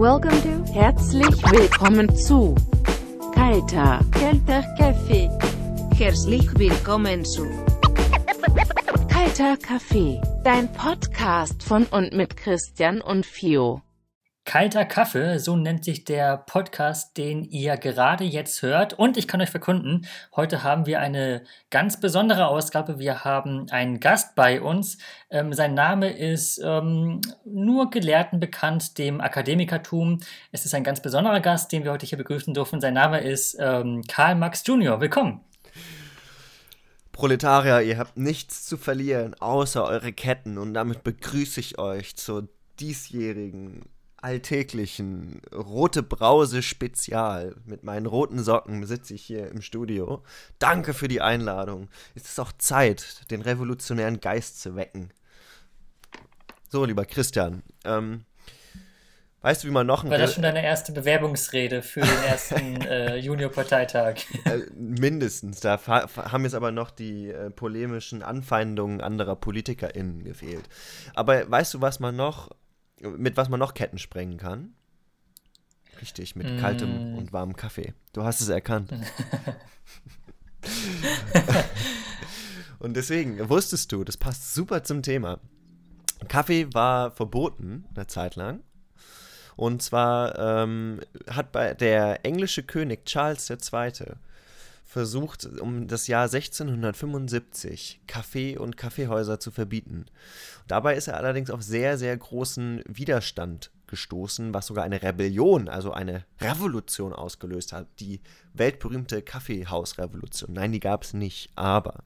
Welcome 0.00 0.40
to, 0.40 0.72
herzlich 0.72 1.42
willkommen 1.52 2.16
zu 2.16 2.54
Kalter, 3.34 4.00
Kalter 4.10 4.62
Kaffee. 4.78 5.28
Herzlich 5.94 6.48
willkommen 6.58 7.22
zu 7.22 7.44
Kalter 9.10 9.58
Kaffee, 9.58 10.18
dein 10.42 10.72
Podcast 10.72 11.62
von 11.62 11.84
und 11.84 12.14
mit 12.14 12.34
Christian 12.38 13.02
und 13.02 13.26
Fio. 13.26 13.82
Kalter 14.50 14.84
Kaffee, 14.84 15.38
so 15.38 15.54
nennt 15.54 15.84
sich 15.84 16.04
der 16.04 16.36
Podcast, 16.36 17.16
den 17.16 17.44
ihr 17.44 17.76
gerade 17.76 18.24
jetzt 18.24 18.62
hört. 18.62 18.94
Und 18.94 19.16
ich 19.16 19.28
kann 19.28 19.40
euch 19.40 19.50
verkunden, 19.50 20.08
heute 20.34 20.64
haben 20.64 20.86
wir 20.86 20.98
eine 20.98 21.44
ganz 21.70 22.00
besondere 22.00 22.48
Ausgabe. 22.48 22.98
Wir 22.98 23.22
haben 23.22 23.70
einen 23.70 24.00
Gast 24.00 24.34
bei 24.34 24.60
uns. 24.60 24.98
Ähm, 25.30 25.52
sein 25.52 25.74
Name 25.74 26.10
ist 26.10 26.60
ähm, 26.64 27.20
nur 27.44 27.90
Gelehrten 27.90 28.40
bekannt, 28.40 28.98
dem 28.98 29.20
Akademikertum. 29.20 30.18
Es 30.50 30.64
ist 30.64 30.74
ein 30.74 30.82
ganz 30.82 31.00
besonderer 31.00 31.38
Gast, 31.38 31.70
den 31.70 31.84
wir 31.84 31.92
heute 31.92 32.06
hier 32.06 32.18
begrüßen 32.18 32.52
dürfen. 32.52 32.80
Sein 32.80 32.94
Name 32.94 33.20
ist 33.20 33.56
ähm, 33.60 34.02
Karl 34.08 34.34
Max 34.34 34.64
Junior. 34.66 35.00
Willkommen. 35.00 35.42
Proletarier, 37.12 37.82
ihr 37.82 37.98
habt 37.98 38.16
nichts 38.16 38.66
zu 38.66 38.76
verlieren, 38.76 39.34
außer 39.34 39.84
eure 39.84 40.12
Ketten. 40.12 40.58
Und 40.58 40.74
damit 40.74 41.04
begrüße 41.04 41.60
ich 41.60 41.78
euch 41.78 42.16
zur 42.16 42.48
diesjährigen 42.80 43.84
alltäglichen 44.22 45.40
rote 45.54 46.02
Brause 46.02 46.62
Spezial. 46.62 47.56
Mit 47.64 47.84
meinen 47.84 48.06
roten 48.06 48.42
Socken 48.42 48.86
sitze 48.86 49.14
ich 49.14 49.22
hier 49.22 49.48
im 49.48 49.62
Studio. 49.62 50.22
Danke 50.58 50.94
für 50.94 51.08
die 51.08 51.20
Einladung. 51.20 51.88
Es 52.14 52.24
ist 52.24 52.40
auch 52.40 52.52
Zeit, 52.58 53.30
den 53.30 53.42
revolutionären 53.42 54.20
Geist 54.20 54.60
zu 54.60 54.76
wecken. 54.76 55.12
So, 56.68 56.84
lieber 56.84 57.04
Christian, 57.04 57.64
ähm, 57.84 58.24
weißt 59.40 59.64
du, 59.64 59.68
wie 59.68 59.72
man 59.72 59.88
noch 59.88 60.04
War 60.04 60.18
das 60.18 60.34
schon 60.34 60.44
deine 60.44 60.62
erste 60.62 60.92
Bewerbungsrede 60.92 61.82
für 61.82 62.00
den 62.00 62.22
ersten 62.28 62.80
äh, 62.82 63.16
Junior-Parteitag? 63.16 64.18
äh, 64.44 64.58
mindestens. 64.76 65.58
Da 65.60 65.80
haben 65.86 66.44
jetzt 66.44 66.54
aber 66.54 66.70
noch 66.70 66.92
die 66.92 67.28
äh, 67.28 67.50
polemischen 67.50 68.22
Anfeindungen 68.22 69.00
anderer 69.00 69.34
PolitikerInnen 69.34 70.22
gefehlt. 70.22 70.68
Aber 71.14 71.50
weißt 71.50 71.74
du, 71.74 71.80
was 71.80 71.98
man 71.98 72.14
noch 72.14 72.50
mit 73.00 73.36
was 73.36 73.48
man 73.48 73.60
noch 73.60 73.74
Ketten 73.74 73.98
sprengen 73.98 74.38
kann? 74.38 74.74
Richtig, 76.00 76.36
mit 76.36 76.56
mm. 76.56 76.58
kaltem 76.58 77.16
und 77.16 77.32
warmem 77.32 77.56
Kaffee. 77.56 77.94
Du 78.12 78.24
hast 78.24 78.40
es 78.40 78.48
erkannt. 78.48 78.92
und 82.78 82.94
deswegen 82.96 83.48
wusstest 83.48 83.92
du, 83.92 84.04
das 84.04 84.16
passt 84.16 84.54
super 84.54 84.82
zum 84.82 85.02
Thema. 85.02 85.40
Kaffee 86.28 86.72
war 86.72 87.10
verboten 87.10 87.84
eine 87.94 88.06
Zeit 88.06 88.36
lang. 88.36 88.62
Und 89.56 89.82
zwar 89.82 90.38
ähm, 90.38 91.00
hat 91.28 91.52
bei 91.52 91.74
der 91.74 92.24
englische 92.24 92.62
König 92.62 93.04
Charles 93.04 93.50
II 93.50 93.58
versucht, 94.90 95.46
um 95.60 95.86
das 95.86 96.08
Jahr 96.08 96.24
1675 96.24 98.00
Kaffee 98.08 98.58
und 98.58 98.76
Kaffeehäuser 98.76 99.38
zu 99.38 99.52
verbieten. 99.52 100.06
Dabei 100.66 100.96
ist 100.96 101.06
er 101.06 101.16
allerdings 101.16 101.50
auf 101.50 101.62
sehr, 101.62 101.96
sehr 101.96 102.16
großen 102.16 102.82
Widerstand 102.88 103.70
gestoßen, 103.86 104.52
was 104.52 104.66
sogar 104.66 104.82
eine 104.82 105.00
Rebellion, 105.00 105.68
also 105.68 105.92
eine 105.92 106.24
Revolution 106.40 107.12
ausgelöst 107.12 107.72
hat. 107.72 107.86
Die 108.00 108.20
weltberühmte 108.52 109.22
Kaffeehausrevolution. 109.22 110.54
Nein, 110.54 110.72
die 110.72 110.80
gab 110.80 111.04
es 111.04 111.12
nicht. 111.12 111.52
Aber 111.54 112.02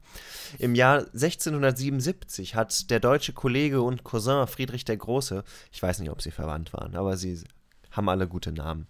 im 0.59 0.75
Jahr 0.75 0.99
1677 0.99 2.53
hat 2.53 2.91
der 2.91 2.99
deutsche 2.99 3.33
Kollege 3.33 3.81
und 3.81 4.03
Cousin 4.03 4.45
Friedrich 4.45 4.85
der 4.85 4.97
Große, 4.97 5.43
ich 5.71 5.81
weiß 5.81 5.99
nicht, 5.99 6.11
ob 6.11 6.21
sie 6.21 6.31
verwandt 6.31 6.71
waren, 6.71 6.95
aber 6.95 7.17
sie 7.17 7.41
haben 7.89 8.09
alle 8.09 8.27
gute 8.27 8.51
Namen, 8.51 8.87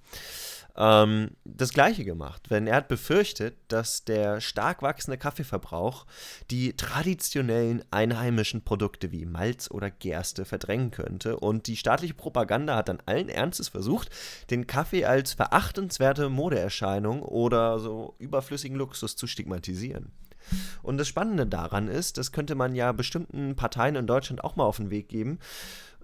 ähm, 0.78 1.32
das 1.44 1.72
gleiche 1.72 2.04
gemacht. 2.04 2.44
Denn 2.50 2.68
er 2.68 2.78
hat 2.78 2.88
befürchtet, 2.88 3.56
dass 3.68 4.04
der 4.04 4.42
stark 4.42 4.82
wachsende 4.82 5.18
Kaffeeverbrauch 5.18 6.06
die 6.52 6.76
traditionellen 6.76 7.84
einheimischen 7.92 8.64
Produkte 8.64 9.12
wie 9.12 9.26
Malz 9.26 9.70
oder 9.72 9.90
Gerste 9.90 10.46
verdrängen 10.46 10.92
könnte. 10.92 11.38
Und 11.38 11.68
die 11.68 11.78
staatliche 11.78 12.14
Propaganda 12.14 12.76
hat 12.76 12.90
dann 12.90 13.02
allen 13.06 13.30
Ernstes 13.30 13.70
versucht, 13.70 14.10
den 14.50 14.68
Kaffee 14.68 15.06
als 15.06 15.34
verachtenswerte 15.34 16.30
Modeerscheinung 16.30 17.22
oder 17.22 17.80
so 17.80 18.16
überflüssigen 18.20 18.78
Luxus 18.78 19.16
zu 19.16 19.28
stigmatisieren. 19.28 20.12
Und 20.84 20.98
das 20.98 21.08
Spannende 21.08 21.48
daran 21.48 21.88
ist, 21.88 22.18
das 22.18 22.32
könnte 22.32 22.56
man 22.56 22.76
ja 22.76 22.92
bestimmten 22.92 23.56
Parteien 23.56 23.96
in 23.96 24.08
Deutschland 24.08 24.44
auch 24.44 24.56
mal 24.56 24.66
auf 24.66 24.78
den 24.78 24.92
Weg 24.92 25.10
geben, 25.10 25.40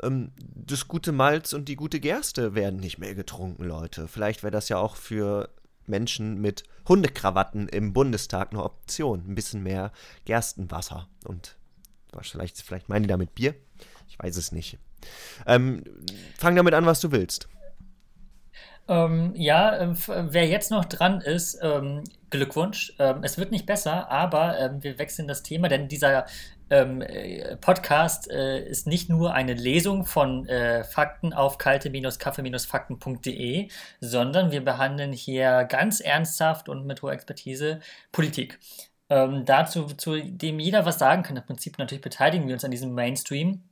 ähm, 0.02 0.32
das 0.38 0.88
gute 0.88 1.12
Malz 1.12 1.54
und 1.54 1.68
die 1.68 1.76
gute 1.76 2.00
Gerste 2.00 2.56
werden 2.56 2.80
nicht 2.80 2.98
mehr 2.98 3.16
getrunken, 3.16 3.64
Leute. 3.64 4.08
Vielleicht 4.08 4.44
wäre 4.44 4.52
das 4.52 4.70
ja 4.70 4.78
auch 4.78 4.96
für 4.96 5.50
Menschen 5.88 6.40
mit 6.40 6.64
Hundekrawatten 6.88 7.68
im 7.68 7.94
Bundestag 7.94 8.52
eine 8.52 8.64
Option. 8.64 9.24
Ein 9.28 9.36
bisschen 9.36 9.64
mehr 9.64 9.92
Gerstenwasser. 10.26 11.08
Und 11.26 11.56
vielleicht, 12.22 12.62
vielleicht 12.62 12.90
meinen 12.90 13.04
die 13.04 13.10
damit 13.10 13.36
Bier? 13.36 13.56
Ich 14.08 14.20
weiß 14.20 14.38
es 14.38 14.52
nicht. 14.52 14.78
Ähm, 15.46 15.84
fang 16.38 16.56
damit 16.56 16.74
an, 16.74 16.86
was 16.86 17.00
du 17.00 17.12
willst. 17.12 17.48
Ähm, 18.88 19.34
ja, 19.36 19.78
äh, 19.78 19.96
wer 19.96 20.48
jetzt 20.48 20.72
noch 20.72 20.86
dran 20.86 21.22
ist, 21.22 21.60
ähm, 21.62 22.04
Glückwunsch. 22.30 22.94
Ähm, 23.00 23.24
es 23.24 23.38
wird 23.38 23.52
nicht 23.52 23.66
besser, 23.66 24.10
aber 24.10 24.60
ähm, 24.60 24.84
wir 24.84 24.98
wechseln 24.98 25.28
das 25.28 25.44
Thema, 25.44 25.70
denn 25.70 25.88
dieser 25.88 26.26
ähm, 26.72 27.02
äh, 27.02 27.58
Podcast 27.58 28.32
äh, 28.32 28.66
ist 28.66 28.88
nicht 28.88 29.10
nur 29.10 29.34
eine 29.34 29.54
Lesung 29.54 30.06
von 30.06 30.48
äh, 30.48 30.84
Fakten 30.84 31.34
auf 31.34 31.58
kalte-kaffee-fakten.de, 31.58 33.70
sondern 34.00 34.52
wir 34.52 34.64
behandeln 34.64 35.12
hier 35.12 35.66
ganz 35.66 36.00
ernsthaft 36.00 36.70
und 36.70 36.88
mit 36.88 37.02
hoher 37.02 37.12
Expertise 37.12 37.82
Politik. 38.12 38.60
Ähm, 39.10 39.44
dazu, 39.46 39.88
zu 39.88 40.22
dem 40.24 40.60
jeder 40.60 40.86
was 40.86 40.98
sagen 40.98 41.24
kann, 41.24 41.36
im 41.36 41.44
Prinzip 41.44 41.78
natürlich 41.78 42.02
beteiligen 42.02 42.48
wir 42.48 42.54
uns 42.54 42.64
an 42.64 42.72
diesem 42.72 42.94
Mainstream. 42.94 43.64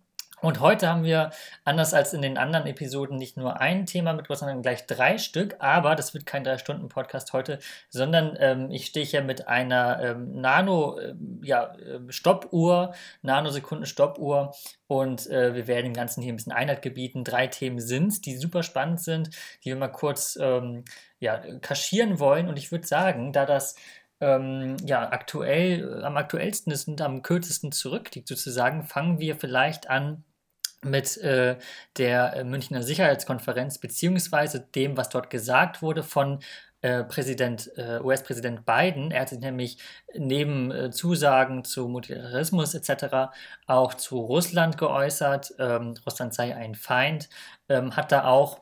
Und 0.42 0.62
heute 0.62 0.88
haben 0.88 1.04
wir, 1.04 1.32
anders 1.66 1.94
als 1.94 2.14
in 2.14 2.22
den 2.22 2.38
anderen 2.38 2.66
Episoden, 2.66 3.18
nicht 3.18 3.36
nur 3.36 3.60
ein 3.60 3.86
Thema 3.86 4.14
mitgebracht, 4.14 4.40
sondern 4.40 4.62
gleich 4.62 4.86
drei 4.86 5.18
Stück. 5.18 5.58
Aber 5.60 5.96
das 5.96 6.14
wird 6.14 6.26
kein 6.26 6.44
Drei-Stunden-Podcast 6.44 7.34
heute, 7.34 7.60
sondern 7.90 8.38
ähm, 8.40 8.72
ich 8.72 8.86
stehe 8.86 9.06
hier 9.06 9.22
mit 9.22 9.48
einer 9.48 10.00
ähm, 10.02 10.40
Nano-Stoppuhr, 10.40 11.04
ähm, 11.14 11.42
ja, 11.44 12.92
äh, 12.92 12.94
Nanosekunden-Stoppuhr. 13.22 14.54
Und 14.88 15.28
äh, 15.28 15.54
wir 15.56 15.68
werden 15.68 15.86
dem 15.86 15.94
Ganzen 15.94 16.22
hier 16.22 16.32
ein 16.34 16.38
bisschen 16.38 16.54
Einheit 16.54 16.82
gebieten. 16.82 17.24
Drei 17.24 17.48
Themen 17.48 17.80
sind 17.80 18.26
die 18.26 18.38
super 18.38 18.64
spannend 18.64 19.02
sind, 19.02 19.30
die 19.64 19.70
wir 19.70 19.76
mal 19.76 19.90
kurz 19.90 20.38
ähm, 20.42 20.86
ja, 21.20 21.38
kaschieren 21.60 22.20
wollen. 22.20 22.48
Und 22.48 22.58
ich 22.58 22.72
würde 22.72 22.88
sagen, 22.88 23.34
da 23.34 23.46
das 23.46 23.76
ähm, 24.22 24.78
ja, 24.86 25.12
aktuell, 25.12 26.04
am 26.04 26.18
aktuellsten 26.18 26.72
ist 26.72 26.88
und 26.88 27.02
am 27.02 27.22
kürzesten 27.22 27.72
zurückliegt, 27.72 28.28
sozusagen, 28.28 28.84
fangen 28.84 29.20
wir 29.20 29.36
vielleicht 29.36 29.90
an 29.90 30.24
mit 30.84 31.18
äh, 31.18 31.58
der 31.98 32.36
äh, 32.36 32.44
Münchner 32.44 32.84
Sicherheitskonferenz 32.84 33.78
beziehungsweise 33.80 34.62
dem, 34.76 34.98
was 34.98 35.10
dort 35.10 35.30
gesagt 35.30 35.82
wurde 35.82 36.04
von 36.04 36.40
äh, 36.82 37.04
Präsident, 37.04 37.70
äh, 37.76 38.00
US-Präsident 38.02 38.66
Biden. 38.66 39.12
Er 39.12 39.22
hat 39.22 39.30
sich 39.30 39.40
nämlich 39.40 39.78
neben 40.14 40.72
äh, 40.72 40.92
Zusagen 40.92 41.66
zu 41.66 41.90
Multilateralismus 41.90 42.74
etc. 42.74 43.34
auch 43.68 43.94
zu 43.96 44.20
Russland 44.20 44.78
geäußert. 44.78 45.54
Ähm, 45.60 45.96
Russland 46.06 46.34
sei 46.34 46.56
ein 46.56 46.76
Feind, 46.76 47.30
ähm, 47.68 47.98
hat 47.98 48.12
da 48.14 48.26
auch 48.26 48.62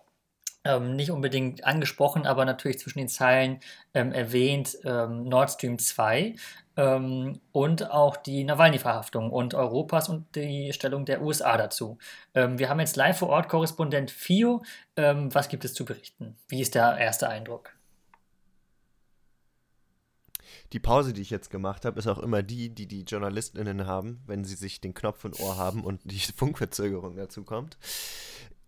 ähm, 0.68 0.96
nicht 0.96 1.12
unbedingt 1.12 1.66
angesprochen, 1.66 2.26
aber 2.26 2.46
natürlich 2.46 2.80
zwischen 2.80 3.00
den 3.00 3.08
Zeilen 3.08 3.60
ähm, 3.94 4.12
erwähnt 4.12 4.78
ähm, 4.84 5.24
Nord 5.24 5.52
Stream 5.52 5.80
2 5.80 6.36
ähm, 6.78 7.40
und 7.52 7.92
auch 7.92 8.18
die 8.18 8.44
Nawalny-Verhaftung 8.44 9.32
und 9.32 9.54
Europas 9.54 10.10
und 10.10 10.36
die 10.36 10.72
Stellung 10.74 11.06
der 11.06 11.22
USA 11.22 11.58
dazu. 11.58 11.98
Ähm, 12.34 12.60
wir 12.60 12.70
haben 12.70 12.80
jetzt 12.80 12.96
live 12.96 13.18
vor 13.18 13.30
Ort 13.30 13.50
Korrespondent 13.50 14.12
Fio. 14.12 14.64
Ähm, 14.96 15.34
was 15.34 15.50
gibt 15.50 15.66
es 15.66 15.74
zu 15.74 15.86
berichten? 15.86 16.38
Wie 16.48 16.62
ist 16.62 16.76
der 16.76 16.98
erste 16.98 17.28
Eindruck? 17.28 17.74
Die 20.74 20.80
Pause, 20.80 21.14
die 21.14 21.22
ich 21.22 21.30
jetzt 21.30 21.50
gemacht 21.50 21.86
habe, 21.86 21.98
ist 21.98 22.08
auch 22.08 22.20
immer 22.20 22.44
die, 22.44 22.70
die 22.70 22.88
die 22.88 23.04
JournalistInnen 23.04 23.88
haben, 23.88 24.22
wenn 24.28 24.44
sie 24.44 24.56
sich 24.56 24.82
den 24.82 24.94
Knopf 24.94 25.24
im 25.24 25.34
Ohr 25.40 25.58
haben 25.58 25.84
und 25.84 26.02
die 26.04 26.20
Funkverzögerung 26.36 27.16
dazu 27.16 27.44
kommt. 27.44 27.78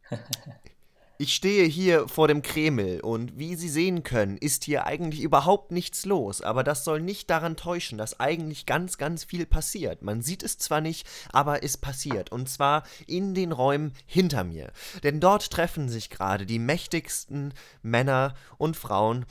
Ich 1.21 1.35
stehe 1.35 1.65
hier 1.65 2.07
vor 2.07 2.29
dem 2.29 2.41
Kreml 2.41 3.01
und 3.01 3.37
wie 3.37 3.55
Sie 3.55 3.67
sehen 3.67 4.03
können, 4.03 4.37
ist 4.37 4.63
hier 4.63 4.85
eigentlich 4.85 5.21
überhaupt 5.21 5.69
nichts 5.69 6.05
los, 6.05 6.41
aber 6.41 6.63
das 6.63 6.85
soll 6.85 7.01
nicht 7.01 7.29
daran 7.29 7.57
täuschen, 7.57 7.97
dass 7.97 8.21
eigentlich 8.21 8.65
ganz, 8.65 8.97
ganz 8.97 9.25
viel 9.25 9.45
passiert. 9.45 10.01
Man 10.01 10.21
sieht 10.21 10.43
es 10.43 10.57
zwar 10.57 10.79
nicht, 10.79 11.05
aber 11.33 11.61
es 11.61 11.75
passiert 11.75 12.31
und 12.31 12.47
zwar 12.47 12.83
in 13.05 13.33
den 13.33 13.51
Räumen 13.51 13.91
hinter 14.05 14.45
mir. 14.45 14.71
Denn 15.03 15.19
dort 15.19 15.51
treffen 15.51 15.89
sich 15.89 16.09
gerade 16.09 16.45
die 16.45 16.57
mächtigsten 16.57 17.53
Männer 17.81 18.33
und 18.57 18.77
Frauen 18.77 19.25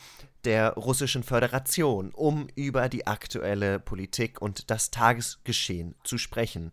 der 0.45 0.75
russischen 0.75 1.23
Föderation, 1.23 2.11
um 2.11 2.49
über 2.55 2.91
die 2.91 3.07
aktuelle 3.07 3.81
Politik 3.81 4.43
und 4.43 4.71
das 4.71 4.91
Tagesgeschehen 4.91 5.95
zu 6.05 6.19
sprechen. 6.19 6.71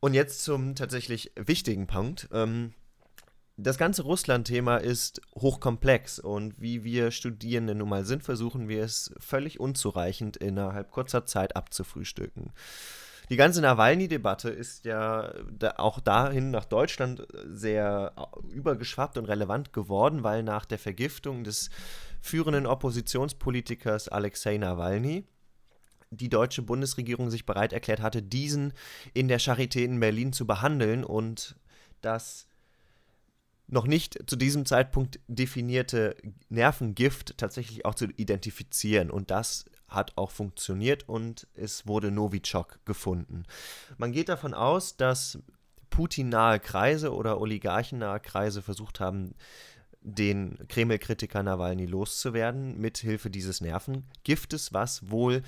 Und 0.00 0.12
jetzt 0.12 0.44
zum 0.44 0.74
tatsächlich 0.74 1.32
wichtigen 1.34 1.86
Punkt. 1.86 2.28
Ähm, 2.30 2.74
das 3.60 3.76
ganze 3.76 4.02
Russland-Thema 4.02 4.76
ist 4.76 5.20
hochkomplex 5.34 6.20
und 6.20 6.54
wie 6.60 6.84
wir 6.84 7.10
Studierende 7.10 7.74
nun 7.74 7.88
mal 7.88 8.04
sind, 8.04 8.22
versuchen 8.22 8.68
wir 8.68 8.84
es 8.84 9.12
völlig 9.18 9.58
unzureichend 9.58 10.36
innerhalb 10.36 10.92
kurzer 10.92 11.26
Zeit 11.26 11.56
abzufrühstücken. 11.56 12.52
Die 13.30 13.36
ganze 13.36 13.60
Nawalny-Debatte 13.60 14.48
ist 14.48 14.84
ja 14.84 15.34
auch 15.76 15.98
dahin 15.98 16.52
nach 16.52 16.66
Deutschland 16.66 17.26
sehr 17.46 18.14
übergeschwappt 18.48 19.18
und 19.18 19.24
relevant 19.24 19.72
geworden, 19.72 20.22
weil 20.22 20.44
nach 20.44 20.64
der 20.64 20.78
Vergiftung 20.78 21.42
des 21.42 21.68
führenden 22.20 22.64
Oppositionspolitikers 22.64 24.08
Alexei 24.08 24.56
Nawalny 24.56 25.24
die 26.10 26.30
deutsche 26.30 26.62
Bundesregierung 26.62 27.28
sich 27.28 27.44
bereit 27.44 27.72
erklärt 27.72 28.00
hatte, 28.00 28.22
diesen 28.22 28.72
in 29.14 29.26
der 29.26 29.40
Charité 29.40 29.84
in 29.84 29.98
Berlin 29.98 30.32
zu 30.32 30.46
behandeln 30.46 31.04
und 31.04 31.56
das 32.00 32.47
noch 33.68 33.86
nicht 33.86 34.18
zu 34.28 34.36
diesem 34.36 34.66
Zeitpunkt 34.66 35.20
definierte 35.28 36.16
Nervengift 36.48 37.36
tatsächlich 37.38 37.84
auch 37.84 37.94
zu 37.94 38.06
identifizieren. 38.16 39.10
Und 39.10 39.30
das 39.30 39.66
hat 39.88 40.12
auch 40.16 40.30
funktioniert 40.30 41.08
und 41.08 41.46
es 41.54 41.86
wurde 41.86 42.10
Novichok 42.10 42.80
gefunden. 42.84 43.44
Man 43.96 44.12
geht 44.12 44.28
davon 44.28 44.54
aus, 44.54 44.96
dass 44.96 45.38
Putin-nahe 45.90 46.60
Kreise 46.60 47.14
oder 47.14 47.40
oligarchennahe 47.40 48.20
Kreise 48.20 48.62
versucht 48.62 49.00
haben, 49.00 49.34
den 50.00 50.58
Kreml-Kritiker 50.68 51.42
Nawalny 51.42 51.86
loszuwerden, 51.86 52.78
mithilfe 52.78 53.30
dieses 53.30 53.60
Nervengiftes, 53.60 54.72
was 54.72 55.10
wohl 55.10 55.42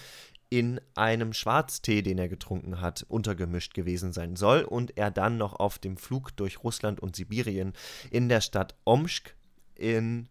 in 0.51 0.81
einem 0.97 1.33
Schwarztee, 1.33 2.03
den 2.03 2.19
er 2.19 2.29
getrunken 2.29 2.81
hat, 2.81 3.07
untergemischt 3.09 3.73
gewesen 3.73 4.13
sein 4.13 4.35
soll 4.35 4.63
und 4.63 4.99
er 4.99 5.13
dann 5.13 5.39
noch 5.39 5.55
auf 5.55 5.79
dem 5.79 5.97
Flug 5.97 6.37
durch 6.37 6.65
Russland 6.65 7.01
und 7.01 7.15
Sibirien 7.15 7.73
in 8.11 8.29
der 8.29 8.41
Stadt 8.41 8.75
Omsk 8.85 9.35
in 9.77 10.29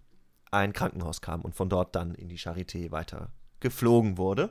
ein 0.51 0.73
Krankenhaus 0.73 1.21
kam 1.21 1.41
und 1.41 1.55
von 1.55 1.69
dort 1.69 1.95
dann 1.95 2.15
in 2.15 2.27
die 2.27 2.37
Charité 2.37 2.91
weiter 2.91 3.31
geflogen 3.61 4.17
wurde. 4.17 4.49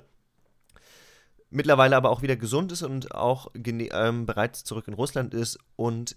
Mittlerweile 1.51 1.97
aber 1.97 2.11
auch 2.11 2.23
wieder 2.23 2.37
gesund 2.37 2.73
ist 2.73 2.83
und 2.83 3.15
auch 3.15 3.51
ähm, 3.55 4.27
bereits 4.27 4.65
zurück 4.65 4.89
in 4.89 4.95
Russland 4.95 5.35
ist 5.35 5.59
und 5.77 6.17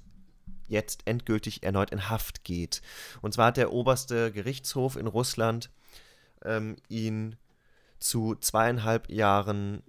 jetzt 0.68 1.02
endgültig 1.06 1.64
erneut 1.64 1.92
in 1.92 2.10
Haft 2.10 2.44
geht. 2.46 2.82
Und 3.22 3.34
zwar 3.34 3.48
hat 3.48 3.58
der 3.58 3.74
oberste 3.74 4.32
Gerichtshof 4.32 4.96
in 4.96 5.08
Russland 5.08 5.70
ähm, 6.44 6.78
ihn 6.88 7.36
zu 8.02 8.36
zweieinhalb 8.36 9.10
Jahren 9.10 9.84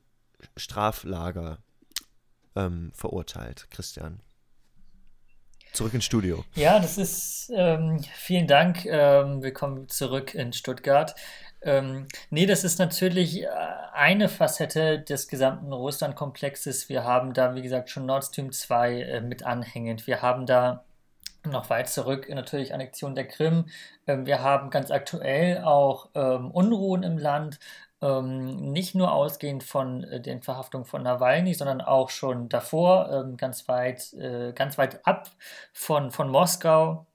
Straflager 0.56 1.58
ähm, 2.54 2.92
verurteilt, 2.94 3.66
Christian. 3.70 4.20
Zurück 5.72 5.94
ins 5.94 6.04
Studio. 6.04 6.44
Ja, 6.54 6.78
das 6.78 6.98
ist, 6.98 7.50
ähm, 7.56 8.04
vielen 8.14 8.46
Dank. 8.46 8.84
Ähm, 8.84 9.42
willkommen 9.42 9.88
zurück 9.88 10.34
in 10.34 10.52
Stuttgart. 10.52 11.14
Ähm, 11.62 12.06
nee, 12.28 12.44
das 12.44 12.62
ist 12.62 12.78
natürlich 12.78 13.42
äh, 13.42 13.48
eine 13.94 14.28
Facette 14.28 15.00
des 15.00 15.28
gesamten 15.28 15.72
Russland-Komplexes. 15.72 16.90
Wir 16.90 17.04
haben 17.04 17.32
da, 17.32 17.54
wie 17.54 17.62
gesagt, 17.62 17.88
schon 17.88 18.04
Nord 18.04 18.24
Stream 18.24 18.52
2 18.52 19.00
äh, 19.00 19.20
mit 19.22 19.44
anhängend. 19.44 20.06
Wir 20.06 20.20
haben 20.20 20.44
da 20.44 20.84
noch 21.44 21.70
weit 21.70 21.88
zurück 21.88 22.28
natürlich 22.28 22.74
Annexion 22.74 23.14
der 23.14 23.26
Krim. 23.26 23.66
Ähm, 24.06 24.26
wir 24.26 24.42
haben 24.42 24.68
ganz 24.68 24.90
aktuell 24.90 25.62
auch 25.64 26.10
ähm, 26.14 26.50
Unruhen 26.50 27.02
im 27.02 27.16
Land 27.16 27.58
ähm, 28.02 28.72
nicht 28.72 28.94
nur 28.94 29.12
ausgehend 29.12 29.64
von 29.64 30.04
äh, 30.04 30.20
den 30.20 30.43
Verhaftungen 30.43 30.84
von 30.87 31.02
Nawalny, 31.02 31.54
sondern 31.54 31.81
auch 31.81 32.10
schon 32.10 32.49
davor, 32.49 33.10
ähm, 33.10 33.37
ganz 33.37 33.69
weit, 33.69 34.12
äh, 34.14 34.52
ganz 34.54 34.78
weit 34.78 35.06
ab 35.06 35.31
von, 35.72 36.10
von 36.10 36.31
Moskau. 36.31 37.06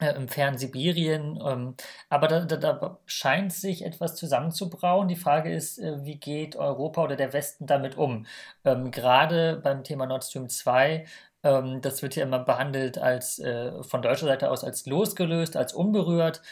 Äh, 0.00 0.14
im 0.16 0.28
fernen 0.28 0.58
Sibirien. 0.58 1.40
Ähm, 1.44 1.76
aber 2.08 2.26
da, 2.28 2.44
da, 2.44 2.56
da, 2.56 2.98
scheint 3.06 3.52
sich 3.52 3.84
etwas 3.84 4.16
zusammenzubrauen. 4.16 5.08
Die 5.08 5.16
Frage 5.16 5.52
ist, 5.52 5.78
äh, 5.78 6.04
wie 6.04 6.16
geht 6.18 6.56
Europa 6.56 7.04
oder 7.04 7.16
der 7.16 7.32
Westen 7.32 7.66
damit 7.66 7.96
um? 7.96 8.26
Ähm, 8.64 8.90
gerade 8.90 9.56
beim 9.62 9.84
Thema 9.84 10.06
Nord 10.06 10.24
Stream 10.24 10.48
2 10.48 11.04
ähm, 11.44 11.80
das 11.82 12.02
wird 12.02 12.16
ja 12.16 12.24
immer 12.24 12.38
behandelt 12.40 12.98
als 12.98 13.38
äh, 13.38 13.82
von 13.82 14.02
deutscher 14.02 14.26
Seite 14.26 14.50
aus 14.50 14.64
als 14.64 14.86
losgelöst, 14.86 15.56
als 15.56 15.72
unberührt. 15.74 16.42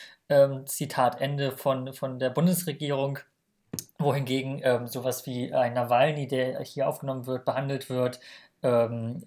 Zitat 0.64 1.20
Ende 1.20 1.52
von, 1.52 1.92
von 1.92 2.18
der 2.18 2.30
Bundesregierung 2.30 3.18
wohingegen 3.98 4.60
ähm, 4.62 4.86
sowas 4.86 5.26
wie 5.26 5.52
ein 5.52 5.74
Nawalny, 5.74 6.26
der 6.26 6.60
hier 6.62 6.88
aufgenommen 6.88 7.26
wird, 7.26 7.44
behandelt 7.44 7.88
wird, 7.88 8.20
ähm, 8.62 9.24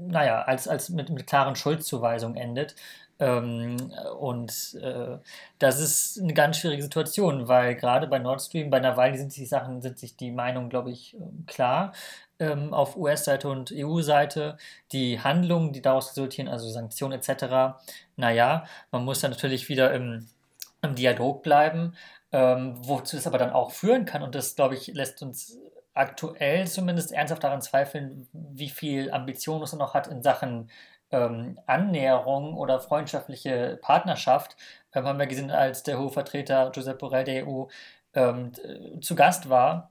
naja, 0.00 0.42
als, 0.42 0.68
als 0.68 0.90
mit, 0.90 1.10
mit 1.10 1.26
klaren 1.26 1.56
Schuldzuweisungen 1.56 2.36
endet. 2.36 2.76
Ähm, 3.18 3.76
und 4.18 4.78
äh, 4.82 5.18
das 5.58 5.78
ist 5.78 6.20
eine 6.20 6.32
ganz 6.32 6.58
schwierige 6.58 6.82
Situation, 6.82 7.48
weil 7.48 7.74
gerade 7.74 8.06
bei 8.06 8.18
Nord 8.18 8.40
Stream, 8.40 8.70
bei 8.70 8.80
Nawalny 8.80 9.18
sind 9.18 9.32
sich 9.32 9.42
die 9.42 9.46
Sachen, 9.46 9.82
sind 9.82 9.98
sich 9.98 10.16
die 10.16 10.30
Meinungen, 10.30 10.70
glaube 10.70 10.90
ich, 10.90 11.14
ähm, 11.14 11.44
klar 11.46 11.92
ähm, 12.38 12.72
auf 12.72 12.96
US-Seite 12.96 13.48
und 13.48 13.72
EU-Seite. 13.74 14.56
Die 14.92 15.20
Handlungen, 15.20 15.72
die 15.72 15.82
daraus 15.82 16.10
resultieren, 16.10 16.48
also 16.48 16.68
Sanktionen 16.70 17.20
etc., 17.20 17.76
naja, 18.16 18.64
man 18.90 19.04
muss 19.04 19.20
dann 19.20 19.32
natürlich 19.32 19.68
wieder 19.68 19.92
im, 19.92 20.26
im 20.82 20.94
Dialog 20.94 21.42
bleiben 21.42 21.94
ähm, 22.32 22.76
wozu 22.86 23.16
es 23.16 23.26
aber 23.26 23.38
dann 23.38 23.50
auch 23.50 23.72
führen 23.72 24.04
kann. 24.04 24.22
Und 24.22 24.34
das, 24.34 24.54
glaube 24.54 24.74
ich, 24.74 24.88
lässt 24.88 25.22
uns 25.22 25.58
aktuell 25.94 26.66
zumindest 26.68 27.12
ernsthaft 27.12 27.44
daran 27.44 27.62
zweifeln, 27.62 28.28
wie 28.32 28.70
viel 28.70 29.10
Ambition 29.10 29.62
es 29.62 29.72
noch 29.72 29.94
hat 29.94 30.06
in 30.06 30.22
Sachen 30.22 30.70
ähm, 31.10 31.58
Annäherung 31.66 32.56
oder 32.56 32.80
freundschaftliche 32.80 33.78
Partnerschaft. 33.82 34.56
Ähm, 34.94 35.06
haben 35.06 35.18
wir 35.18 35.26
gesehen, 35.26 35.50
als 35.50 35.82
der 35.82 35.98
hohe 35.98 36.10
Vertreter 36.10 36.70
Josep 36.74 36.98
Borrell 36.98 37.24
der 37.24 37.48
EU 37.48 37.64
ähm, 38.14 38.52
zu 39.00 39.14
Gast 39.14 39.48
war 39.48 39.90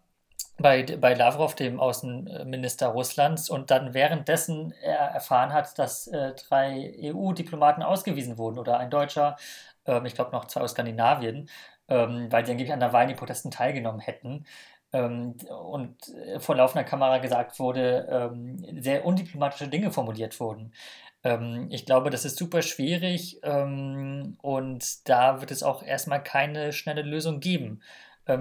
bei, 0.59 0.83
bei 0.83 1.13
Lavrov, 1.13 1.55
dem 1.55 1.79
Außenminister 1.79 2.87
Russlands, 2.87 3.49
und 3.49 3.71
dann 3.71 3.93
währenddessen 3.93 4.73
er 4.81 4.99
erfahren 4.99 5.53
hat, 5.53 5.79
dass 5.79 6.07
äh, 6.07 6.33
drei 6.33 6.93
EU-Diplomaten 7.01 7.81
ausgewiesen 7.81 8.37
wurden 8.37 8.59
oder 8.59 8.77
ein 8.77 8.89
Deutscher, 8.89 9.37
ähm, 9.89 10.05
ich 10.05 10.15
glaube 10.15 10.31
noch 10.31 10.45
zwei 10.45 10.61
aus 10.61 10.71
Skandinavien 10.71 11.49
ähm, 11.89 12.31
weil 12.31 12.45
sie 12.45 12.51
angeblich 12.51 12.73
an 12.73 12.79
Nawalny-Protesten 12.79 13.51
teilgenommen 13.51 13.99
hätten. 13.99 14.45
Ähm, 14.93 15.35
und 15.49 15.97
vor 16.39 16.55
laufender 16.55 16.83
Kamera 16.83 17.17
gesagt 17.19 17.59
wurde, 17.59 18.07
ähm, 18.09 18.81
sehr 18.81 19.05
undiplomatische 19.05 19.67
Dinge 19.67 19.91
formuliert 19.91 20.39
wurden. 20.39 20.73
Ähm, 21.23 21.67
ich 21.69 21.85
glaube, 21.85 22.09
das 22.09 22.25
ist 22.25 22.37
super 22.37 22.61
schwierig 22.61 23.39
ähm, 23.43 24.37
und 24.41 25.07
da 25.09 25.41
wird 25.41 25.51
es 25.51 25.63
auch 25.63 25.83
erstmal 25.83 26.23
keine 26.23 26.73
schnelle 26.73 27.01
Lösung 27.01 27.39
geben. 27.39 27.81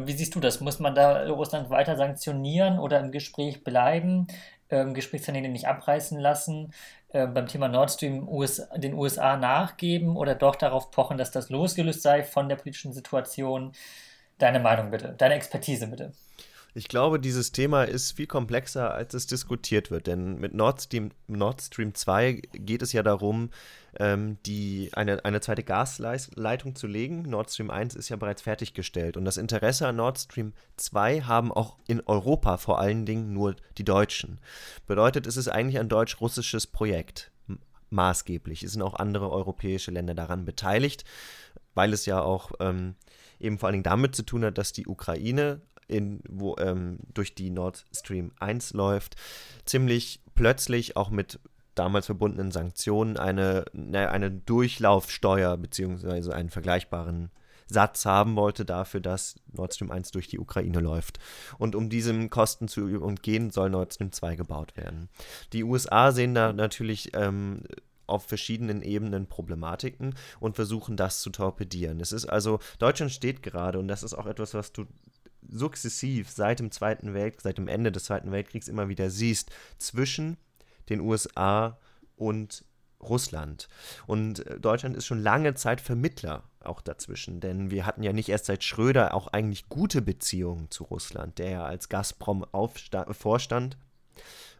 Wie 0.04 0.12
siehst 0.12 0.34
du 0.34 0.40
das? 0.40 0.60
Muss 0.60 0.80
man 0.80 0.94
da 0.94 1.26
Russland 1.30 1.70
weiter 1.70 1.96
sanktionieren 1.96 2.78
oder 2.78 3.00
im 3.00 3.10
Gespräch 3.10 3.64
bleiben, 3.64 4.26
ähm, 4.70 4.94
Gesprächstermine 4.94 5.48
nicht 5.48 5.66
abreißen 5.66 6.18
lassen? 6.18 6.72
Äh, 7.10 7.26
beim 7.26 7.46
Thema 7.46 7.68
Nord 7.68 7.90
Stream 7.90 8.28
US, 8.28 8.68
den 8.76 8.94
USA 8.94 9.36
nachgeben 9.36 10.16
oder 10.16 10.34
doch 10.34 10.56
darauf 10.56 10.90
pochen, 10.90 11.18
dass 11.18 11.30
das 11.30 11.48
losgelöst 11.50 12.02
sei 12.02 12.22
von 12.22 12.48
der 12.48 12.56
politischen 12.56 12.92
Situation? 12.92 13.72
Deine 14.38 14.60
Meinung 14.60 14.90
bitte, 14.90 15.14
deine 15.18 15.34
Expertise 15.34 15.86
bitte. 15.88 16.12
Ich 16.74 16.88
glaube, 16.88 17.18
dieses 17.18 17.50
Thema 17.50 17.84
ist 17.84 18.12
viel 18.12 18.26
komplexer, 18.26 18.92
als 18.94 19.14
es 19.14 19.26
diskutiert 19.26 19.90
wird. 19.90 20.06
Denn 20.06 20.38
mit 20.38 20.54
Nord 20.54 20.82
Stream, 20.82 21.10
Nord 21.26 21.62
Stream 21.62 21.94
2 21.94 22.42
geht 22.52 22.82
es 22.82 22.92
ja 22.92 23.02
darum, 23.02 23.50
ähm, 23.98 24.36
die, 24.44 24.90
eine, 24.92 25.24
eine 25.24 25.40
zweite 25.40 25.64
Gasleitung 25.64 26.74
zu 26.74 26.86
legen. 26.86 27.22
Nord 27.22 27.50
Stream 27.50 27.70
1 27.70 27.94
ist 27.94 28.10
ja 28.10 28.16
bereits 28.16 28.42
fertiggestellt. 28.42 29.16
Und 29.16 29.24
das 29.24 29.38
Interesse 29.38 29.88
an 29.88 29.96
Nord 29.96 30.18
Stream 30.18 30.52
2 30.76 31.22
haben 31.22 31.52
auch 31.52 31.78
in 31.86 32.02
Europa 32.06 32.58
vor 32.58 32.78
allen 32.78 33.06
Dingen 33.06 33.32
nur 33.32 33.56
die 33.78 33.84
Deutschen. 33.84 34.38
Bedeutet, 34.86 35.26
es 35.26 35.36
ist 35.36 35.48
eigentlich 35.48 35.78
ein 35.78 35.88
deutsch-russisches 35.88 36.66
Projekt. 36.66 37.32
Maßgeblich. 37.90 38.62
Es 38.62 38.72
sind 38.72 38.82
auch 38.82 38.94
andere 38.94 39.30
europäische 39.30 39.90
Länder 39.90 40.14
daran 40.14 40.44
beteiligt, 40.44 41.04
weil 41.74 41.94
es 41.94 42.04
ja 42.04 42.20
auch 42.20 42.52
ähm, 42.60 42.96
eben 43.40 43.58
vor 43.58 43.68
allen 43.68 43.74
Dingen 43.74 43.84
damit 43.84 44.14
zu 44.14 44.22
tun 44.22 44.44
hat, 44.44 44.58
dass 44.58 44.74
die 44.74 44.86
Ukraine 44.86 45.62
in, 45.88 46.20
wo, 46.28 46.56
ähm, 46.58 46.98
durch 47.14 47.34
die 47.34 47.50
Nord 47.50 47.84
Stream 47.94 48.32
1 48.38 48.74
läuft, 48.74 49.16
ziemlich 49.64 50.20
plötzlich 50.34 50.96
auch 50.96 51.10
mit 51.10 51.40
damals 51.74 52.06
verbundenen 52.06 52.50
Sanktionen 52.50 53.16
eine, 53.16 53.64
ne, 53.72 54.10
eine 54.10 54.30
Durchlaufsteuer 54.30 55.56
bzw. 55.56 56.32
einen 56.32 56.50
vergleichbaren 56.50 57.30
Satz 57.70 58.06
haben 58.06 58.36
wollte 58.36 58.64
dafür, 58.64 59.00
dass 59.00 59.36
Nord 59.52 59.74
Stream 59.74 59.90
1 59.90 60.10
durch 60.10 60.28
die 60.28 60.38
Ukraine 60.38 60.80
läuft. 60.80 61.18
Und 61.58 61.74
um 61.74 61.90
diesen 61.90 62.30
Kosten 62.30 62.66
zu 62.66 62.86
umgehen, 63.00 63.50
soll 63.50 63.70
Nord 63.70 63.94
Stream 63.94 64.12
2 64.12 64.36
gebaut 64.36 64.76
werden. 64.76 65.08
Die 65.52 65.64
USA 65.64 66.12
sehen 66.12 66.34
da 66.34 66.52
natürlich 66.52 67.10
ähm, 67.14 67.64
auf 68.06 68.24
verschiedenen 68.24 68.82
Ebenen 68.82 69.26
Problematiken 69.26 70.14
und 70.40 70.56
versuchen 70.56 70.96
das 70.96 71.20
zu 71.20 71.30
torpedieren. 71.30 72.00
Es 72.00 72.12
ist 72.12 72.24
also, 72.24 72.58
Deutschland 72.78 73.12
steht 73.12 73.42
gerade, 73.42 73.78
und 73.78 73.86
das 73.86 74.02
ist 74.02 74.14
auch 74.14 74.26
etwas, 74.26 74.54
was 74.54 74.72
du 74.72 74.86
sukzessiv 75.46 76.30
seit 76.30 76.60
dem 76.60 76.70
Zweiten 76.70 77.14
Weltkrieg, 77.14 77.42
seit 77.42 77.58
dem 77.58 77.68
Ende 77.68 77.92
des 77.92 78.04
Zweiten 78.04 78.32
Weltkriegs 78.32 78.68
immer 78.68 78.88
wieder 78.88 79.10
siehst, 79.10 79.50
zwischen 79.78 80.36
den 80.88 81.00
USA 81.00 81.78
und 82.16 82.64
Russland. 83.00 83.68
Und 84.06 84.46
äh, 84.46 84.58
Deutschland 84.58 84.96
ist 84.96 85.06
schon 85.06 85.22
lange 85.22 85.54
Zeit 85.54 85.80
Vermittler 85.80 86.44
auch 86.60 86.80
dazwischen, 86.80 87.40
denn 87.40 87.70
wir 87.70 87.86
hatten 87.86 88.02
ja 88.02 88.12
nicht 88.12 88.28
erst 88.28 88.46
seit 88.46 88.64
Schröder 88.64 89.14
auch 89.14 89.28
eigentlich 89.28 89.68
gute 89.68 90.02
Beziehungen 90.02 90.70
zu 90.70 90.84
Russland, 90.84 91.38
der 91.38 91.50
ja 91.50 91.64
als 91.64 91.88
Gazprom 91.88 92.44
Vorstand 93.12 93.78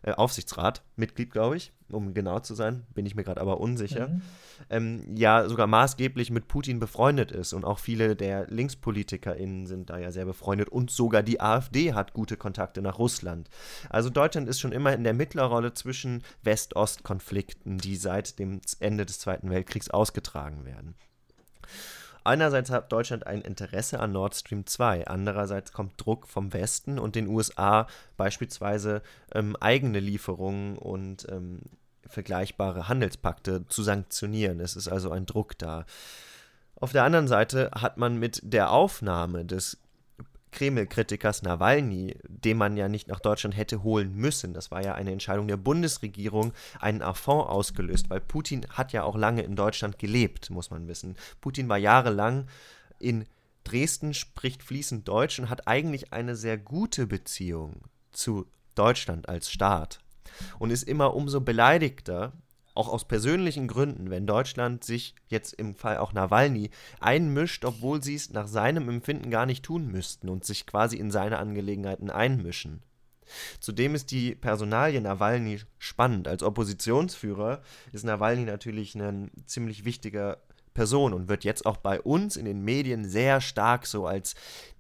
äh, 0.03 0.13
Aufsichtsrat, 0.13 0.83
Mitglied, 0.97 1.31
glaube 1.31 1.57
ich, 1.57 1.73
um 1.91 2.15
genau 2.15 2.41
zu 2.41 2.55
sein, 2.55 2.87
bin 2.95 3.07
ich 3.07 3.15
mir 3.15 3.25
gerade 3.25 3.41
aber 3.41 3.61
unsicher, 3.61 4.09
mhm. 4.09 4.23
ähm, 4.71 5.17
ja 5.17 5.49
sogar 5.49 5.67
maßgeblich 5.67 6.31
mit 6.31 6.49
Putin 6.49 6.79
befreundet 6.79 7.33
ist 7.33 7.53
und 7.53 7.65
auch 7.65 7.79
viele 7.79 8.17
der 8.17 8.47
LinkspolitikerInnen 8.49 9.67
sind 9.67 9.91
da 9.91 9.99
ja 9.99 10.11
sehr 10.11 10.25
befreundet 10.25 10.69
und 10.69 10.91
sogar 10.91 11.23
die 11.23 11.41
AfD 11.41 11.95
hat 11.95 12.13
gute 12.13 12.37
Kontakte 12.37 12.83
nach 12.83 12.99
Russland. 12.99 13.49
Also 13.91 14.11
Deutschland 14.11 14.49
ist 14.49 14.61
schon 14.61 14.73
immer 14.73 14.93
in 14.93 15.05
der 15.05 15.15
Mittlerrolle 15.15 15.75
zwischen 15.75 16.23
West-Ost-Konflikten, 16.43 17.79
die 17.79 17.97
seit 17.97 18.39
dem 18.39 18.61
Ende 18.81 19.07
des 19.07 19.19
Zweiten 19.19 19.51
Weltkriegs 19.51 19.91
ausgetragen 19.91 20.65
werden. 20.65 20.95
Einerseits 22.25 22.71
hat 22.71 22.93
Deutschland 22.93 23.27
ein 23.27 23.43
Interesse 23.43 24.01
an 24.01 24.13
Nord 24.13 24.35
Stream 24.35 24.67
2, 24.67 25.07
andererseits 25.07 25.73
kommt 25.73 25.95
Druck 25.97 26.27
vom 26.27 26.53
Westen 26.53 26.99
und 26.99 27.15
den 27.15 27.29
USA 27.29 27.87
beispielsweise 28.17 29.03
ähm, 29.35 29.57
eigene 29.57 30.01
Lieferungen 30.01 30.77
und 30.77 31.27
ähm, 31.31 31.61
vergleichbare 32.07 32.89
Handelspakte 32.89 33.67
zu 33.69 33.83
sanktionieren. 33.83 34.61
Es 34.61 34.77
ist 34.77 34.89
also 34.89 35.11
ein 35.11 35.27
Druck 35.27 35.59
da. 35.59 35.85
Auf 36.77 36.93
der 36.93 37.05
anderen 37.05 37.29
Seite 37.29 37.71
hat 37.75 37.97
man 37.97 38.19
mit 38.19 38.41
der 38.45 38.71
Aufnahme 38.71 39.45
des 39.45 39.79
Kreml-Kritikers 40.51 41.43
Nawalny, 41.43 42.17
den 42.29 42.57
man 42.57 42.77
ja 42.77 42.89
nicht 42.89 43.09
nach 43.09 43.21
Deutschland 43.21 43.57
hätte 43.57 43.83
holen 43.83 44.15
müssen. 44.15 44.55
Das 44.55 44.71
war 44.71 44.83
ja 44.83 44.95
eine 44.95 45.13
Entscheidung 45.13 45.49
der 45.49 45.57
Bundesregierung, 45.57 46.53
einen 46.81 47.03
Affront 47.03 47.49
ausgelöst, 47.49 48.11
weil 48.11 48.21
Putin 48.21 48.67
hat 48.71 48.93
ja 48.93 49.03
auch 49.03 49.17
lange 49.17 49.43
in 49.43 49.57
Deutschland 49.57 49.99
gelebt, 49.99 50.51
muss 50.51 50.71
man 50.71 50.89
wissen. 50.89 51.17
Putin 51.41 51.69
war 51.69 51.79
jahrelang 51.79 52.47
in 52.99 53.25
Dresden, 53.65 54.15
spricht 54.15 54.63
fließend 54.63 55.07
Deutsch 55.07 55.39
und 55.39 55.51
hat 55.51 55.69
eigentlich 55.69 56.13
eine 56.13 56.37
sehr 56.37 56.57
gute 56.57 57.07
Beziehung 57.07 57.83
zu 58.13 58.47
Deutschland 58.75 59.29
als 59.29 59.51
Staat 59.51 60.01
und 60.59 60.71
ist 60.71 60.85
immer 60.85 61.15
umso 61.15 61.41
beleidigter, 61.41 62.33
auch 62.79 62.89
aus 62.89 63.07
persönlichen 63.07 63.67
Gründen, 63.67 64.09
wenn 64.09 64.27
Deutschland 64.27 64.85
sich 64.85 65.15
jetzt 65.27 65.53
im 65.55 65.75
Fall 65.75 65.99
auch 65.99 66.13
Nawalny 66.13 66.71
einmischt, 67.01 67.65
obwohl 67.65 68.03
sie 68.03 68.15
es 68.15 68.31
nach 68.31 68.47
seinem 68.47 68.89
Empfinden 68.89 69.31
gar 69.31 69.47
nicht 69.47 69.65
tun 69.65 69.89
müssten 69.89 70.29
und 70.29 70.45
sich 70.45 70.65
quasi 70.65 70.97
in 70.97 71.11
seine 71.11 71.39
Angelegenheiten 71.39 72.11
einmischen. 72.11 72.83
Zudem 73.61 73.95
ist 73.95 74.11
die 74.11 74.35
Personalie 74.35 75.01
Nawalny 75.01 75.61
spannend. 75.79 76.29
Als 76.29 76.43
Oppositionsführer 76.43 77.61
ist 77.93 78.05
Nawalny 78.05 78.45
natürlich 78.45 78.95
eine 78.95 79.29
ziemlich 79.45 79.85
wichtige 79.85 80.39
Person 80.73 81.13
und 81.13 81.29
wird 81.29 81.45
jetzt 81.45 81.67
auch 81.67 81.79
bei 81.79 82.01
uns 82.01 82.37
in 82.37 82.45
den 82.45 82.63
Medien 82.63 83.05
sehr 83.05 83.41
stark 83.41 83.87
so 83.87 84.07
als 84.07 84.35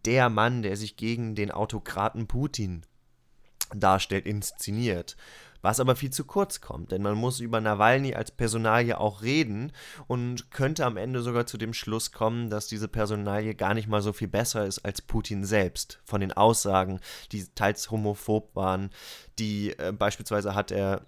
der 0.04 0.30
Mann, 0.30 0.62
der 0.62 0.76
sich 0.76 0.96
gegen 0.96 1.34
den 1.34 1.50
Autokraten 1.50 2.28
Putin 2.28 2.82
darstellt, 3.74 4.24
inszeniert 4.24 5.16
was 5.62 5.80
aber 5.80 5.96
viel 5.96 6.10
zu 6.10 6.24
kurz 6.24 6.60
kommt, 6.60 6.92
denn 6.92 7.02
man 7.02 7.14
muss 7.14 7.40
über 7.40 7.60
Nawalny 7.60 8.14
als 8.14 8.30
Personalie 8.30 8.98
auch 8.98 9.22
reden 9.22 9.72
und 10.06 10.50
könnte 10.50 10.84
am 10.84 10.96
Ende 10.96 11.22
sogar 11.22 11.46
zu 11.46 11.58
dem 11.58 11.74
Schluss 11.74 12.12
kommen, 12.12 12.50
dass 12.50 12.66
diese 12.66 12.88
Personalie 12.88 13.54
gar 13.54 13.74
nicht 13.74 13.88
mal 13.88 14.02
so 14.02 14.12
viel 14.12 14.28
besser 14.28 14.66
ist 14.66 14.84
als 14.84 15.02
Putin 15.02 15.44
selbst. 15.44 16.00
Von 16.04 16.20
den 16.20 16.32
Aussagen, 16.32 17.00
die 17.32 17.46
teils 17.54 17.90
homophob 17.90 18.54
waren, 18.54 18.90
die 19.38 19.78
äh, 19.78 19.92
beispielsweise 19.92 20.54
hat 20.54 20.70
er 20.70 21.02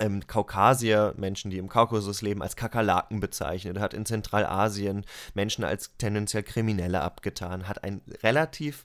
ähm, 0.00 0.26
Kaukasier, 0.26 1.14
Menschen, 1.16 1.50
die 1.50 1.58
im 1.58 1.68
Kaukasus 1.68 2.22
leben, 2.22 2.42
als 2.42 2.56
Kakerlaken 2.56 3.20
bezeichnet, 3.20 3.78
hat 3.78 3.94
in 3.94 4.06
Zentralasien 4.06 5.04
Menschen 5.34 5.64
als 5.64 5.96
tendenziell 5.96 6.42
Kriminelle 6.42 7.00
abgetan, 7.00 7.68
hat 7.68 7.84
ein 7.84 8.02
relativ 8.22 8.84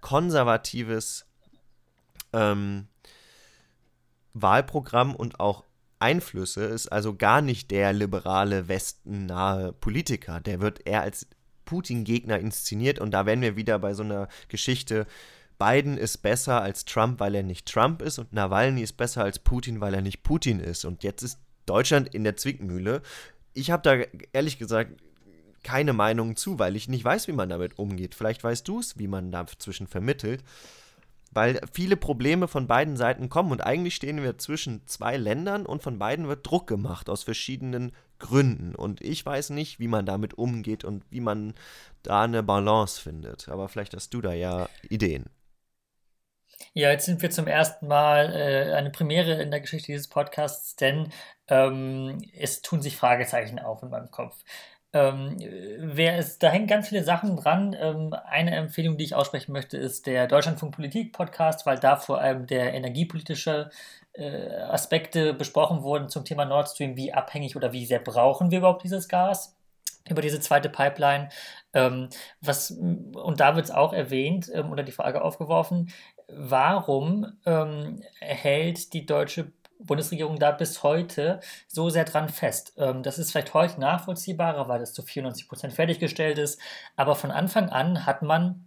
konservatives 0.00 1.26
ähm, 2.32 2.88
Wahlprogramm 4.34 5.14
und 5.14 5.40
auch 5.40 5.64
Einflüsse, 5.98 6.64
ist 6.64 6.88
also 6.88 7.14
gar 7.14 7.42
nicht 7.42 7.70
der 7.70 7.92
liberale, 7.92 8.68
westennahe 8.68 9.72
Politiker. 9.72 10.40
Der 10.40 10.60
wird 10.60 10.86
eher 10.86 11.02
als 11.02 11.26
Putin-Gegner 11.66 12.38
inszeniert 12.38 12.98
und 12.98 13.12
da 13.12 13.26
wären 13.26 13.42
wir 13.42 13.56
wieder 13.56 13.78
bei 13.78 13.94
so 13.94 14.02
einer 14.02 14.28
Geschichte, 14.48 15.06
Biden 15.60 15.98
ist 15.98 16.18
besser 16.18 16.62
als 16.62 16.86
Trump, 16.86 17.20
weil 17.20 17.34
er 17.34 17.42
nicht 17.42 17.70
Trump 17.70 18.00
ist 18.00 18.18
und 18.18 18.32
Nawalny 18.32 18.82
ist 18.82 18.96
besser 18.96 19.22
als 19.22 19.38
Putin, 19.38 19.82
weil 19.82 19.92
er 19.92 20.00
nicht 20.00 20.22
Putin 20.22 20.58
ist. 20.58 20.86
Und 20.86 21.04
jetzt 21.04 21.22
ist 21.22 21.38
Deutschland 21.66 22.14
in 22.14 22.24
der 22.24 22.36
Zwickmühle. 22.36 23.02
Ich 23.52 23.70
habe 23.70 23.82
da 23.82 24.20
ehrlich 24.32 24.58
gesagt 24.58 24.92
keine 25.62 25.92
Meinung 25.92 26.34
zu, 26.34 26.58
weil 26.58 26.76
ich 26.76 26.88
nicht 26.88 27.04
weiß, 27.04 27.28
wie 27.28 27.32
man 27.32 27.50
damit 27.50 27.78
umgeht. 27.78 28.14
Vielleicht 28.14 28.42
weißt 28.42 28.66
du 28.66 28.80
es, 28.80 28.98
wie 28.98 29.06
man 29.06 29.30
dazwischen 29.30 29.86
vermittelt 29.86 30.42
weil 31.30 31.60
viele 31.72 31.96
Probleme 31.96 32.48
von 32.48 32.66
beiden 32.66 32.96
Seiten 32.96 33.28
kommen 33.28 33.52
und 33.52 33.60
eigentlich 33.60 33.94
stehen 33.94 34.22
wir 34.22 34.38
zwischen 34.38 34.86
zwei 34.86 35.16
Ländern 35.16 35.66
und 35.66 35.82
von 35.82 35.98
beiden 35.98 36.28
wird 36.28 36.46
Druck 36.46 36.66
gemacht 36.66 37.08
aus 37.08 37.22
verschiedenen 37.22 37.92
Gründen 38.18 38.74
und 38.74 39.00
ich 39.00 39.24
weiß 39.24 39.50
nicht, 39.50 39.78
wie 39.78 39.88
man 39.88 40.06
damit 40.06 40.34
umgeht 40.34 40.84
und 40.84 41.04
wie 41.10 41.20
man 41.20 41.54
da 42.02 42.22
eine 42.22 42.42
Balance 42.42 43.00
findet, 43.00 43.48
aber 43.48 43.68
vielleicht 43.68 43.94
hast 43.94 44.12
du 44.14 44.20
da 44.20 44.32
ja 44.32 44.68
Ideen. 44.88 45.26
Ja, 46.72 46.90
jetzt 46.90 47.06
sind 47.06 47.22
wir 47.22 47.30
zum 47.30 47.46
ersten 47.46 47.88
Mal 47.88 48.32
äh, 48.34 48.74
eine 48.74 48.90
Premiere 48.90 49.42
in 49.42 49.50
der 49.50 49.60
Geschichte 49.60 49.92
dieses 49.92 50.08
Podcasts, 50.08 50.76
denn 50.76 51.10
ähm, 51.48 52.18
es 52.36 52.62
tun 52.62 52.82
sich 52.82 52.96
Fragezeichen 52.96 53.58
auf 53.58 53.82
in 53.82 53.90
meinem 53.90 54.10
Kopf. 54.10 54.36
Ähm, 54.92 55.36
wer 55.78 56.18
ist, 56.18 56.42
da 56.42 56.50
hängen 56.50 56.66
ganz 56.66 56.88
viele 56.88 57.04
Sachen 57.04 57.36
dran. 57.36 57.76
Ähm, 57.78 58.12
eine 58.24 58.56
Empfehlung, 58.56 58.96
die 58.96 59.04
ich 59.04 59.14
aussprechen 59.14 59.52
möchte, 59.52 59.76
ist 59.76 60.06
der 60.06 60.26
Deutschlandfunk 60.26 60.74
Politik 60.74 61.12
Podcast, 61.12 61.66
weil 61.66 61.78
da 61.78 61.96
vor 61.96 62.20
allem 62.20 62.46
der 62.46 62.74
energiepolitische 62.74 63.70
äh, 64.14 64.48
Aspekte 64.62 65.34
besprochen 65.34 65.82
wurden 65.82 66.08
zum 66.08 66.24
Thema 66.24 66.44
Nord 66.44 66.68
Stream. 66.68 66.96
Wie 66.96 67.12
abhängig 67.12 67.54
oder 67.56 67.72
wie 67.72 67.86
sehr 67.86 68.00
brauchen 68.00 68.50
wir 68.50 68.58
überhaupt 68.58 68.84
dieses 68.84 69.08
Gas? 69.08 69.56
über 70.08 70.22
diese 70.22 70.40
zweite 70.40 70.68
Pipeline. 70.68 71.28
Ähm, 71.72 72.08
was, 72.40 72.70
und 72.70 73.40
da 73.40 73.54
wird 73.54 73.66
es 73.66 73.70
auch 73.70 73.92
erwähnt 73.92 74.50
ähm, 74.52 74.70
oder 74.70 74.82
die 74.82 74.92
Frage 74.92 75.22
aufgeworfen, 75.22 75.92
warum 76.28 77.26
ähm, 77.46 78.02
hält 78.20 78.92
die 78.92 79.06
deutsche 79.06 79.52
Bundesregierung 79.84 80.38
da 80.38 80.50
bis 80.50 80.82
heute 80.82 81.40
so 81.68 81.90
sehr 81.90 82.04
dran 82.04 82.28
fest. 82.28 82.74
Ähm, 82.76 83.02
das 83.02 83.18
ist 83.18 83.32
vielleicht 83.32 83.54
heute 83.54 83.80
nachvollziehbarer, 83.80 84.68
weil 84.68 84.80
das 84.80 84.92
zu 84.92 85.02
94 85.02 85.48
Prozent 85.48 85.72
fertiggestellt 85.72 86.38
ist. 86.38 86.60
Aber 86.96 87.16
von 87.16 87.30
Anfang 87.30 87.70
an 87.70 88.06
hat 88.06 88.22
man 88.22 88.64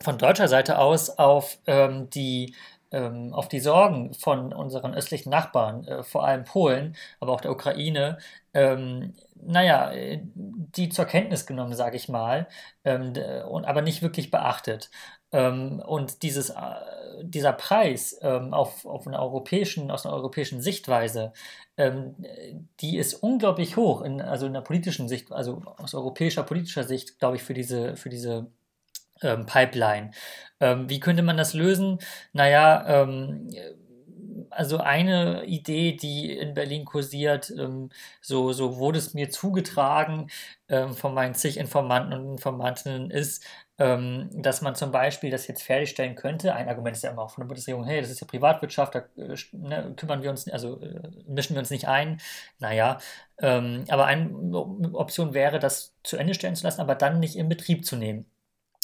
von 0.00 0.18
deutscher 0.18 0.48
Seite 0.48 0.78
aus 0.78 1.10
auf 1.10 1.58
ähm, 1.66 2.10
die 2.10 2.54
ähm, 2.94 3.32
auf 3.34 3.48
die 3.48 3.60
Sorgen 3.60 4.14
von 4.14 4.52
unseren 4.52 4.94
östlichen 4.94 5.30
Nachbarn, 5.30 5.84
äh, 5.86 6.02
vor 6.04 6.24
allem 6.24 6.44
Polen, 6.44 6.96
aber 7.18 7.32
auch 7.32 7.40
der 7.40 7.50
Ukraine, 7.50 8.18
ähm, 8.54 9.14
naja, 9.34 9.90
die 10.36 10.88
zur 10.90 11.04
Kenntnis 11.06 11.44
genommen, 11.44 11.74
sage 11.74 11.96
ich 11.96 12.08
mal, 12.08 12.46
ähm, 12.84 13.14
aber 13.44 13.82
nicht 13.82 14.00
wirklich 14.00 14.30
beachtet. 14.30 14.90
Ähm, 15.34 15.82
und 15.84 16.22
dieses, 16.22 16.50
äh, 16.50 16.54
dieser 17.22 17.52
Preis 17.52 18.16
ähm, 18.22 18.54
auf, 18.54 18.86
auf 18.86 19.06
einer 19.06 19.20
europäischen, 19.20 19.90
aus 19.90 20.06
einer 20.06 20.14
europäischen 20.14 20.62
Sichtweise, 20.62 21.32
ähm, 21.76 22.14
die 22.80 22.98
ist 22.98 23.14
unglaublich 23.14 23.76
hoch, 23.76 24.02
in, 24.02 24.20
also 24.20 24.46
in 24.46 24.52
der 24.52 24.60
politischen 24.60 25.08
Sicht, 25.08 25.32
also 25.32 25.62
aus 25.76 25.94
europäischer 25.94 26.44
politischer 26.44 26.84
Sicht, 26.84 27.18
glaube 27.18 27.36
ich, 27.36 27.42
für 27.42 27.52
diese, 27.52 27.96
für 27.96 28.10
diese 28.10 28.46
ähm, 29.22 29.44
Pipeline. 29.44 30.12
Ähm, 30.60 30.88
wie 30.88 31.00
könnte 31.00 31.24
man 31.24 31.36
das 31.36 31.52
lösen? 31.52 31.98
Naja, 32.32 32.84
ähm, 32.86 33.50
also 34.50 34.78
eine 34.78 35.44
Idee, 35.46 35.96
die 35.96 36.30
in 36.30 36.54
Berlin 36.54 36.84
kursiert, 36.84 37.52
ähm, 37.58 37.90
so, 38.20 38.52
so 38.52 38.76
wurde 38.78 38.98
es 38.98 39.14
mir 39.14 39.30
zugetragen 39.30 40.28
von 40.94 41.12
meinen 41.12 41.34
zig 41.34 41.58
Informanten 41.58 42.14
und 42.14 42.32
Informantinnen, 42.32 43.10
ist, 43.10 43.44
ähm, 43.78 44.30
dass 44.32 44.62
man 44.62 44.74
zum 44.74 44.92
Beispiel 44.92 45.30
das 45.30 45.48
jetzt 45.48 45.62
fertigstellen 45.62 46.14
könnte. 46.14 46.54
Ein 46.54 46.68
Argument 46.68 46.96
ist 46.96 47.02
ja 47.02 47.10
immer 47.10 47.22
auch 47.22 47.30
von 47.30 47.42
der 47.42 47.48
Bundesregierung, 47.48 47.84
hey, 47.84 48.00
das 48.00 48.10
ist 48.10 48.20
ja 48.20 48.26
Privatwirtschaft, 48.26 48.94
da 48.94 49.00
äh, 49.16 49.34
ne, 49.52 49.94
kümmern 49.96 50.22
wir 50.22 50.30
uns, 50.30 50.48
also 50.48 50.80
äh, 50.80 51.10
mischen 51.26 51.54
wir 51.54 51.60
uns 51.60 51.70
nicht 51.70 51.88
ein. 51.88 52.20
Naja, 52.60 52.98
ähm, 53.38 53.84
aber 53.88 54.06
eine 54.06 54.32
Option 54.94 55.34
wäre, 55.34 55.58
das 55.58 55.92
zu 56.04 56.16
Ende 56.16 56.34
stellen 56.34 56.54
zu 56.54 56.64
lassen, 56.64 56.80
aber 56.80 56.94
dann 56.94 57.18
nicht 57.20 57.36
in 57.36 57.48
Betrieb 57.48 57.84
zu 57.84 57.96
nehmen. 57.96 58.26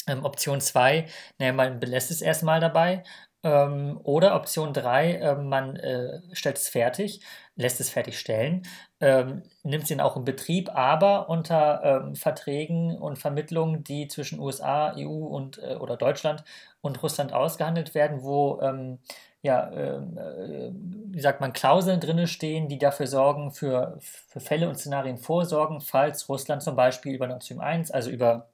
Ähm, 0.07 0.25
Option 0.25 0.59
2, 0.61 1.07
naja, 1.37 1.53
man 1.53 1.79
belässt 1.79 2.11
es 2.11 2.21
erstmal 2.21 2.59
dabei. 2.59 3.03
Ähm, 3.43 3.99
oder 4.03 4.35
Option 4.35 4.73
3, 4.73 5.13
äh, 5.13 5.35
man 5.35 5.75
äh, 5.77 6.21
stellt 6.33 6.57
es 6.57 6.69
fertig, 6.69 7.21
lässt 7.55 7.79
es 7.79 7.89
fertigstellen, 7.89 8.63
ähm, 9.01 9.41
nimmt 9.63 9.89
es 9.89 9.99
auch 9.99 10.15
in 10.15 10.25
Betrieb, 10.25 10.69
aber 10.75 11.29
unter 11.29 11.81
ähm, 11.83 12.15
Verträgen 12.15 12.97
und 12.97 13.17
Vermittlungen, 13.17 13.83
die 13.83 14.07
zwischen 14.07 14.39
USA, 14.39 14.93
EU 14.95 15.07
und, 15.07 15.57
äh, 15.57 15.75
oder 15.75 15.97
Deutschland 15.97 16.43
und 16.81 17.01
Russland 17.01 17.33
ausgehandelt 17.33 17.95
werden, 17.95 18.23
wo 18.23 18.61
ähm, 18.61 18.99
ja, 19.41 19.71
ähm, 19.71 20.17
äh, 20.17 20.71
wie 21.13 21.19
sagt 21.19 21.41
man, 21.41 21.51
Klauseln 21.51 21.99
drin 21.99 22.27
stehen, 22.27 22.67
die 22.67 22.77
dafür 22.77 23.07
sorgen, 23.07 23.51
für, 23.51 23.97
für 23.99 24.39
Fälle 24.39 24.69
und 24.69 24.75
Szenarien 24.75 25.17
vorsorgen, 25.17 25.81
falls 25.81 26.29
Russland 26.29 26.61
zum 26.61 26.75
Beispiel 26.75 27.15
über 27.15 27.27
Nord 27.27 27.43
Stream 27.43 27.59
1, 27.59 27.89
also 27.89 28.11
über 28.11 28.50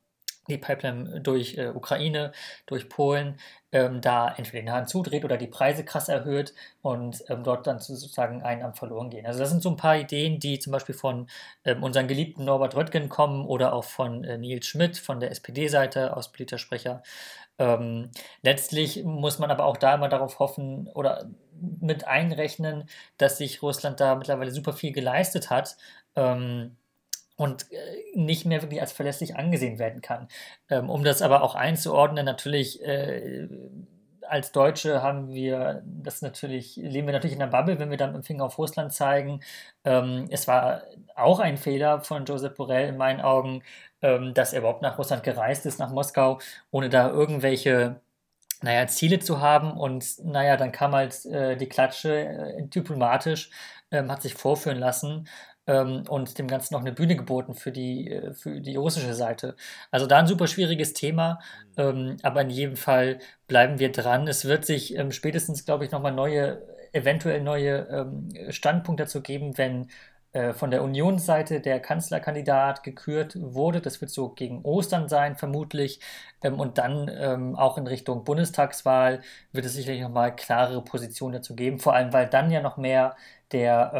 die 0.49 0.57
Pipeline 0.57 1.21
durch 1.21 1.57
äh, 1.57 1.69
Ukraine, 1.69 2.31
durch 2.65 2.89
Polen, 2.89 3.37
ähm, 3.71 4.01
da 4.01 4.33
entweder 4.35 4.63
den 4.63 4.71
Hahn 4.71 4.87
zudreht 4.87 5.25
oder 5.25 5.37
die 5.37 5.47
Preise 5.47 5.83
krass 5.83 6.09
erhöht 6.09 6.53
und 6.81 7.23
ähm, 7.29 7.43
dort 7.43 7.67
dann 7.67 7.79
sozusagen 7.79 8.41
Einnahmen 8.41 8.75
verloren 8.75 9.09
gehen. 9.09 9.25
Also 9.25 9.39
das 9.39 9.49
sind 9.49 9.61
so 9.61 9.69
ein 9.69 9.77
paar 9.77 9.97
Ideen, 9.97 10.39
die 10.39 10.59
zum 10.59 10.71
Beispiel 10.71 10.95
von 10.95 11.27
ähm, 11.65 11.83
unserem 11.83 12.07
geliebten 12.07 12.45
Norbert 12.45 12.75
Röttgen 12.75 13.09
kommen 13.09 13.45
oder 13.45 13.73
auch 13.73 13.83
von 13.83 14.23
äh, 14.23 14.37
Nils 14.37 14.67
Schmidt 14.67 14.97
von 14.97 15.19
der 15.19 15.31
SPD-Seite 15.31 16.15
aus 16.15 16.31
Sprecher. 16.57 17.03
Ähm, 17.59 18.11
letztlich 18.41 19.03
muss 19.03 19.39
man 19.39 19.51
aber 19.51 19.65
auch 19.65 19.77
da 19.77 19.95
immer 19.95 20.09
darauf 20.09 20.39
hoffen 20.39 20.87
oder 20.93 21.29
mit 21.59 22.05
einrechnen, 22.07 22.87
dass 23.17 23.37
sich 23.37 23.61
Russland 23.61 23.99
da 23.99 24.15
mittlerweile 24.15 24.51
super 24.51 24.73
viel 24.73 24.91
geleistet 24.91 25.49
hat. 25.49 25.77
Ähm, 26.15 26.77
und 27.37 27.71
äh, 27.71 27.77
nicht 28.15 28.45
mehr 28.45 28.61
wirklich 28.61 28.81
als 28.81 28.91
verlässlich 28.91 29.37
angesehen 29.37 29.79
werden 29.79 30.01
kann. 30.01 30.27
Ähm, 30.69 30.89
um 30.89 31.03
das 31.03 31.21
aber 31.21 31.43
auch 31.43 31.55
einzuordnen, 31.55 32.25
natürlich 32.25 32.83
äh, 32.83 33.47
als 34.27 34.51
Deutsche 34.51 35.01
haben 35.01 35.29
wir 35.29 35.81
das 35.85 36.21
natürlich, 36.21 36.75
leben 36.75 37.07
wir 37.07 37.13
natürlich 37.13 37.33
in 37.33 37.39
der 37.39 37.47
Bubble, 37.47 37.79
wenn 37.79 37.89
wir 37.89 37.97
dann 37.97 38.11
mit 38.11 38.23
dem 38.23 38.25
Finger 38.25 38.45
auf 38.45 38.57
Russland 38.57 38.93
zeigen. 38.93 39.41
Ähm, 39.85 40.27
es 40.29 40.47
war 40.47 40.83
auch 41.15 41.39
ein 41.39 41.57
Fehler 41.57 42.01
von 42.01 42.25
Josep 42.25 42.55
Borrell 42.55 42.89
in 42.89 42.97
meinen 42.97 43.21
Augen, 43.21 43.63
ähm, 44.01 44.33
dass 44.33 44.53
er 44.53 44.59
überhaupt 44.59 44.81
nach 44.81 44.97
Russland 44.97 45.23
gereist 45.23 45.65
ist, 45.65 45.79
nach 45.79 45.91
Moskau, 45.91 46.39
ohne 46.71 46.89
da 46.89 47.09
irgendwelche 47.09 48.01
naja, 48.61 48.87
Ziele 48.87 49.19
zu 49.19 49.41
haben. 49.41 49.71
Und 49.71 50.23
naja, 50.23 50.57
dann 50.57 50.71
kam 50.71 50.93
halt 50.93 51.25
äh, 51.25 51.55
die 51.57 51.69
Klatsche 51.69 52.27
äh, 52.27 52.63
diplomatisch, 52.63 53.51
ähm, 53.91 54.11
hat 54.11 54.21
sich 54.21 54.33
vorführen 54.33 54.79
lassen 54.79 55.27
ähm, 55.67 56.03
und 56.09 56.37
dem 56.39 56.47
Ganzen 56.47 56.73
noch 56.73 56.81
eine 56.81 56.93
Bühne 56.93 57.15
geboten 57.15 57.53
für 57.53 57.71
die, 57.71 58.11
äh, 58.11 58.33
für 58.33 58.59
die 58.61 58.75
russische 58.75 59.13
Seite. 59.13 59.55
Also 59.91 60.07
da 60.07 60.17
ein 60.17 60.27
super 60.27 60.47
schwieriges 60.47 60.93
Thema, 60.93 61.39
mhm. 61.75 61.83
ähm, 61.83 62.17
aber 62.23 62.41
in 62.41 62.49
jedem 62.49 62.75
Fall 62.77 63.19
bleiben 63.47 63.79
wir 63.79 63.91
dran. 63.91 64.27
Es 64.27 64.45
wird 64.45 64.65
sich 64.65 64.95
ähm, 64.97 65.11
spätestens, 65.11 65.65
glaube 65.65 65.85
ich, 65.85 65.91
nochmal 65.91 66.13
neue, 66.13 66.61
eventuell 66.93 67.41
neue 67.41 67.87
ähm, 67.91 68.51
Standpunkte 68.51 69.03
dazu 69.03 69.21
geben, 69.21 69.57
wenn 69.57 69.87
äh, 70.33 70.53
von 70.53 70.71
der 70.71 70.83
Unionsseite 70.83 71.61
der 71.61 71.79
Kanzlerkandidat 71.79 72.83
gekürt 72.83 73.35
wurde. 73.39 73.81
Das 73.81 74.01
wird 74.01 74.11
so 74.11 74.29
gegen 74.29 74.61
Ostern 74.63 75.09
sein, 75.09 75.35
vermutlich. 75.35 75.99
Ähm, 76.43 76.59
und 76.59 76.77
dann 76.77 77.09
ähm, 77.13 77.55
auch 77.55 77.77
in 77.77 77.87
Richtung 77.87 78.23
Bundestagswahl 78.23 79.21
wird 79.51 79.65
es 79.65 79.73
sicherlich 79.73 80.01
nochmal 80.01 80.35
klarere 80.35 80.83
Positionen 80.83 81.33
dazu 81.33 81.55
geben. 81.55 81.79
Vor 81.79 81.93
allem, 81.95 82.13
weil 82.13 82.27
dann 82.27 82.51
ja 82.51 82.61
noch 82.61 82.77
mehr 82.77 83.15
der 83.51 83.91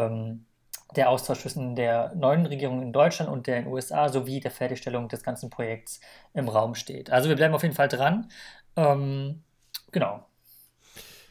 der 0.96 1.10
Austausch 1.10 1.42
zwischen 1.42 1.76
der 1.76 2.14
neuen 2.16 2.46
Regierung 2.46 2.82
in 2.82 2.94
Deutschland 2.94 3.32
und 3.32 3.48
der 3.48 3.58
in 3.58 3.66
den 3.66 3.74
USA 3.74 4.10
sowie 4.10 4.40
der 4.40 4.52
Fertigstellung 4.52 5.10
des 5.10 5.24
ganzen 5.24 5.50
Projekts 5.50 6.00
im 6.34 6.48
Raum 6.48 6.76
steht. 6.76 7.10
Also 7.10 7.30
wir 7.30 7.36
bleiben 7.36 7.54
auf 7.54 7.64
jeden 7.64 7.76
Fall 7.76 7.88
dran. 7.88 8.30
Ähm, 8.76 9.44
genau. 9.92 10.26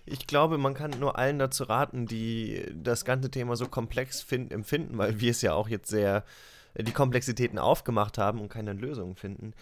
Ich 0.04 0.26
glaube, 0.26 0.56
man 0.58 0.74
kann 0.74 0.92
nur 1.00 1.18
allen 1.18 1.38
dazu 1.38 1.64
raten, 1.64 2.06
die 2.06 2.64
das 2.74 3.04
ganze 3.04 3.30
Thema 3.30 3.56
so 3.56 3.66
komplex 3.66 4.22
find, 4.22 4.52
empfinden, 4.52 4.98
weil 4.98 5.20
wir 5.20 5.32
es 5.32 5.42
ja 5.42 5.54
auch 5.54 5.68
jetzt 5.68 5.88
sehr 5.88 6.24
die 6.78 6.92
Komplexitäten 6.92 7.58
aufgemacht 7.58 8.18
haben 8.18 8.40
und 8.40 8.48
keine 8.48 8.72
Lösungen 8.74 9.16
finden. 9.16 9.54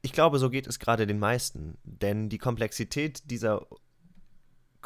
Ich 0.00 0.12
glaube, 0.12 0.38
so 0.38 0.48
geht 0.48 0.66
es 0.66 0.78
gerade 0.78 1.06
den 1.06 1.18
meisten, 1.18 1.76
denn 1.82 2.28
die 2.28 2.38
Komplexität 2.38 3.30
dieser 3.30 3.66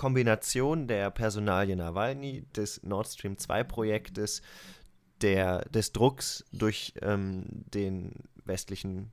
Kombination 0.03 0.89
der 0.89 1.13
Personalie 1.13 1.77
Nawalny, 1.77 2.45
des 2.57 2.83
Nord 2.83 3.07
Stream 3.07 3.39
2 3.39 3.63
Projektes, 3.63 4.43
der, 5.21 5.61
des 5.67 5.93
Drucks 5.93 6.45
durch 6.51 6.93
ähm, 7.01 7.45
den 7.73 8.11
westlichen, 8.45 9.13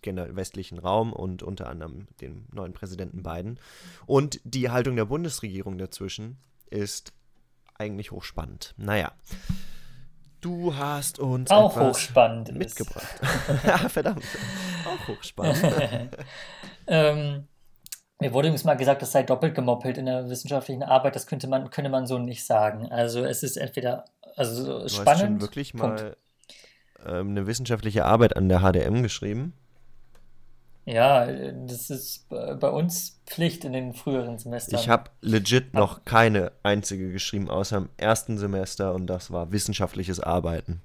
westlichen 0.00 0.78
Raum 0.78 1.12
und 1.12 1.42
unter 1.42 1.68
anderem 1.68 2.06
den 2.20 2.46
neuen 2.52 2.72
Präsidenten 2.72 3.24
Biden 3.24 3.58
und 4.06 4.40
die 4.44 4.70
Haltung 4.70 4.94
der 4.94 5.06
Bundesregierung 5.06 5.76
dazwischen 5.76 6.36
ist 6.70 7.12
eigentlich 7.74 8.12
hochspannend. 8.12 8.74
Naja. 8.76 9.10
Du 10.40 10.76
hast 10.76 11.18
uns 11.18 11.50
auch 11.50 11.74
hochspannend 11.74 12.54
mitgebracht. 12.54 13.18
verdammt. 13.88 14.22
Auch 14.86 15.08
hochspannend. 15.08 15.64
ähm, 16.86 17.48
mir 18.22 18.32
wurde 18.32 18.48
übrigens 18.48 18.64
mal 18.64 18.76
gesagt, 18.76 19.02
das 19.02 19.12
sei 19.12 19.22
doppelt 19.24 19.54
gemoppelt 19.54 19.98
in 19.98 20.06
der 20.06 20.30
wissenschaftlichen 20.30 20.82
Arbeit. 20.82 21.16
Das 21.16 21.26
könnte 21.26 21.48
man, 21.48 21.70
könnte 21.70 21.90
man 21.90 22.06
so 22.06 22.18
nicht 22.18 22.44
sagen. 22.44 22.90
Also 22.90 23.24
es 23.24 23.42
ist 23.42 23.56
entweder 23.56 24.04
also 24.36 24.80
du 24.82 24.88
spannend. 24.88 25.08
Hast 25.08 25.20
schon 25.20 25.40
wirklich 25.40 25.72
Punkt. 25.74 26.00
mal 26.00 26.16
ähm, 27.04 27.30
eine 27.30 27.46
wissenschaftliche 27.46 28.04
Arbeit 28.04 28.36
an 28.36 28.48
der 28.48 28.60
HDM 28.60 29.02
geschrieben? 29.02 29.54
Ja, 30.84 31.26
das 31.26 31.90
ist 31.90 32.28
bei 32.28 32.68
uns 32.68 33.20
Pflicht 33.26 33.64
in 33.64 33.72
den 33.72 33.94
früheren 33.94 34.38
Semestern. 34.38 34.80
Ich 34.80 34.88
habe 34.88 35.10
legit 35.20 35.74
noch 35.74 36.04
keine 36.04 36.50
einzige 36.64 37.12
geschrieben, 37.12 37.48
außer 37.48 37.76
im 37.76 37.88
ersten 37.98 38.36
Semester 38.36 38.92
und 38.92 39.06
das 39.06 39.30
war 39.30 39.52
wissenschaftliches 39.52 40.18
Arbeiten. 40.18 40.80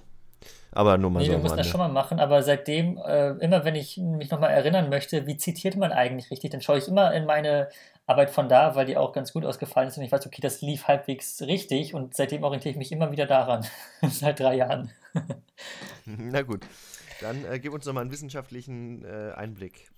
Aber 0.72 0.98
nur 0.98 1.10
mal 1.10 1.20
nee, 1.20 1.26
so. 1.26 1.32
wir 1.32 1.40
mussten 1.40 1.58
das 1.58 1.68
schon 1.68 1.80
mal 1.80 1.88
machen, 1.88 2.20
aber 2.20 2.44
seitdem, 2.44 2.98
äh, 2.98 3.30
immer 3.38 3.66
wenn 3.66 3.76
ich 3.76 3.98
mich 3.98 4.30
nochmal 4.30 4.52
erinnern 4.52 4.90
möchte, 4.90 5.26
wie 5.26 5.38
zitiert 5.38 5.76
man 5.76 5.92
eigentlich 5.92 6.30
richtig, 6.30 6.52
dann 6.52 6.62
schaue 6.62 6.78
ich 6.78 6.88
immer 6.88 7.14
in 7.14 7.26
meine 7.26 7.70
Arbeit 8.06 8.30
von 8.30 8.48
da, 8.48 8.76
weil 8.76 8.86
die 8.86 8.98
auch 8.98 9.12
ganz 9.12 9.34
gut 9.34 9.46
ausgefallen 9.46 9.90
ist 9.90 9.98
und 9.98 10.04
ich 10.04 10.12
weiß, 10.12 10.26
okay, 10.26 10.42
das 10.42 10.62
lief 10.62 10.88
halbwegs 10.88 11.42
richtig 11.42 11.94
und 11.94 12.16
seitdem 12.16 12.44
orientiere 12.44 12.72
ich 12.72 12.78
mich 12.78 12.92
immer 12.92 13.12
wieder 13.12 13.26
daran. 13.26 13.66
Seit 14.10 14.40
drei 14.40 14.56
Jahren. 14.56 14.92
Na 16.06 16.42
gut, 16.42 16.62
dann 17.22 17.44
äh, 17.46 17.60
gib 17.60 17.74
uns 17.74 17.86
nochmal 17.86 18.02
einen 18.02 18.12
wissenschaftlichen 18.12 19.04
äh, 19.04 19.34
Einblick. 19.34 19.90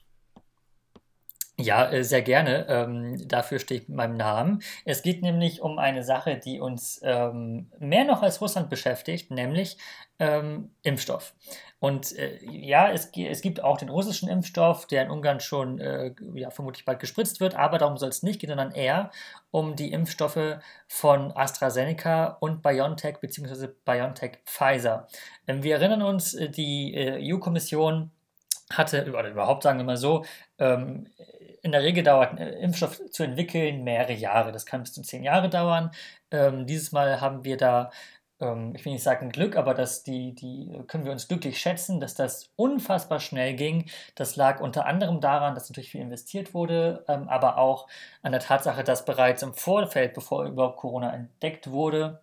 Ja, 1.60 1.92
äh, 1.92 2.06
sehr 2.06 2.22
gerne. 2.22 2.68
Ähm, 2.70 3.28
dafür 3.28 3.60
stehe 3.60 3.82
ich 3.82 3.90
mit 3.90 3.98
meinem 3.98 4.16
Namen. 4.16 4.62
Es 4.86 5.02
geht 5.02 5.22
nämlich 5.22 5.62
um 5.62 5.78
eine 5.78 6.04
Sache, 6.04 6.38
die 6.38 6.62
uns 6.62 7.02
ähm, 7.04 7.70
mehr 7.80 8.06
noch 8.06 8.24
als 8.24 8.40
Russland 8.40 8.70
beschäftigt, 8.70 9.30
nämlich 9.30 9.78
ähm, 10.20 10.72
Impfstoff. 10.84 11.34
Und 11.80 12.18
äh, 12.18 12.40
ja, 12.50 12.90
es, 12.90 13.12
es, 13.14 13.42
gibt 13.42 13.62
auch 13.62 13.78
den 13.78 13.90
russischen 13.90 14.30
Impfstoff, 14.30 14.88
der 14.88 15.04
in 15.04 15.12
Ungarn 15.12 15.42
schon 15.42 15.80
äh, 15.80 16.14
ja, 16.34 16.50
vermutlich 16.50 16.86
bald 16.86 17.00
gespritzt 17.00 17.42
wird, 17.42 17.56
aber 17.56 17.78
darum 17.78 17.98
soll 17.98 18.10
es 18.10 18.24
nicht 18.24 18.40
gehen, 18.40 18.50
sondern 18.50 18.72
eher 18.72 19.12
um 19.52 19.76
die 19.76 19.92
Impfstoffe 19.92 20.60
von 20.88 21.32
AstraZeneca 21.36 22.38
und 22.40 22.62
BioNTech 22.62 23.20
bzw. 23.20 23.68
BioNTech 23.84 24.40
Pfizer. 24.46 25.08
Ähm, 25.46 25.64
wir 25.64 25.76
erinnern 25.76 26.04
uns, 26.04 26.34
äh, 26.36 26.50
die 26.50 26.94
äh, 26.96 27.34
EU-Kommission 27.34 28.12
hatte, 28.72 29.10
oder 29.10 29.30
überhaupt 29.30 29.64
sagen 29.64 29.80
wir 29.80 29.86
mal 29.86 29.98
so, 29.98 30.24
ähm, 30.60 31.08
in 31.62 31.72
der 31.72 31.84
Regel 31.84 32.04
dauert 32.04 32.32
ein 32.32 32.38
äh, 32.38 32.52
Impfstoff 32.60 33.00
zu 33.12 33.24
entwickeln 33.24 33.84
mehrere 33.84 34.14
Jahre. 34.14 34.52
Das 34.52 34.66
kann 34.66 34.82
bis 34.84 34.94
zu 34.94 35.02
zehn 35.02 35.24
Jahre 35.24 35.50
dauern. 35.50 35.92
Ähm, 36.32 36.66
dieses 36.66 36.92
Mal 36.92 37.22
haben 37.22 37.44
wir 37.44 37.58
da, 37.58 37.92
ähm, 38.40 38.74
ich 38.76 38.86
will 38.86 38.94
nicht 38.94 39.04
sagen 39.04 39.30
Glück, 39.32 39.56
aber 39.56 39.74
dass 39.74 40.04
die, 40.04 40.34
die 40.36 40.82
können 40.88 41.06
wir 41.06 41.12
uns 41.12 41.28
glücklich 41.28 41.60
schätzen, 41.60 42.00
dass 42.00 42.14
das 42.16 42.52
unfassbar 42.56 43.20
schnell 43.20 43.56
ging. 43.56 43.90
Das 44.16 44.36
lag 44.36 44.62
unter 44.62 44.86
anderem 44.86 45.22
daran, 45.22 45.56
dass 45.56 45.70
natürlich 45.70 45.92
viel 45.92 46.02
investiert 46.02 46.54
wurde, 46.54 47.04
ähm, 47.08 47.28
aber 47.30 47.58
auch 47.58 47.88
an 48.22 48.32
der 48.32 48.42
Tatsache, 48.42 48.84
dass 48.84 49.06
bereits 49.06 49.44
im 49.44 49.54
Vorfeld, 49.54 50.14
bevor 50.14 50.46
überhaupt 50.46 50.78
Corona 50.78 51.14
entdeckt 51.14 51.72
wurde, 51.72 52.22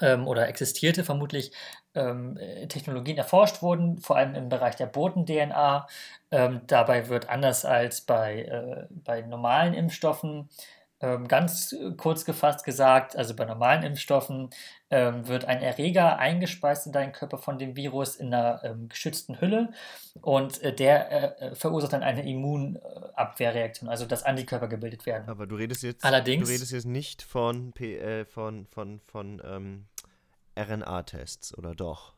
ähm, 0.00 0.26
oder 0.26 0.48
existierte, 0.48 1.04
vermutlich 1.04 1.52
ähm, 1.94 2.38
Technologien 2.68 3.18
erforscht 3.18 3.62
wurden, 3.62 3.98
vor 3.98 4.16
allem 4.16 4.34
im 4.34 4.48
Bereich 4.48 4.76
der 4.76 4.86
Boten-DNA. 4.86 5.86
Ähm, 6.30 6.60
dabei 6.66 7.08
wird 7.08 7.28
anders 7.28 7.64
als 7.64 8.00
bei, 8.02 8.42
äh, 8.42 8.86
bei 8.90 9.22
normalen 9.22 9.74
Impfstoffen 9.74 10.48
ganz 11.00 11.74
kurz 11.96 12.26
gefasst 12.26 12.64
gesagt, 12.64 13.16
also 13.16 13.34
bei 13.34 13.46
normalen 13.46 13.82
Impfstoffen 13.82 14.50
ähm, 14.90 15.26
wird 15.26 15.46
ein 15.46 15.62
Erreger 15.62 16.18
eingespeist 16.18 16.86
in 16.86 16.92
deinen 16.92 17.12
Körper 17.12 17.38
von 17.38 17.58
dem 17.58 17.74
Virus 17.74 18.16
in 18.16 18.34
einer 18.34 18.62
ähm, 18.64 18.88
geschützten 18.90 19.40
Hülle 19.40 19.72
und 20.20 20.62
äh, 20.62 20.74
der 20.74 21.10
äh, 21.40 21.46
äh 21.46 21.54
verursacht 21.54 21.94
dann 21.94 22.02
eine 22.02 22.28
Immunabwehrreaktion, 22.28 23.88
also 23.88 24.04
dass 24.04 24.24
Antikörper 24.24 24.68
gebildet 24.68 25.06
werden. 25.06 25.26
Aber 25.28 25.46
du 25.46 25.56
redest 25.56 25.82
jetzt, 25.84 26.04
Allerdings, 26.04 26.46
du 26.46 26.52
redest 26.52 26.72
jetzt 26.72 26.86
nicht 26.86 27.22
von, 27.22 27.74
äh, 27.76 28.26
von, 28.26 28.66
von, 28.66 29.00
von 29.06 29.40
ähm, 29.44 29.86
RNA-Tests, 30.58 31.56
oder 31.56 31.74
doch? 31.74 32.14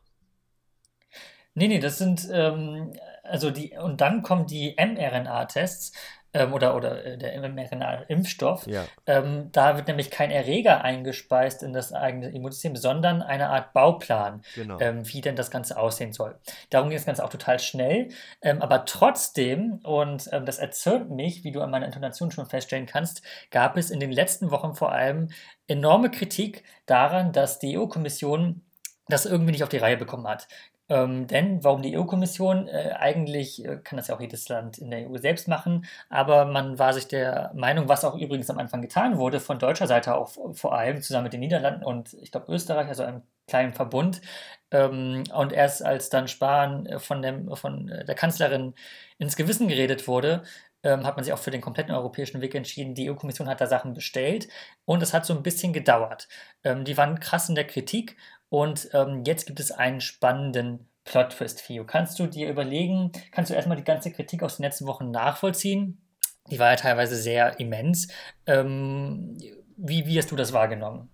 Nee, 1.55 1.67
nee, 1.67 1.79
das 1.79 1.99
sind, 1.99 2.27
ähm, 2.31 2.93
also 3.21 3.51
die, 3.51 3.77
und 3.77 4.01
dann 4.01 4.23
kommen 4.23 4.47
die 4.47 4.75
mRNA-Tests. 4.77 5.93
Ähm, 6.33 6.53
oder, 6.53 6.75
oder 6.75 7.05
äh, 7.05 7.17
der 7.17 7.39
mRNA-Impfstoff. 7.39 8.67
Ja. 8.67 8.85
Ähm, 9.05 9.49
da 9.51 9.75
wird 9.77 9.87
nämlich 9.87 10.09
kein 10.09 10.31
Erreger 10.31 10.83
eingespeist 10.83 11.63
in 11.63 11.73
das 11.73 11.93
eigene 11.93 12.29
Immunsystem, 12.29 12.75
sondern 12.75 13.21
eine 13.21 13.49
Art 13.49 13.73
Bauplan, 13.73 14.41
Genau. 14.55 14.79
ähm, 14.79 15.01
wie 15.11 15.21
denn 15.21 15.35
das 15.35 15.51
Ganze 15.51 15.77
aussehen 15.77 16.13
soll. 16.13 16.35
Darum 16.69 16.89
ging 16.89 16.97
das 16.97 17.05
Ganze 17.05 17.23
auch 17.23 17.29
total 17.29 17.59
schnell, 17.59 18.09
ähm, 18.41 18.61
aber 18.61 18.85
trotzdem, 18.85 19.79
und 19.83 20.29
ähm, 20.31 20.45
das 20.45 20.57
erzürnt 20.59 21.11
mich, 21.11 21.43
wie 21.43 21.51
du 21.51 21.61
an 21.61 21.69
meiner 21.71 21.85
Intonation 21.85 22.31
schon 22.31 22.45
feststellen 22.45 22.85
kannst, 22.85 23.21
gab 23.51 23.77
es 23.77 23.89
in 23.91 23.99
den 23.99 24.11
letzten 24.11 24.51
Wochen 24.51 24.73
vor 24.73 24.91
allem 24.91 25.29
enorme 25.67 26.11
Kritik 26.11 26.63
daran, 26.85 27.31
dass 27.31 27.59
die 27.59 27.77
EU-Kommission 27.77 28.61
das 29.07 29.25
irgendwie 29.25 29.51
nicht 29.51 29.63
auf 29.63 29.69
die 29.69 29.77
Reihe 29.77 29.97
bekommen 29.97 30.27
hat. 30.27 30.47
Ähm, 30.89 31.27
denn 31.27 31.63
warum 31.63 31.81
die 31.81 31.97
EU-Kommission? 31.97 32.67
Äh, 32.67 32.93
eigentlich 32.97 33.63
äh, 33.65 33.77
kann 33.77 33.97
das 33.97 34.07
ja 34.09 34.15
auch 34.15 34.21
jedes 34.21 34.49
Land 34.49 34.77
in 34.77 34.91
der 34.91 35.09
EU 35.09 35.17
selbst 35.17 35.47
machen, 35.47 35.85
aber 36.09 36.45
man 36.45 36.77
war 36.77 36.93
sich 36.93 37.07
der 37.07 37.51
Meinung, 37.55 37.87
was 37.87 38.03
auch 38.03 38.15
übrigens 38.15 38.49
am 38.49 38.57
Anfang 38.57 38.81
getan 38.81 39.17
wurde, 39.17 39.39
von 39.39 39.59
deutscher 39.59 39.87
Seite 39.87 40.15
auch 40.15 40.31
vor 40.53 40.75
allem 40.75 41.01
zusammen 41.01 41.23
mit 41.23 41.33
den 41.33 41.39
Niederlanden 41.39 41.83
und 41.85 42.13
ich 42.21 42.31
glaube 42.31 42.51
Österreich, 42.51 42.87
also 42.87 43.03
einem 43.03 43.23
kleinen 43.47 43.73
Verbund. 43.73 44.21
Ähm, 44.71 45.23
und 45.33 45.53
erst 45.53 45.85
als 45.85 46.09
dann 46.09 46.27
Spahn 46.27 46.85
äh, 46.85 46.99
von, 46.99 47.21
dem, 47.21 47.55
von 47.55 47.89
äh, 47.89 48.05
der 48.05 48.15
Kanzlerin 48.15 48.73
ins 49.19 49.35
Gewissen 49.35 49.67
geredet 49.67 50.07
wurde, 50.07 50.43
ähm, 50.83 51.05
hat 51.05 51.15
man 51.15 51.23
sich 51.23 51.33
auch 51.33 51.39
für 51.39 51.51
den 51.51 51.61
kompletten 51.61 51.93
europäischen 51.95 52.41
Weg 52.41 52.55
entschieden. 52.55 52.95
Die 52.95 53.09
EU-Kommission 53.09 53.47
hat 53.47 53.61
da 53.61 53.67
Sachen 53.67 53.93
bestellt 53.93 54.49
und 54.85 55.01
es 55.01 55.13
hat 55.13 55.25
so 55.25 55.33
ein 55.33 55.43
bisschen 55.43 55.73
gedauert. 55.73 56.27
Ähm, 56.63 56.83
die 56.85 56.97
waren 56.97 57.19
krass 57.19 57.49
in 57.49 57.55
der 57.55 57.67
Kritik 57.67 58.17
und 58.53 58.89
ähm, 58.93 59.23
jetzt 59.25 59.47
gibt 59.47 59.59
es 59.59 59.71
einen 59.71 59.99
spannenden 59.99 60.87
Plot-Twist, 61.05 61.59
Fio. 61.59 61.85
Kannst 61.85 62.19
du 62.19 62.27
dir 62.27 62.51
überlegen, 62.51 63.11
kannst 63.31 63.49
du 63.49 63.55
erstmal 63.55 63.77
die 63.77 63.83
ganze 63.83 64.11
Kritik 64.11 64.43
aus 64.43 64.57
den 64.57 64.63
letzten 64.63 64.85
Wochen 64.85 65.09
nachvollziehen? 65.09 66.03
Die 66.51 66.59
war 66.59 66.69
ja 66.69 66.75
teilweise 66.75 67.15
sehr 67.15 67.59
immens. 67.59 68.09
Ähm, 68.45 69.39
wie, 69.75 70.05
wie 70.05 70.19
hast 70.19 70.29
du 70.29 70.35
das 70.35 70.53
wahrgenommen? 70.53 71.09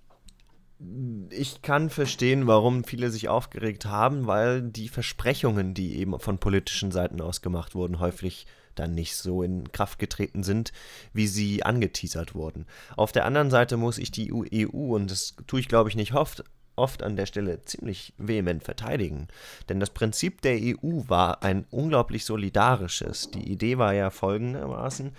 Ich 1.30 1.62
kann 1.62 1.90
verstehen, 1.90 2.46
warum 2.46 2.84
viele 2.84 3.10
sich 3.10 3.30
aufgeregt 3.30 3.86
haben, 3.86 4.28
weil 4.28 4.62
die 4.62 4.90
Versprechungen, 4.90 5.74
die 5.74 5.96
eben 5.96 6.20
von 6.20 6.40
politischen 6.40 6.92
Seiten 6.92 7.22
aus 7.22 7.42
gemacht 7.42 7.74
wurden, 7.74 8.02
häufig 8.02 8.48
dann 8.76 8.94
nicht 8.94 9.16
so 9.16 9.44
in 9.44 9.72
Kraft 9.72 9.98
getreten 9.98 10.44
sind, 10.44 10.74
wie 11.14 11.28
sie 11.28 11.64
angeteasert 11.64 12.36
wurden. 12.36 12.66
Auf 12.98 13.14
der 13.14 13.24
anderen 13.24 13.50
Seite 13.50 13.78
muss 13.78 13.98
ich 13.98 14.12
die 14.12 14.34
EU, 14.34 14.94
und 14.94 15.10
das 15.10 15.38
tue 15.48 15.62
ich 15.62 15.70
glaube 15.70 15.90
ich 15.90 15.96
nicht 15.96 16.14
oft, 16.14 16.44
oft 16.80 17.04
an 17.04 17.16
der 17.16 17.26
Stelle 17.26 17.62
ziemlich 17.62 18.14
vehement 18.18 18.64
verteidigen. 18.64 19.28
Denn 19.68 19.80
das 19.80 19.92
Prinzip 19.92 20.42
der 20.42 20.58
EU 20.60 21.04
war 21.08 21.44
ein 21.44 21.66
unglaublich 21.70 22.26
solidarisches. 22.26 23.30
Die 23.32 23.52
Idee 23.52 23.78
war 23.78 23.94
ja 23.94 24.10
folgendermaßen, 24.10 25.12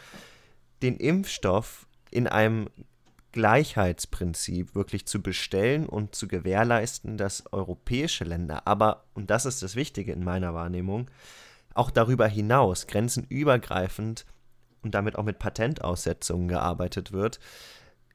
den 0.83 0.97
Impfstoff 0.97 1.87
in 2.11 2.27
einem 2.27 2.69
Gleichheitsprinzip 3.33 4.75
wirklich 4.75 5.07
zu 5.07 5.23
bestellen 5.23 5.87
und 5.87 6.15
zu 6.15 6.27
gewährleisten, 6.27 7.17
dass 7.17 7.45
europäische 7.53 8.25
Länder, 8.25 8.67
aber, 8.67 9.05
und 9.15 9.31
das 9.31 9.47
ist 9.47 9.63
das 9.63 9.77
Wichtige 9.77 10.13
in 10.13 10.25
meiner 10.25 10.53
Wahrnehmung, 10.53 11.09
auch 11.75 11.91
darüber 11.93 12.27
hinaus 12.27 12.89
grenzenübergreifend 12.89 14.27
und 14.83 14.95
damit 14.95 15.17
auch 15.17 15.23
mit 15.23 15.39
Patentaussetzungen 15.39 16.49
gearbeitet 16.49 17.13
wird, 17.13 17.39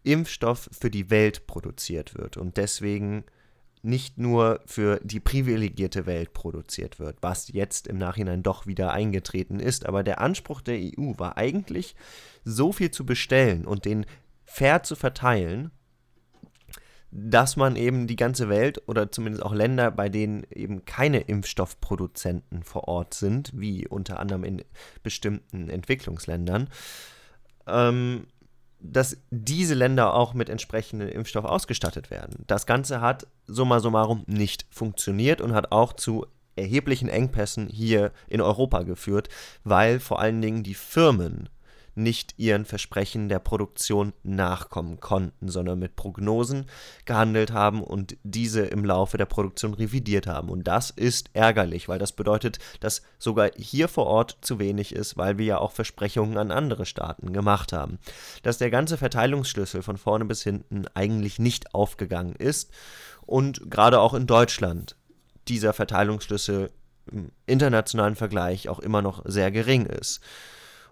Impfstoff 0.05 0.69
für 0.71 0.89
die 0.89 1.09
Welt 1.09 1.47
produziert 1.47 2.15
wird 2.15 2.37
und 2.37 2.57
deswegen 2.57 3.25
nicht 3.85 4.17
nur 4.17 4.61
für 4.65 4.99
die 5.03 5.19
privilegierte 5.19 6.05
Welt 6.07 6.33
produziert 6.33 6.99
wird, 6.99 7.17
was 7.21 7.49
jetzt 7.49 7.87
im 7.87 7.97
Nachhinein 7.97 8.41
doch 8.41 8.65
wieder 8.65 8.91
eingetreten 8.91 9.59
ist. 9.59 9.85
Aber 9.85 10.03
der 10.03 10.21
Anspruch 10.21 10.61
der 10.61 10.77
EU 10.77 11.13
war 11.17 11.37
eigentlich, 11.37 11.95
so 12.43 12.71
viel 12.71 12.89
zu 12.89 13.05
bestellen 13.05 13.65
und 13.65 13.85
den 13.85 14.05
fair 14.43 14.81
zu 14.81 14.95
verteilen, 14.95 15.71
dass 17.11 17.55
man 17.55 17.75
eben 17.75 18.07
die 18.07 18.17
ganze 18.17 18.49
Welt 18.49 18.81
oder 18.87 19.11
zumindest 19.11 19.45
auch 19.45 19.53
Länder, 19.53 19.91
bei 19.91 20.09
denen 20.09 20.45
eben 20.49 20.83
keine 20.85 21.21
Impfstoffproduzenten 21.21 22.63
vor 22.63 22.87
Ort 22.87 23.13
sind, 23.13 23.51
wie 23.55 23.87
unter 23.87 24.19
anderem 24.19 24.43
in 24.43 24.63
bestimmten 25.01 25.69
Entwicklungsländern, 25.69 26.69
ähm, 27.67 28.27
dass 28.91 29.17
diese 29.29 29.73
Länder 29.73 30.13
auch 30.13 30.33
mit 30.33 30.49
entsprechendem 30.49 31.09
Impfstoff 31.09 31.45
ausgestattet 31.45 32.11
werden. 32.11 32.43
Das 32.47 32.65
Ganze 32.65 33.01
hat 33.01 33.27
summa 33.45 33.79
summarum 33.79 34.23
nicht 34.27 34.65
funktioniert 34.69 35.41
und 35.41 35.53
hat 35.53 35.71
auch 35.71 35.93
zu 35.93 36.25
erheblichen 36.55 37.09
Engpässen 37.09 37.67
hier 37.67 38.11
in 38.27 38.41
Europa 38.41 38.83
geführt, 38.83 39.29
weil 39.63 39.99
vor 39.99 40.19
allen 40.19 40.41
Dingen 40.41 40.63
die 40.63 40.73
Firmen 40.73 41.49
nicht 41.95 42.33
ihren 42.37 42.65
Versprechen 42.65 43.29
der 43.29 43.39
Produktion 43.39 44.13
nachkommen 44.23 44.99
konnten, 44.99 45.49
sondern 45.49 45.79
mit 45.79 45.95
Prognosen 45.95 46.65
gehandelt 47.05 47.51
haben 47.51 47.83
und 47.83 48.17
diese 48.23 48.61
im 48.61 48.85
Laufe 48.85 49.17
der 49.17 49.25
Produktion 49.25 49.73
revidiert 49.73 50.27
haben. 50.27 50.49
Und 50.49 50.65
das 50.67 50.89
ist 50.89 51.29
ärgerlich, 51.33 51.87
weil 51.87 51.99
das 51.99 52.11
bedeutet, 52.11 52.59
dass 52.81 53.01
sogar 53.17 53.49
hier 53.55 53.87
vor 53.87 54.07
Ort 54.07 54.37
zu 54.41 54.59
wenig 54.59 54.93
ist, 54.93 55.17
weil 55.17 55.37
wir 55.37 55.45
ja 55.45 55.57
auch 55.57 55.71
Versprechungen 55.71 56.37
an 56.37 56.51
andere 56.51 56.85
Staaten 56.85 57.33
gemacht 57.33 57.73
haben. 57.73 57.99
Dass 58.43 58.57
der 58.57 58.69
ganze 58.69 58.97
Verteilungsschlüssel 58.97 59.81
von 59.81 59.97
vorne 59.97 60.25
bis 60.25 60.43
hinten 60.43 60.85
eigentlich 60.93 61.39
nicht 61.39 61.73
aufgegangen 61.73 62.35
ist 62.35 62.71
und 63.25 63.71
gerade 63.71 63.99
auch 63.99 64.13
in 64.13 64.27
Deutschland 64.27 64.95
dieser 65.47 65.73
Verteilungsschlüssel 65.73 66.71
im 67.11 67.31
internationalen 67.45 68.15
Vergleich 68.15 68.69
auch 68.69 68.79
immer 68.79 69.01
noch 69.01 69.21
sehr 69.25 69.51
gering 69.51 69.85
ist. 69.85 70.21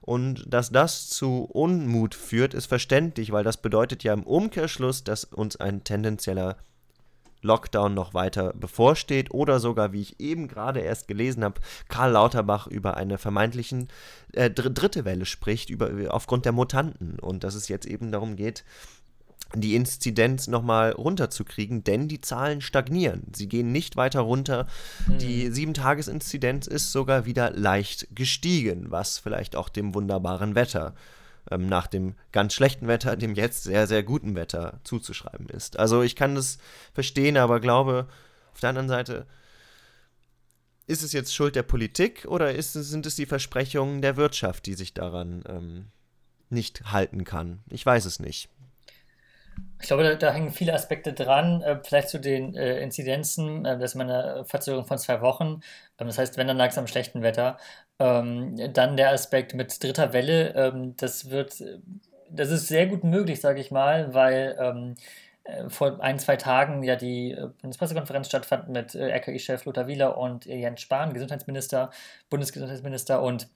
Und 0.06 0.44
dass 0.54 0.70
das 0.70 1.08
zu 1.08 1.46
Unmut 1.46 2.13
führt, 2.13 2.54
ist 2.54 2.66
verständlich, 2.66 3.32
weil 3.32 3.46
das 3.46 3.56
bedeutet 3.56 4.04
ja 4.04 4.12
im 4.12 4.24
Umkehrschluss, 4.24 5.06
dass 5.06 5.24
uns 5.24 5.56
ein 5.56 5.86
tendenzieller 5.86 6.58
Lockdown 7.42 7.94
noch 7.94 8.13
weiter 8.13 8.52
bevorsteht 8.52 9.32
oder 9.32 9.62
sogar, 9.62 9.94
wie 9.94 10.02
ich 10.02 10.20
eben 10.20 10.50
gerade 10.50 10.82
erst 10.82 11.08
gelesen 11.08 11.46
habe, 11.46 11.62
Karl 11.88 12.12
Lauterbach 12.12 12.68
über 12.68 12.98
eine 12.98 13.18
vermeintlichen 13.18 13.88
äh, 14.34 14.50
dritte 14.50 15.06
Welle 15.06 15.26
spricht, 15.26 15.70
über, 15.70 15.89
aufgrund 16.13 16.44
der 16.44 16.52
Mutanten. 16.52 17.18
Und 17.20 17.46
dass 17.46 17.56
es 17.56 17.70
jetzt 17.70 17.86
eben 17.86 18.12
darum 18.12 18.36
geht, 18.36 18.66
die 19.56 19.76
Inzidenz 19.76 20.48
nochmal 20.48 20.92
runterzukriegen, 20.92 21.84
denn 21.84 22.08
die 22.08 22.22
Zahlen 22.22 22.62
stagnieren. 22.62 23.28
Sie 23.36 23.48
gehen 23.48 23.72
nicht 23.72 23.96
weiter 23.96 24.22
runter. 24.22 24.68
Mhm. 25.08 25.18
Die 25.20 25.50
7-Tages-Inzidenz 25.50 26.68
ist 26.68 26.92
sogar 26.92 27.26
wieder 27.26 27.52
leicht 27.52 28.08
gestiegen, 28.16 28.92
was 28.92 29.20
vielleicht 29.20 29.56
auch 29.56 29.70
dem 29.70 29.94
wunderbaren 29.94 30.56
Wetter 30.56 30.96
ähm, 31.52 31.68
nach 31.68 31.88
dem 31.88 32.16
ganz 32.32 32.54
schlechten 32.54 32.88
Wetter, 32.88 33.16
dem 33.16 33.36
jetzt 33.36 33.63
sehr, 33.63 33.88
sehr 33.88 34.04
guten 34.04 34.36
Wetter 34.36 34.80
zuzuschreiben 34.84 35.50
ist. 35.50 35.78
Also 35.78 36.02
ich 36.02 36.16
kann 36.16 36.36
das 36.36 36.58
verstehen, 36.94 37.38
aber 37.38 37.60
glaube, 37.60 38.08
auf 38.54 38.60
der 38.60 38.70
anderen 38.70 38.89
Seite, 38.89 39.26
ist 40.86 41.04
es 41.04 41.13
jetzt 41.13 41.34
Schuld 41.34 41.56
der 41.56 41.63
Politik 41.63 42.26
oder 42.28 42.54
ist 42.54 42.74
sind 42.74 43.06
es 43.06 43.16
die 43.16 43.26
Versprechungen 43.26 44.02
der 44.02 44.18
Wirtschaft, 44.18 44.66
die 44.66 44.74
sich 44.74 44.94
daran 44.94 45.44
ähm, 45.48 45.86
nicht 46.50 46.92
halten 46.92 47.24
kann? 47.24 47.63
Ich 47.70 47.86
weiß 47.86 48.06
es 48.06 48.20
nicht. 48.20 48.50
Ich 49.82 49.88
glaube, 49.88 50.04
da, 50.04 50.16
da, 50.16 50.32
hängen 50.32 50.52
viele 50.52 50.74
Aspekte 50.74 51.13
dran. 51.13 51.62
Äh, 51.62 51.80
vielleicht 51.84 52.10
zu 52.10 52.20
den 52.20 52.56
äh, 52.56 52.80
Inzidenzen. 52.80 53.66
Äh, 53.66 53.78
das 53.78 53.96
ist 53.96 54.00
eine 54.00 54.46
Verzögerung 54.46 54.86
von 54.86 54.98
zwei 54.98 55.22
Wochen. 55.22 55.62
Ähm, 56.00 56.08
das 56.08 56.18
heißt, 56.18 56.38
wenn, 56.38 56.48
dann 56.48 56.58
lag 56.58 56.70
es 56.70 56.78
am 56.78 56.88
schlechten 56.88 57.22
Wetter. 57.22 57.58
Ähm, 58.00 58.56
dann 58.74 58.98
der 58.98 59.12
Aspekt 59.12 59.54
mit 59.54 59.84
dritter 59.84 60.13
Welle. 60.13 60.54
Ähm, 60.56 60.96
das 60.98 61.30
wird, 61.30 61.63
das 62.30 62.50
ist 62.50 62.68
sehr 62.68 62.88
gut 62.88 63.04
möglich, 63.04 63.42
sage 63.42 63.60
ich 63.60 63.72
mal, 63.72 64.13
weil 64.13 64.96
äh, 65.44 65.70
vor 65.70 66.02
ein, 66.02 66.20
zwei 66.20 66.38
Tagen 66.38 66.84
ja 66.84 66.96
die 66.96 67.32
äh, 67.32 67.50
Bundespressekonferenz 67.62 68.28
stattfand 68.28 68.70
mit 68.70 68.96
äh, 68.96 69.13
RKI-Chef 69.18 69.66
Lothar 69.66 69.88
Wieler 69.88 70.18
und 70.18 70.46
Jens 70.46 70.82
Spahn, 70.82 71.13
Gesundheitsminister, 71.13 71.92
Bundesgesundheitsminister 72.30 73.22
und 73.22 73.50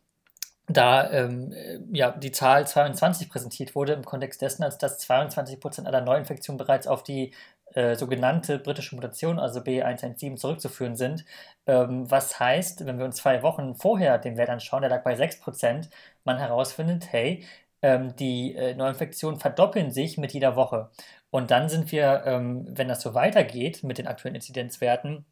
da 0.68 1.10
ähm, 1.12 1.54
ja, 1.94 2.12
die 2.12 2.32
Zahl 2.32 2.68
22 2.68 3.30
präsentiert 3.30 3.74
wurde, 3.76 3.94
im 3.94 4.04
Kontext 4.04 4.42
dessen, 4.42 4.64
als 4.64 4.78
dass 4.78 5.00
22 5.00 5.60
Prozent 5.60 5.88
aller 5.88 6.02
Neuinfektionen 6.02 6.58
bereits 6.58 6.88
auf 6.88 7.04
die 7.04 7.34
äh, 7.74 7.96
sogenannte 7.96 8.60
britische 8.60 8.96
Mutation, 8.96 9.40
also 9.40 9.60
B117, 9.62 10.36
zurückzuführen 10.36 10.96
sind. 10.96 11.26
Ähm, 11.68 12.10
was 12.10 12.40
heißt, 12.40 12.86
wenn 12.86 12.98
wir 12.98 13.06
uns 13.06 13.18
zwei 13.18 13.44
Wochen 13.44 13.76
vorher 13.76 14.18
den 14.18 14.38
Wert 14.38 14.50
anschauen, 14.50 14.82
der 14.82 14.90
lag 14.90 15.04
bei 15.04 15.16
6 15.16 15.40
Prozent, 15.40 15.90
man 16.24 16.38
herausfindet, 16.38 17.12
hey, 17.12 17.46
ähm, 17.82 18.16
die 18.16 18.56
äh, 18.56 18.74
Neuinfektionen 18.76 19.40
verdoppeln 19.40 19.92
sich 19.92 20.18
mit 20.18 20.34
jeder 20.34 20.56
Woche. 20.56 20.90
Und 21.30 21.52
dann 21.52 21.70
sind 21.70 21.92
wir, 21.92 22.24
ähm, 22.26 22.66
wenn 22.70 22.88
das 22.88 23.02
so 23.02 23.14
weitergeht 23.14 23.84
mit 23.84 23.98
den 23.98 24.08
aktuellen 24.08 24.36
Inzidenzwerten, 24.36 25.26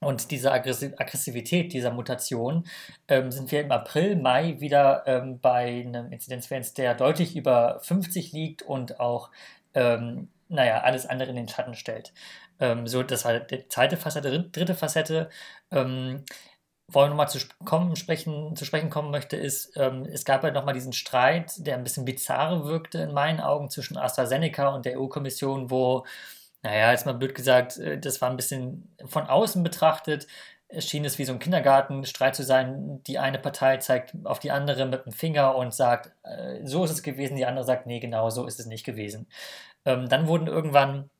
und 0.00 0.30
diese 0.30 0.50
Aggressivität 0.50 1.72
dieser 1.72 1.90
Mutation 1.90 2.64
ähm, 3.08 3.30
sind 3.30 3.52
wir 3.52 3.60
im 3.60 3.70
April, 3.70 4.16
Mai 4.16 4.56
wieder 4.58 5.04
ähm, 5.06 5.38
bei 5.40 5.84
einem 5.86 6.10
Inzidenzwert, 6.10 6.78
der 6.78 6.94
deutlich 6.94 7.36
über 7.36 7.80
50 7.82 8.32
liegt 8.32 8.62
und 8.62 8.98
auch, 8.98 9.30
ähm, 9.74 10.28
naja, 10.48 10.80
alles 10.80 11.06
andere 11.06 11.30
in 11.30 11.36
den 11.36 11.48
Schatten 11.48 11.74
stellt. 11.74 12.12
Ähm, 12.60 12.86
so, 12.86 13.02
das 13.02 13.24
war 13.26 13.40
die 13.40 13.68
zweite 13.68 13.98
Facette, 13.98 14.48
dritte 14.50 14.74
Facette. 14.74 15.28
Ähm, 15.70 16.24
ich 16.88 16.94
nochmal 16.94 17.28
zu, 17.28 17.38
kommen, 17.64 17.94
sprechen, 17.94 18.56
zu 18.56 18.64
sprechen 18.64 18.90
kommen 18.90 19.10
möchte, 19.10 19.36
ist, 19.36 19.76
ähm, 19.76 20.06
es 20.12 20.24
gab 20.24 20.42
ja 20.44 20.50
nochmal 20.50 20.74
diesen 20.74 20.92
Streit, 20.92 21.54
der 21.66 21.76
ein 21.76 21.84
bisschen 21.84 22.04
bizarr 22.04 22.64
wirkte 22.64 22.98
in 22.98 23.12
meinen 23.12 23.40
Augen 23.40 23.70
zwischen 23.70 23.96
AstraZeneca 23.96 24.68
und 24.74 24.86
der 24.86 24.98
EU-Kommission, 24.98 25.70
wo, 25.70 26.04
naja, 26.62 26.90
jetzt 26.92 27.06
mal 27.06 27.14
blöd 27.14 27.34
gesagt, 27.34 27.78
äh, 27.78 27.98
das 27.98 28.20
war 28.20 28.30
ein 28.30 28.36
bisschen 28.36 28.94
von 29.06 29.26
außen 29.26 29.62
betrachtet, 29.62 30.26
es 30.72 30.88
schien 30.88 31.04
es 31.04 31.18
wie 31.18 31.24
so 31.24 31.32
ein 31.32 31.40
Kindergartenstreit 31.40 32.36
zu 32.36 32.44
sein. 32.44 33.02
Die 33.04 33.18
eine 33.18 33.38
Partei 33.40 33.78
zeigt 33.78 34.14
auf 34.24 34.38
die 34.38 34.52
andere 34.52 34.86
mit 34.86 35.04
dem 35.04 35.12
Finger 35.12 35.56
und 35.56 35.74
sagt, 35.74 36.12
äh, 36.22 36.64
so 36.64 36.84
ist 36.84 36.92
es 36.92 37.02
gewesen, 37.02 37.36
die 37.36 37.46
andere 37.46 37.64
sagt, 37.64 37.86
nee, 37.86 37.98
genau, 38.00 38.30
so 38.30 38.46
ist 38.46 38.60
es 38.60 38.66
nicht 38.66 38.84
gewesen. 38.84 39.26
Ähm, 39.84 40.08
dann 40.08 40.28
wurden 40.28 40.46
irgendwann 40.46 41.10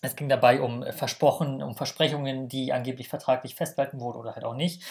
es 0.00 0.14
ging 0.16 0.28
dabei 0.28 0.60
um 0.60 0.84
Versprochen, 0.92 1.62
um 1.62 1.74
Versprechungen, 1.74 2.48
die 2.48 2.72
angeblich 2.72 3.08
vertraglich 3.08 3.54
festgehalten 3.54 4.00
wurden 4.00 4.18
oder 4.18 4.34
halt 4.34 4.44
auch 4.44 4.54
nicht. 4.54 4.82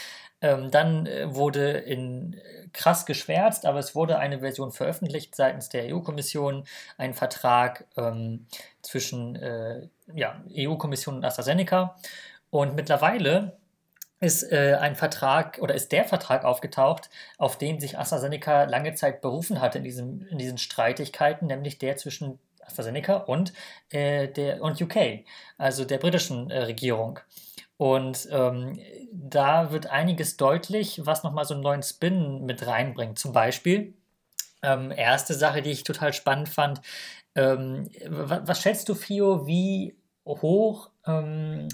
Ähm, 0.42 0.70
dann 0.70 1.06
äh, 1.06 1.34
wurde 1.34 1.72
in 1.72 2.40
krass 2.74 3.06
geschwärzt, 3.06 3.66
aber 3.66 3.80
es 3.80 3.96
wurde 3.96 4.20
eine 4.20 4.40
Version 4.40 4.72
veröffentlicht 4.72 5.36
seitens 5.36 5.70
der 5.70 5.96
EU-Kommission, 5.96 6.66
ein 6.98 7.14
Vertrag 7.14 7.86
ähm, 7.96 8.48
zwischen 8.82 9.36
äh, 9.38 9.88
ja, 10.14 10.42
EU-Kommission 10.56 11.16
und 11.16 11.26
AstraZeneca. 11.26 11.96
Und 12.50 12.76
mittlerweile 12.76 13.58
ist 14.20 14.44
äh, 14.52 14.78
ein 14.80 14.96
Vertrag 14.96 15.60
oder 15.62 15.76
ist 15.76 15.92
der 15.92 16.06
Vertrag 16.06 16.44
aufgetaucht, 16.44 17.10
auf 17.38 17.58
den 17.58 17.80
sich 17.80 18.00
AstraZeneca 18.00 18.64
lange 18.64 18.94
Zeit 18.96 19.22
berufen 19.22 19.62
hatte 19.62 19.78
in, 19.78 19.84
diesem, 19.84 20.28
in 20.28 20.38
diesen 20.38 20.58
Streitigkeiten, 20.58 21.48
nämlich 21.48 21.78
der 21.78 21.98
zwischen 21.98 22.40
AstraZeneca 22.66 23.18
und, 23.18 23.54
äh, 23.90 24.28
der, 24.28 24.62
und 24.62 24.82
UK, 24.82 25.26
also 25.58 25.86
der 25.86 26.00
britischen 26.00 26.50
äh, 26.50 26.64
Regierung. 26.64 27.20
Und 27.78 28.28
ähm, 28.32 28.80
da 29.12 29.72
wird 29.72 29.88
einiges 29.88 30.36
deutlich, 30.36 31.06
was 31.06 31.24
nochmal 31.24 31.46
so 31.46 31.54
einen 31.54 31.64
neuen 31.64 31.84
Spin 31.84 32.44
mit 32.44 32.66
reinbringt. 32.66 33.20
Zum 33.20 33.34
Beispiel, 33.34 33.94
ähm, 34.64 34.92
erste 34.92 35.36
Sache, 35.36 35.62
die 35.62 35.70
ich 35.72 35.84
total 35.84 36.12
spannend 36.14 36.50
fand, 36.50 36.82
ähm, 37.38 37.90
was, 38.10 38.62
schätzt 38.62 38.90
du, 38.90 38.96
Fio, 38.96 39.46
wie 39.46 39.96
hoch, 40.26 40.90
ähm, 41.06 41.68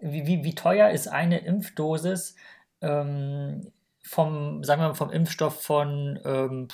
wie, 0.00 0.26
wie, 0.26 0.44
wie 0.44 0.54
teuer 0.54 0.90
ist 0.90 1.08
eine 1.08 1.38
Impfdosis 1.38 2.36
ähm, 2.82 3.72
vom, 4.02 4.62
sagen 4.62 4.82
wir 4.82 4.88
mal, 4.88 4.94
vom 4.94 5.10
Impfstoff 5.10 5.62
von, 5.62 6.20
ähm, 6.24 6.68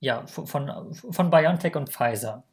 ja, 0.00 0.26
von, 0.26 0.46
von, 0.46 0.94
von 0.94 1.30
BioNTech 1.30 1.76
und 1.76 1.90
Pfizer? 1.90 2.44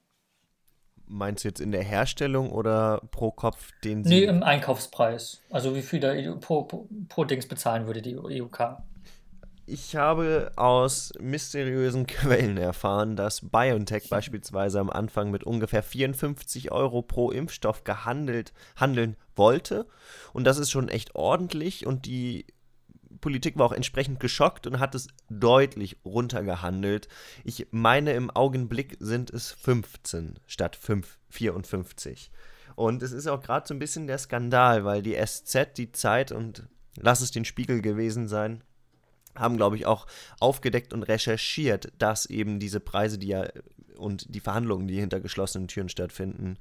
Meinst 1.07 1.43
du 1.43 1.47
jetzt 1.47 1.61
in 1.61 1.71
der 1.71 1.83
Herstellung 1.83 2.51
oder 2.51 3.01
pro 3.09 3.31
Kopf 3.31 3.71
den 3.83 4.03
Sie. 4.03 4.09
Nee, 4.09 4.23
im 4.25 4.43
Einkaufspreis. 4.43 5.41
Also 5.49 5.73
wie 5.73 5.81
viel 5.81 6.01
da 6.01 6.13
pro, 6.39 6.63
pro, 6.63 6.87
pro 7.07 7.23
Dings 7.23 7.47
bezahlen 7.47 7.87
würde 7.87 8.01
die 8.01 8.17
EUK? 8.17 8.77
Ich 9.71 9.95
habe 9.95 10.51
aus 10.55 11.13
mysteriösen 11.19 12.07
Quellen 12.07 12.57
erfahren, 12.57 13.15
dass 13.15 13.51
BioNTech 13.51 14.09
beispielsweise 14.09 14.79
am 14.79 14.89
Anfang 14.89 15.29
mit 15.29 15.43
ungefähr 15.43 15.83
54 15.83 16.71
Euro 16.71 17.03
pro 17.03 17.29
Impfstoff 17.29 17.83
gehandelt 17.83 18.51
handeln 18.75 19.15
wollte. 19.35 19.85
Und 20.33 20.45
das 20.45 20.57
ist 20.57 20.71
schon 20.71 20.89
echt 20.89 21.13
ordentlich. 21.13 21.85
Und 21.85 22.07
die 22.07 22.47
Politik 23.21 23.59
war 23.59 23.67
auch 23.67 23.71
entsprechend 23.71 24.19
geschockt 24.19 24.65
und 24.65 24.79
hat 24.79 24.95
es 24.95 25.07
deutlich 25.29 25.97
runtergehandelt. 26.03 27.07
Ich 27.43 27.67
meine, 27.69 28.13
im 28.13 28.31
Augenblick 28.31 28.97
sind 28.99 29.29
es 29.29 29.51
15 29.51 30.39
statt 30.47 30.77
5, 30.77 31.19
54. 31.29 32.31
Und 32.75 33.03
es 33.03 33.11
ist 33.11 33.27
auch 33.27 33.41
gerade 33.43 33.67
so 33.67 33.75
ein 33.75 33.79
bisschen 33.79 34.07
der 34.07 34.17
Skandal, 34.17 34.83
weil 34.83 35.03
die 35.03 35.15
SZ, 35.15 35.77
die 35.77 35.91
Zeit 35.91 36.31
und 36.31 36.67
lass 36.95 37.21
es 37.21 37.29
den 37.29 37.45
Spiegel 37.45 37.83
gewesen 37.83 38.27
sein, 38.27 38.63
haben, 39.39 39.57
glaube 39.57 39.75
ich, 39.75 39.85
auch 39.85 40.07
aufgedeckt 40.39 40.93
und 40.93 41.03
recherchiert, 41.03 41.91
dass 41.97 42.25
eben 42.25 42.59
diese 42.59 42.79
Preise, 42.79 43.17
die 43.17 43.27
ja 43.27 43.47
und 43.97 44.33
die 44.33 44.39
Verhandlungen, 44.39 44.87
die 44.87 44.99
hinter 44.99 45.19
geschlossenen 45.19 45.67
Türen 45.67 45.89
stattfinden, 45.89 46.57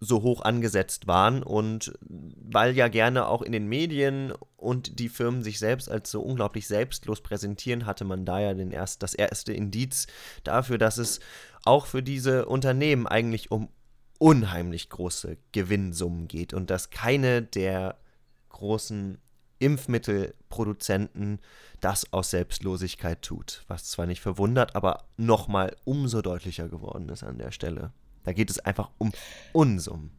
so 0.00 0.22
hoch 0.22 0.42
angesetzt 0.42 1.06
waren. 1.06 1.42
Und 1.42 1.92
weil 2.00 2.74
ja 2.74 2.88
gerne 2.88 3.28
auch 3.28 3.42
in 3.42 3.52
den 3.52 3.68
Medien 3.68 4.32
und 4.56 4.98
die 4.98 5.08
Firmen 5.08 5.42
sich 5.42 5.58
selbst 5.58 5.88
als 5.88 6.10
so 6.10 6.22
unglaublich 6.22 6.66
selbstlos 6.66 7.20
präsentieren, 7.20 7.86
hatte 7.86 8.04
man 8.04 8.24
da 8.24 8.40
ja 8.40 8.54
den 8.54 8.72
erst, 8.72 9.02
das 9.02 9.14
erste 9.14 9.52
Indiz 9.52 10.08
dafür, 10.42 10.78
dass 10.78 10.98
es 10.98 11.20
auch 11.64 11.86
für 11.86 12.02
diese 12.02 12.46
Unternehmen 12.46 13.06
eigentlich 13.06 13.52
um 13.52 13.68
unheimlich 14.18 14.88
große 14.88 15.36
Gewinnsummen 15.52 16.26
geht 16.28 16.52
und 16.52 16.70
dass 16.70 16.90
keine 16.90 17.42
der 17.42 17.96
großen 18.48 19.18
Impfmittelproduzenten 19.62 21.40
das 21.80 22.12
aus 22.12 22.30
Selbstlosigkeit 22.30 23.22
tut, 23.22 23.64
was 23.68 23.84
zwar 23.84 24.06
nicht 24.06 24.20
verwundert, 24.20 24.76
aber 24.76 25.04
nochmal 25.16 25.76
umso 25.84 26.20
deutlicher 26.20 26.68
geworden 26.68 27.08
ist 27.08 27.22
an 27.22 27.38
der 27.38 27.52
Stelle. 27.52 27.92
Da 28.24 28.32
geht 28.32 28.50
es 28.50 28.58
einfach 28.58 28.90
um 28.98 29.12
Unsummen. 29.52 30.10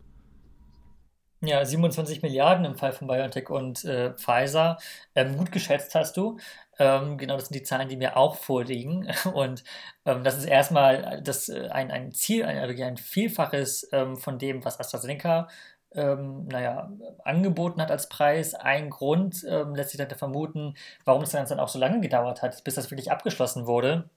Ja, 1.45 1.65
27 1.65 2.21
Milliarden 2.21 2.63
im 2.63 2.75
Fall 2.75 2.93
von 2.93 3.07
BioNTech 3.07 3.49
und 3.49 3.83
äh, 3.83 4.13
Pfizer. 4.13 4.77
Ähm, 5.13 5.35
gut 5.35 5.51
geschätzt 5.51 5.93
hast 5.93 6.15
du. 6.15 6.37
Ähm, 6.79 7.17
genau, 7.17 7.35
das 7.35 7.49
sind 7.49 7.55
die 7.55 7.63
Zahlen, 7.63 7.89
die 7.89 7.97
mir 7.97 8.15
auch 8.15 8.35
vorliegen. 8.35 9.11
Und 9.33 9.63
ähm, 10.05 10.23
das 10.23 10.37
ist 10.37 10.45
erstmal 10.45 11.21
das, 11.21 11.49
äh, 11.49 11.67
ein, 11.69 11.91
ein 11.91 12.13
Ziel, 12.13 12.45
ein, 12.45 12.81
ein 12.81 12.97
Vielfaches 12.97 13.89
ähm, 13.91 14.15
von 14.17 14.39
dem, 14.39 14.63
was 14.63 14.79
AstraZeneca 14.79 15.49
ähm, 15.95 16.47
naja, 16.47 16.91
angeboten 17.23 17.81
hat 17.81 17.91
als 17.91 18.09
Preis. 18.09 18.53
Ein 18.55 18.89
Grund 18.89 19.45
ähm, 19.47 19.75
lässt 19.75 19.91
sich 19.91 19.97
dann 19.97 20.09
vermuten, 20.09 20.75
warum 21.05 21.23
es 21.23 21.31
dann 21.31 21.59
auch 21.59 21.69
so 21.69 21.79
lange 21.79 22.01
gedauert 22.01 22.41
hat, 22.41 22.63
bis 22.63 22.75
das 22.75 22.91
wirklich 22.91 23.11
abgeschlossen 23.11 23.67
wurde. 23.67 24.09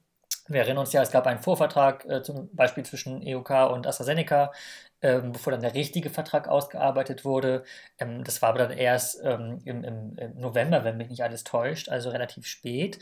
Wir 0.48 0.60
erinnern 0.60 0.78
uns 0.78 0.92
ja, 0.92 1.02
es 1.02 1.10
gab 1.10 1.26
einen 1.26 1.40
Vorvertrag, 1.42 2.04
äh, 2.06 2.22
zum 2.22 2.54
Beispiel 2.54 2.84
zwischen 2.84 3.22
EUK 3.26 3.70
und 3.72 3.86
AstraZeneca, 3.86 4.52
ähm, 5.02 5.32
bevor 5.32 5.52
dann 5.52 5.60
der 5.60 5.74
richtige 5.74 6.10
Vertrag 6.10 6.48
ausgearbeitet 6.48 7.24
wurde. 7.24 7.64
Ähm, 7.98 8.24
das 8.24 8.42
war 8.42 8.50
aber 8.50 8.60
dann 8.60 8.70
erst 8.72 9.20
ähm, 9.24 9.60
im, 9.64 9.84
im, 9.84 10.16
im, 10.18 10.38
November, 10.38 10.84
wenn 10.84 10.96
mich 10.96 11.08
nicht 11.10 11.22
alles 11.22 11.44
täuscht, 11.44 11.88
also 11.88 12.10
relativ 12.10 12.46
spät. 12.46 12.98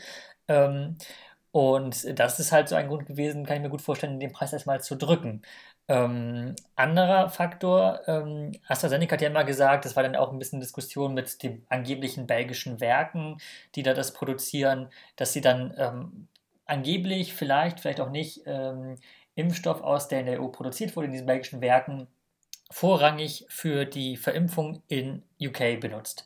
Und 1.55 2.19
das 2.19 2.37
ist 2.41 2.51
halt 2.51 2.67
so 2.67 2.75
ein 2.75 2.89
Grund 2.89 3.05
gewesen, 3.05 3.45
kann 3.45 3.55
ich 3.55 3.63
mir 3.63 3.69
gut 3.69 3.81
vorstellen, 3.81 4.19
den 4.19 4.33
Preis 4.33 4.51
erstmal 4.51 4.81
zu 4.81 4.97
drücken. 4.97 5.41
Ähm, 5.87 6.53
anderer 6.75 7.29
Faktor, 7.29 8.01
ähm, 8.07 8.51
AstraZeneca 8.67 9.13
hat 9.13 9.21
ja 9.21 9.29
immer 9.29 9.45
gesagt, 9.45 9.85
das 9.85 9.95
war 9.95 10.03
dann 10.03 10.17
auch 10.17 10.33
ein 10.33 10.39
bisschen 10.39 10.59
Diskussion 10.59 11.13
mit 11.13 11.41
den 11.43 11.65
angeblichen 11.69 12.27
belgischen 12.27 12.81
Werken, 12.81 13.37
die 13.75 13.83
da 13.83 13.93
das 13.93 14.11
produzieren, 14.11 14.89
dass 15.15 15.31
sie 15.31 15.39
dann 15.39 15.73
ähm, 15.77 16.27
angeblich, 16.65 17.33
vielleicht, 17.33 17.79
vielleicht 17.79 18.01
auch 18.01 18.09
nicht, 18.09 18.41
ähm, 18.45 18.97
Impfstoff 19.35 19.81
aus 19.81 20.09
der 20.09 20.19
in 20.21 20.25
der 20.25 20.41
EU 20.41 20.49
produziert 20.49 20.93
wurde, 20.97 21.05
in 21.05 21.13
diesen 21.13 21.27
belgischen 21.27 21.61
Werken, 21.61 22.07
vorrangig 22.69 23.45
für 23.47 23.85
die 23.85 24.17
Verimpfung 24.17 24.81
in 24.89 25.23
UK 25.39 25.79
benutzt. 25.79 26.25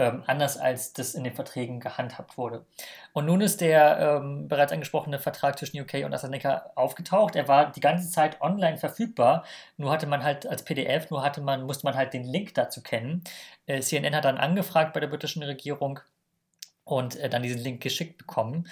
Ähm, 0.00 0.22
anders 0.26 0.56
als 0.56 0.94
das 0.94 1.14
in 1.14 1.24
den 1.24 1.34
Verträgen 1.34 1.78
gehandhabt 1.78 2.38
wurde. 2.38 2.64
Und 3.12 3.26
nun 3.26 3.42
ist 3.42 3.60
der 3.60 3.98
ähm, 4.22 4.48
bereits 4.48 4.72
angesprochene 4.72 5.18
Vertrag 5.18 5.58
zwischen 5.58 5.78
UK 5.78 6.06
und 6.06 6.14
AstraZeneca 6.14 6.70
aufgetaucht. 6.74 7.36
Er 7.36 7.48
war 7.48 7.70
die 7.70 7.80
ganze 7.80 8.10
Zeit 8.10 8.40
online 8.40 8.78
verfügbar, 8.78 9.44
nur 9.76 9.90
hatte 9.92 10.06
man 10.06 10.24
halt 10.24 10.46
als 10.46 10.64
PDF, 10.64 11.10
nur 11.10 11.22
hatte 11.22 11.42
man, 11.42 11.64
musste 11.64 11.84
man 11.84 11.96
halt 11.96 12.14
den 12.14 12.24
Link 12.24 12.54
dazu 12.54 12.82
kennen. 12.82 13.22
Äh, 13.66 13.82
CNN 13.82 14.16
hat 14.16 14.24
dann 14.24 14.38
angefragt 14.38 14.94
bei 14.94 15.00
der 15.00 15.08
britischen 15.08 15.42
Regierung 15.42 16.00
und 16.84 17.16
äh, 17.16 17.28
dann 17.28 17.42
diesen 17.42 17.60
Link 17.60 17.82
geschickt 17.82 18.16
bekommen. 18.16 18.68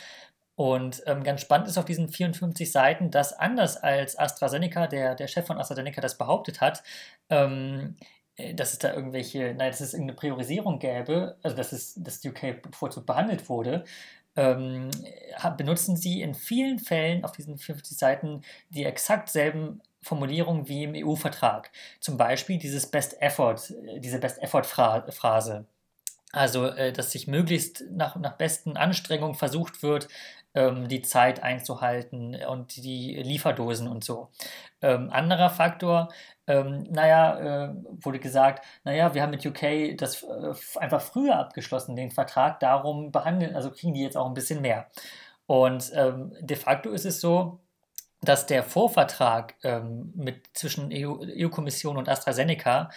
Und 0.55 1.03
ähm, 1.07 1.25
ganz 1.25 1.43
spannend 1.43 1.69
ist 1.69 1.77
auf 1.77 1.85
diesen 1.85 2.09
54 2.09 2.73
Seiten, 2.73 3.11
dass 3.11 3.35
anders 3.35 3.77
als 3.77 4.19
AstraZeneca, 4.19 4.87
der, 4.87 5.15
der 5.15 5.29
Chef 5.29 5.47
von 5.47 5.59
AstraZeneca 5.59 6.01
das 6.01 6.17
behauptet 6.17 6.63
hat, 6.63 6.83
ähm, 7.29 7.97
äh, 8.01 8.07
dass 8.55 8.73
es 8.73 8.79
da 8.79 8.95
irgendwelche, 8.95 9.55
nein, 9.57 9.71
dass 9.71 9.81
es 9.81 9.95
irgendeine 9.95 10.17
Priorisierung 10.17 10.79
gäbe, 10.79 11.37
also 11.43 11.57
dass 11.57 11.73
es 11.73 11.95
das 11.97 12.25
UK 12.25 12.63
bevorzugt 12.63 13.07
behandelt 13.07 13.49
wurde, 13.49 13.85
ähm, 14.37 14.91
benutzen 15.57 15.97
sie 15.97 16.23
in 16.23 16.35
vielen 16.35 16.79
Fällen 16.79 17.25
auf 17.25 17.33
diesen 17.33 17.59
50 17.59 17.99
Seiten 17.99 18.43
die 18.71 18.85
exakt 18.85 19.29
selben 19.29 19.81
Formulierungen 20.01 20.69
wie 20.69 20.85
im 20.85 20.95
EU-Vertrag. 20.95 21.73
Zum 21.99 22.17
Beispiel 22.17 22.59
dieses 22.59 22.87
Best 22.87 23.21
Effort, 23.21 23.57
äh, 23.87 23.99
diese 23.99 24.21
Best 24.21 24.41
Effort-Phrase. 24.41 25.67
Also, 26.33 26.67
äh, 26.67 26.93
dass 26.93 27.13
sich 27.13 27.27
möglichst 27.27 27.85
nach, 27.91 28.17
nach 28.17 28.37
besten 28.37 28.77
Anstrengungen 28.77 29.35
versucht 29.35 29.83
wird, 29.83 30.09
ähm, 30.55 30.89
die 30.89 31.03
Zeit 31.03 31.43
einzuhalten 31.43 32.37
und 32.49 32.77
die 32.77 33.15
Lieferdosen 33.17 33.89
und 33.89 34.05
so. 34.05 34.29
Ähm, 34.83 35.11
anderer 35.11 35.51
Faktor, 35.51 36.11
ähm, 36.49 36.85
naja, 36.91 37.67
äh, 37.67 37.75
wurde 38.05 38.19
gesagt, 38.19 38.65
naja, 38.85 39.15
wir 39.15 39.23
haben 39.23 39.31
mit 39.31 39.47
UK 39.47 39.97
das 39.97 40.23
äh, 40.25 40.55
einfach 40.79 41.01
früher 41.01 41.39
abgeschlossen, 41.39 41.95
den 41.95 42.11
Vertrag, 42.11 42.59
darum 42.61 43.13
behandeln, 43.13 43.55
also 43.55 43.71
kriegen 43.71 43.95
die 43.95 44.03
jetzt 44.03 44.17
auch 44.17 44.27
ein 44.27 44.35
bisschen 44.35 44.63
mehr. 44.63 44.89
Und 45.47 45.93
ähm, 45.95 46.33
de 46.41 46.57
facto 46.57 46.91
ist 46.91 47.07
es 47.07 47.21
so, 47.21 47.61
dass 48.23 48.47
der 48.47 48.63
Vorvertrag 48.65 49.55
ähm, 49.63 50.13
mit, 50.17 50.49
zwischen 50.55 50.91
EU-Kommission 50.93 51.97
EU 51.97 51.99
und 52.01 52.09
AstraZeneca 52.09 52.91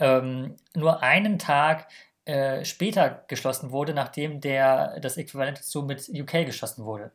ähm, 0.00 0.56
nur 0.74 1.02
einen 1.02 1.38
Tag 1.38 1.88
äh, 2.24 2.64
später 2.64 3.24
geschlossen 3.28 3.70
wurde, 3.70 3.94
nachdem 3.94 4.40
der, 4.40 4.98
das 5.00 5.16
Äquivalent 5.16 5.58
dazu 5.58 5.82
mit 5.82 6.08
UK 6.08 6.46
geschlossen 6.46 6.84
wurde. 6.84 7.12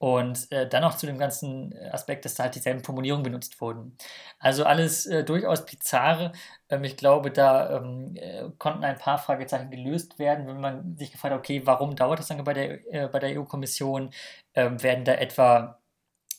Und 0.00 0.50
äh, 0.50 0.66
dann 0.66 0.80
noch 0.82 0.96
zu 0.96 1.04
dem 1.06 1.18
ganzen 1.18 1.74
Aspekt, 1.92 2.24
dass 2.24 2.34
da 2.34 2.44
halt 2.44 2.54
dieselben 2.54 2.82
Formulierungen 2.82 3.22
benutzt 3.22 3.60
wurden. 3.60 3.98
Also 4.38 4.64
alles 4.64 5.04
äh, 5.06 5.24
durchaus 5.24 5.66
bizarre. 5.66 6.32
Ähm, 6.70 6.84
ich 6.84 6.96
glaube, 6.96 7.30
da 7.30 7.76
ähm, 7.76 8.16
äh, 8.16 8.44
konnten 8.58 8.82
ein 8.84 8.96
paar 8.96 9.18
Fragezeichen 9.18 9.70
gelöst 9.70 10.18
werden, 10.18 10.46
wenn 10.46 10.60
man 10.60 10.96
sich 10.96 11.12
gefragt 11.12 11.34
hat, 11.34 11.40
okay, 11.40 11.62
warum 11.66 11.96
dauert 11.96 12.18
das 12.18 12.30
lange 12.30 12.44
bei 12.44 12.54
der, 12.54 12.92
äh, 12.94 13.20
der 13.20 13.30
EU-Kommission? 13.36 14.10
Ähm, 14.54 14.82
werden 14.82 15.04
da 15.04 15.12
etwa 15.14 15.80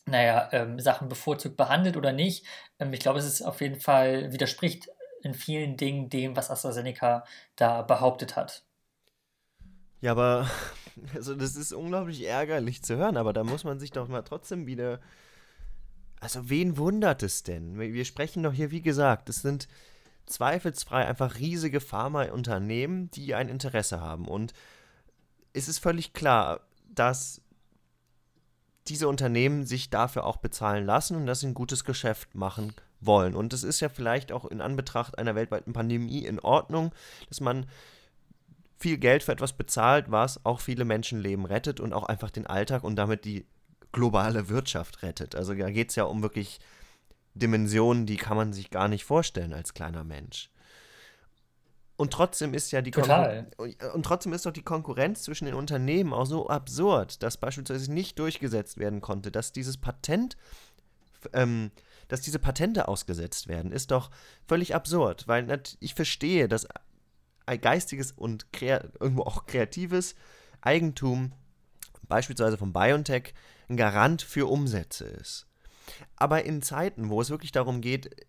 naja, 0.05 0.49
ähm, 0.53 0.79
Sachen 0.79 1.09
bevorzugt 1.09 1.57
behandelt 1.57 1.97
oder 1.97 2.13
nicht? 2.13 2.45
Ähm, 2.79 2.93
ich 2.93 2.99
glaube, 3.01 3.19
es 3.19 3.25
ist 3.25 3.41
auf 3.43 3.61
jeden 3.61 3.79
Fall, 3.79 4.31
widerspricht 4.33 4.89
in 5.23 5.33
vielen 5.35 5.77
Dingen 5.77 6.09
dem, 6.09 6.35
was 6.35 6.51
AstraZeneca 6.51 7.25
da 7.55 7.81
behauptet 7.83 8.35
hat. 8.35 8.63
Ja, 10.01 10.11
aber 10.11 10.49
also 11.15 11.35
das 11.35 11.55
ist 11.55 11.73
unglaublich 11.73 12.25
ärgerlich 12.25 12.83
zu 12.83 12.97
hören, 12.97 13.17
aber 13.17 13.33
da 13.33 13.43
muss 13.43 13.63
man 13.63 13.79
sich 13.79 13.91
doch 13.91 14.07
mal 14.07 14.23
trotzdem 14.23 14.67
wieder. 14.67 14.99
Also, 16.19 16.49
wen 16.49 16.77
wundert 16.77 17.23
es 17.23 17.41
denn? 17.41 17.79
Wir 17.79 18.05
sprechen 18.05 18.43
doch 18.43 18.53
hier, 18.53 18.69
wie 18.69 18.81
gesagt, 18.81 19.27
es 19.29 19.41
sind 19.41 19.67
zweifelsfrei 20.27 21.07
einfach 21.07 21.39
riesige 21.39 21.79
Pharmaunternehmen, 21.79 23.09
die 23.11 23.33
ein 23.33 23.49
Interesse 23.49 24.01
haben. 24.01 24.27
Und 24.27 24.53
es 25.53 25.67
ist 25.67 25.79
völlig 25.79 26.13
klar, 26.13 26.61
dass 26.89 27.41
diese 28.87 29.07
Unternehmen 29.07 29.65
sich 29.65 29.89
dafür 29.89 30.25
auch 30.25 30.37
bezahlen 30.37 30.85
lassen 30.85 31.15
und 31.15 31.25
dass 31.25 31.41
sie 31.41 31.47
ein 31.47 31.53
gutes 31.53 31.85
Geschäft 31.85 32.35
machen 32.35 32.73
wollen. 32.99 33.35
Und 33.35 33.53
es 33.53 33.63
ist 33.63 33.79
ja 33.79 33.89
vielleicht 33.89 34.31
auch 34.31 34.45
in 34.45 34.61
Anbetracht 34.61 35.17
einer 35.17 35.35
weltweiten 35.35 35.73
Pandemie 35.73 36.25
in 36.25 36.39
Ordnung, 36.39 36.93
dass 37.29 37.41
man 37.41 37.65
viel 38.81 38.97
Geld 38.97 39.23
für 39.23 39.31
etwas 39.31 39.53
bezahlt, 39.53 40.09
was 40.09 40.43
auch 40.43 40.59
viele 40.59 40.85
Menschenleben 40.85 41.45
rettet 41.45 41.79
und 41.79 41.93
auch 41.93 42.03
einfach 42.03 42.31
den 42.31 42.47
Alltag 42.47 42.83
und 42.83 42.95
damit 42.95 43.25
die 43.25 43.45
globale 43.91 44.49
Wirtschaft 44.49 45.03
rettet. 45.03 45.35
Also 45.35 45.53
da 45.53 45.69
geht 45.69 45.89
es 45.89 45.95
ja 45.95 46.05
um 46.05 46.23
wirklich 46.23 46.59
Dimensionen, 47.35 48.05
die 48.05 48.17
kann 48.17 48.37
man 48.37 48.53
sich 48.53 48.71
gar 48.71 48.87
nicht 48.87 49.05
vorstellen 49.05 49.53
als 49.53 49.73
kleiner 49.73 50.03
Mensch. 50.03 50.49
Und 51.95 52.11
trotzdem 52.11 52.55
ist 52.55 52.71
ja 52.71 52.81
die 52.81 52.89
Total. 52.89 53.51
und 53.93 54.03
trotzdem 54.03 54.33
ist 54.33 54.47
doch 54.47 54.51
die 54.51 54.63
Konkurrenz 54.63 55.21
zwischen 55.21 55.45
den 55.45 55.53
Unternehmen 55.53 56.13
auch 56.13 56.25
so 56.25 56.49
absurd, 56.49 57.21
dass 57.21 57.37
beispielsweise 57.37 57.93
nicht 57.93 58.17
durchgesetzt 58.17 58.79
werden 58.79 59.01
konnte, 59.01 59.31
dass 59.31 59.51
dieses 59.51 59.77
Patent, 59.77 60.35
ähm, 61.33 61.69
dass 62.07 62.21
diese 62.21 62.39
Patente 62.39 62.87
ausgesetzt 62.87 63.47
werden, 63.47 63.71
ist 63.71 63.91
doch 63.91 64.09
völlig 64.47 64.73
absurd, 64.73 65.27
weil 65.27 65.61
ich 65.79 65.93
verstehe, 65.93 66.47
dass 66.47 66.65
geistiges 67.57 68.11
und 68.11 68.45
irgendwo 68.61 69.23
auch 69.23 69.45
kreatives 69.45 70.15
Eigentum, 70.61 71.33
beispielsweise 72.07 72.57
von 72.57 72.73
BioNTech, 72.73 73.33
ein 73.69 73.77
Garant 73.77 74.21
für 74.21 74.49
Umsätze 74.49 75.05
ist. 75.05 75.47
Aber 76.15 76.43
in 76.45 76.61
Zeiten, 76.61 77.09
wo 77.09 77.21
es 77.21 77.29
wirklich 77.29 77.51
darum 77.51 77.81
geht, 77.81 78.27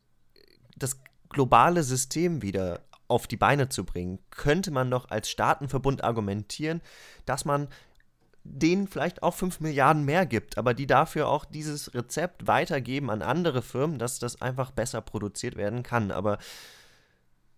das 0.77 1.01
globale 1.29 1.83
System 1.83 2.43
wieder 2.43 2.81
auf 3.09 3.27
die 3.27 3.37
Beine 3.37 3.69
zu 3.69 3.85
bringen, 3.85 4.19
könnte 4.31 4.71
man 4.71 4.91
doch 4.91 5.11
als 5.11 5.29
Staatenverbund 5.29 6.03
argumentieren, 6.05 6.81
dass 7.27 7.45
man 7.45 7.69
denen 8.45 8.89
vielleicht 8.89 9.23
auch 9.23 9.35
5 9.35 9.61
Milliarden 9.61 10.05
mehr 10.05 10.27
gibt, 10.27 10.59
aber 10.59 10.75
die 10.75 10.87
dafür 10.87 11.29
auch 11.29 11.45
dieses 11.45 11.95
Rezept 11.95 12.47
weitergeben 12.47 13.11
an 13.11 13.23
andere 13.23 13.63
Firmen, 13.63 13.99
dass 13.99 14.19
das 14.19 14.41
einfach 14.41 14.71
besser 14.71 15.01
produziert 15.01 15.57
werden 15.57 15.83
kann. 15.83 16.11
Aber 16.11 16.39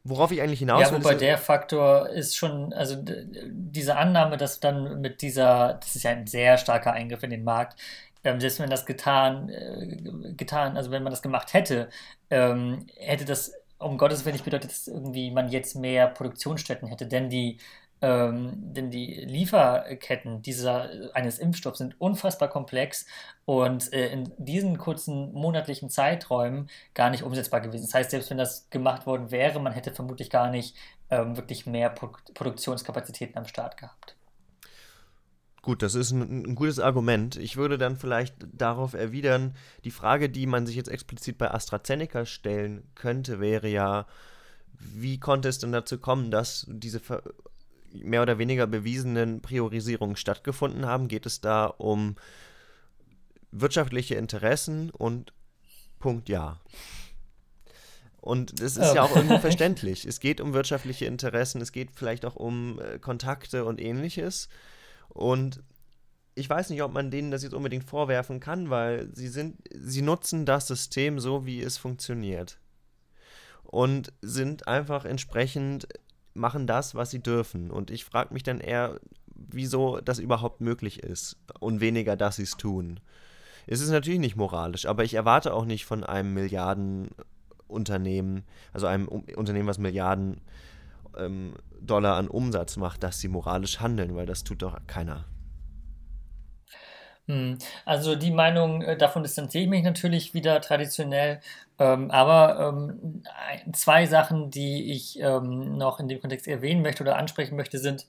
Worauf 0.07 0.31
ich 0.33 0.43
eigentlich 0.43 0.59
hinaus 0.59 0.90
will. 0.90 0.99
Ja, 0.99 1.05
wobei 1.05 1.14
der 1.14 1.38
Faktor 1.38 2.11
ist 2.11 2.37
schon, 2.37 2.75
also 2.75 2.97
diese 3.03 3.97
Annahme, 3.97 4.37
dass 4.37 4.61
dann 4.61 5.01
mit 5.01 5.23
dieser, 5.23 5.75
das 5.75 5.97
ist 5.97 6.03
ja 6.03 6.11
ein 6.11 6.27
sehr 6.27 6.59
starker 6.59 6.93
Eingriff 6.93 7.23
in 7.23 7.31
den 7.31 7.43
Markt, 7.43 7.81
ähm, 8.23 8.38
selbst 8.38 8.61
wenn 8.61 8.69
das 8.69 8.85
getan, 8.85 9.49
äh, 9.49 10.35
getan, 10.35 10.77
also 10.77 10.90
wenn 10.90 11.03
man 11.03 11.11
das 11.11 11.23
gemacht 11.23 11.55
hätte, 11.55 11.88
ähm, 12.31 12.87
hätte 12.97 13.25
das 13.25 13.55
um 13.79 13.99
Gottes 13.99 14.25
Willen 14.25 14.35
nicht 14.35 14.45
bedeutet, 14.45 14.71
dass 14.71 14.88
irgendwie 14.88 15.31
man 15.31 15.49
jetzt 15.49 15.75
mehr 15.75 16.07
Produktionsstätten 16.07 16.88
hätte, 16.88 17.07
denn 17.07 17.29
die 17.29 17.59
ähm, 18.05 18.53
denn 18.75 18.90
die 18.90 19.14
Lieferketten 19.14 20.43
dieser, 20.43 20.90
eines 21.14 21.38
Impfstoffs 21.38 21.79
sind 21.79 21.99
unfassbar 21.99 22.49
komplex 22.49 23.07
und 23.47 23.95
äh, 23.95 24.12
in 24.12 24.31
diesen 24.37 24.77
kurzen 24.77 25.33
monatlichen 25.33 25.88
Zeiträumen 25.88 26.69
gar 26.93 27.09
nicht 27.09 27.23
umsetzbar 27.23 27.62
gewesen. 27.62 27.87
Das 27.87 27.95
heißt, 27.95 28.11
selbst 28.11 28.29
wenn 28.29 28.37
das 28.37 28.69
gemacht 28.69 29.07
worden 29.07 29.31
wäre, 29.31 29.59
man 29.59 29.73
hätte 29.73 29.95
vermutlich 29.95 30.29
gar 30.29 30.51
nicht 30.51 30.77
ähm, 31.09 31.38
wirklich 31.38 31.64
mehr 31.64 31.88
Pro 31.88 32.11
Produktionskapazitäten 32.35 33.38
am 33.38 33.47
Start 33.47 33.79
gehabt. 33.79 34.17
Gut, 35.62 35.81
das 35.81 35.95
ist 35.95 36.11
ein, 36.11 36.45
ein, 36.45 36.55
gutes 36.57 36.81
Argument. 36.81 37.37
Ich 37.37 37.57
würde 37.57 37.79
dann 37.79 37.97
vielleicht 37.97 38.35
darauf 38.53 38.93
erwidern, 38.93 39.57
die 39.85 39.90
Frage, 39.90 40.29
die 40.29 40.45
man 40.45 40.67
sich 40.67 40.77
jetzt 40.77 40.90
explizit 40.90 41.38
bei 41.38 41.51
AstraZeneca 41.51 42.27
stellen 42.27 42.83
könnte, 42.95 43.40
wäre 43.40 43.69
ja, 43.69 44.07
wie 44.79 45.19
konnte 45.19 45.49
es 45.49 45.59
denn 45.59 45.73
dazu 45.73 45.97
kommen, 45.97 46.31
dass 46.31 46.67
diese 46.69 47.01
mehr 47.95 48.23
oder 48.23 48.39
weniger 48.39 48.67
bewiesenen 48.67 49.41
Priorisierungen 49.41 50.17
stattgefunden 50.17 50.87
haben, 50.87 51.09
geht 51.09 51.27
es 51.27 51.41
da 51.41 51.67
um 51.67 52.17
wirtschaftliche 53.51 54.17
Interessen 54.17 54.91
und 54.91 55.33
Punkt 55.99 56.29
ja. 56.29 56.61
Und 58.21 58.61
das 58.61 58.77
ist 58.77 58.95
ja 58.95 59.03
auch 59.03 59.15
irgendwie 59.15 59.39
verständlich. 59.41 60.07
Es 60.07 60.19
geht 60.19 60.41
um 60.41 60.55
wirtschaftliche 60.55 61.05
Interessen, 61.05 61.61
es 61.61 61.73
geht 61.73 61.91
vielleicht 61.95 62.25
auch 62.25 62.37
um 62.37 62.81
äh, 62.81 62.99
Kontakte 62.99 63.65
und 63.65 63.81
ähnliches. 63.81 64.49
Und 65.09 65.63
ich 66.35 66.49
weiß 66.49 66.71
nicht, 66.71 66.83
ob 66.83 66.93
man 66.93 67.11
denen 67.11 67.31
das 67.31 67.43
jetzt 67.43 67.55
unbedingt 67.55 67.85
vorwerfen 67.85 68.41
kann, 68.41 68.71
weil 68.71 69.09
sie 69.15 69.29
sind, 69.29 69.59
sie 69.73 70.03
nutzen 70.03 70.47
das 70.47 70.67
System 70.67 71.21
so, 71.21 71.47
wie 71.47 71.61
es 71.61 71.77
funktioniert. 71.77 72.59
Und 73.63 74.13
sind 74.21 74.69
einfach 74.69 75.05
entsprechend 75.05 75.87
machen 76.35 76.66
das, 76.66 76.94
was 76.94 77.11
sie 77.11 77.23
dürfen. 77.23 77.70
Und 77.70 77.90
ich 77.90 78.05
frage 78.05 78.35
mich 78.35 78.42
dann 78.42 78.61
eher, 78.61 79.01
wieso 79.35 80.01
das 80.01 80.18
überhaupt 80.18 80.61
möglich 80.61 81.03
ist 81.03 81.38
und 81.61 81.81
weniger, 81.81 82.16
dass 82.16 82.37
sie 82.37 82.42
es 82.42 82.57
tun. 82.57 83.01
Es 83.66 83.81
ist 83.81 83.90
natürlich 83.90 84.20
nicht 84.20 84.37
moralisch, 84.37 84.87
aber 84.87 85.05
ich 85.05 85.14
erwarte 85.14 85.55
auch 85.55 85.64
nicht 85.64 85.87
von 85.87 86.05
einem 86.05 86.35
Milliardenunternehmen, 86.35 88.44
also 88.73 88.87
einem 88.87 89.09
Unternehmen, 89.09 89.68
was 89.68 89.79
Milliarden 89.79 90.42
ähm, 91.16 91.55
Dollar 91.81 92.16
an 92.16 92.29
Umsatz 92.29 92.77
macht, 92.77 93.03
dass 93.03 93.20
sie 93.20 93.29
moralisch 93.29 93.81
handeln, 93.81 94.14
weil 94.14 94.27
das 94.27 94.44
tut 94.44 94.61
doch 94.62 94.79
keiner. 94.87 95.25
Hm, 97.27 97.57
also 97.87 98.16
die 98.16 98.31
Meinung, 98.31 98.83
äh, 98.83 98.99
davon 98.99 99.23
distanziere 99.23 99.64
ich 99.64 99.70
mich 99.70 99.83
natürlich 99.83 100.35
wieder 100.35 100.61
traditionell. 100.61 101.40
Ähm, 101.79 102.11
aber 102.11 102.69
ähm, 102.69 103.23
zwei 103.73 104.07
Sachen, 104.07 104.51
die 104.51 104.93
ich 104.93 105.19
ähm, 105.21 105.77
noch 105.77 105.99
in 105.99 106.09
dem 106.09 106.21
Kontext 106.21 106.47
erwähnen 106.47 106.83
möchte 106.83 107.03
oder 107.03 107.17
ansprechen 107.17 107.57
möchte, 107.57 107.79
sind 107.79 108.07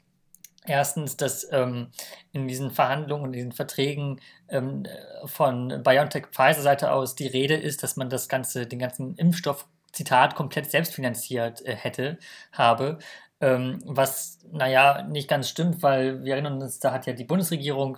erstens, 0.67 1.17
dass 1.17 1.47
ähm, 1.51 1.87
in 2.31 2.47
diesen 2.47 2.71
Verhandlungen, 2.71 3.25
in 3.25 3.33
diesen 3.33 3.51
Verträgen 3.51 4.19
ähm, 4.49 4.85
von 5.25 5.81
BioNTech-Pfizer-Seite 5.83 6.91
aus 6.91 7.15
die 7.15 7.27
Rede 7.27 7.55
ist, 7.55 7.83
dass 7.83 7.95
man 7.95 8.09
das 8.09 8.29
ganze, 8.29 8.67
den 8.67 8.79
ganzen 8.79 9.15
Impfstoff, 9.15 9.67
Zitat, 9.91 10.35
komplett 10.35 10.69
selbst 10.69 10.93
finanziert 10.93 11.65
äh, 11.65 11.75
hätte, 11.75 12.19
habe. 12.51 12.99
Ähm, 13.41 13.81
was, 13.85 14.39
naja, 14.51 15.03
nicht 15.03 15.27
ganz 15.27 15.49
stimmt, 15.49 15.81
weil 15.83 16.23
wir 16.23 16.33
erinnern 16.33 16.61
uns, 16.61 16.79
da 16.79 16.91
hat 16.91 17.05
ja 17.05 17.13
die 17.13 17.23
Bundesregierung 17.23 17.97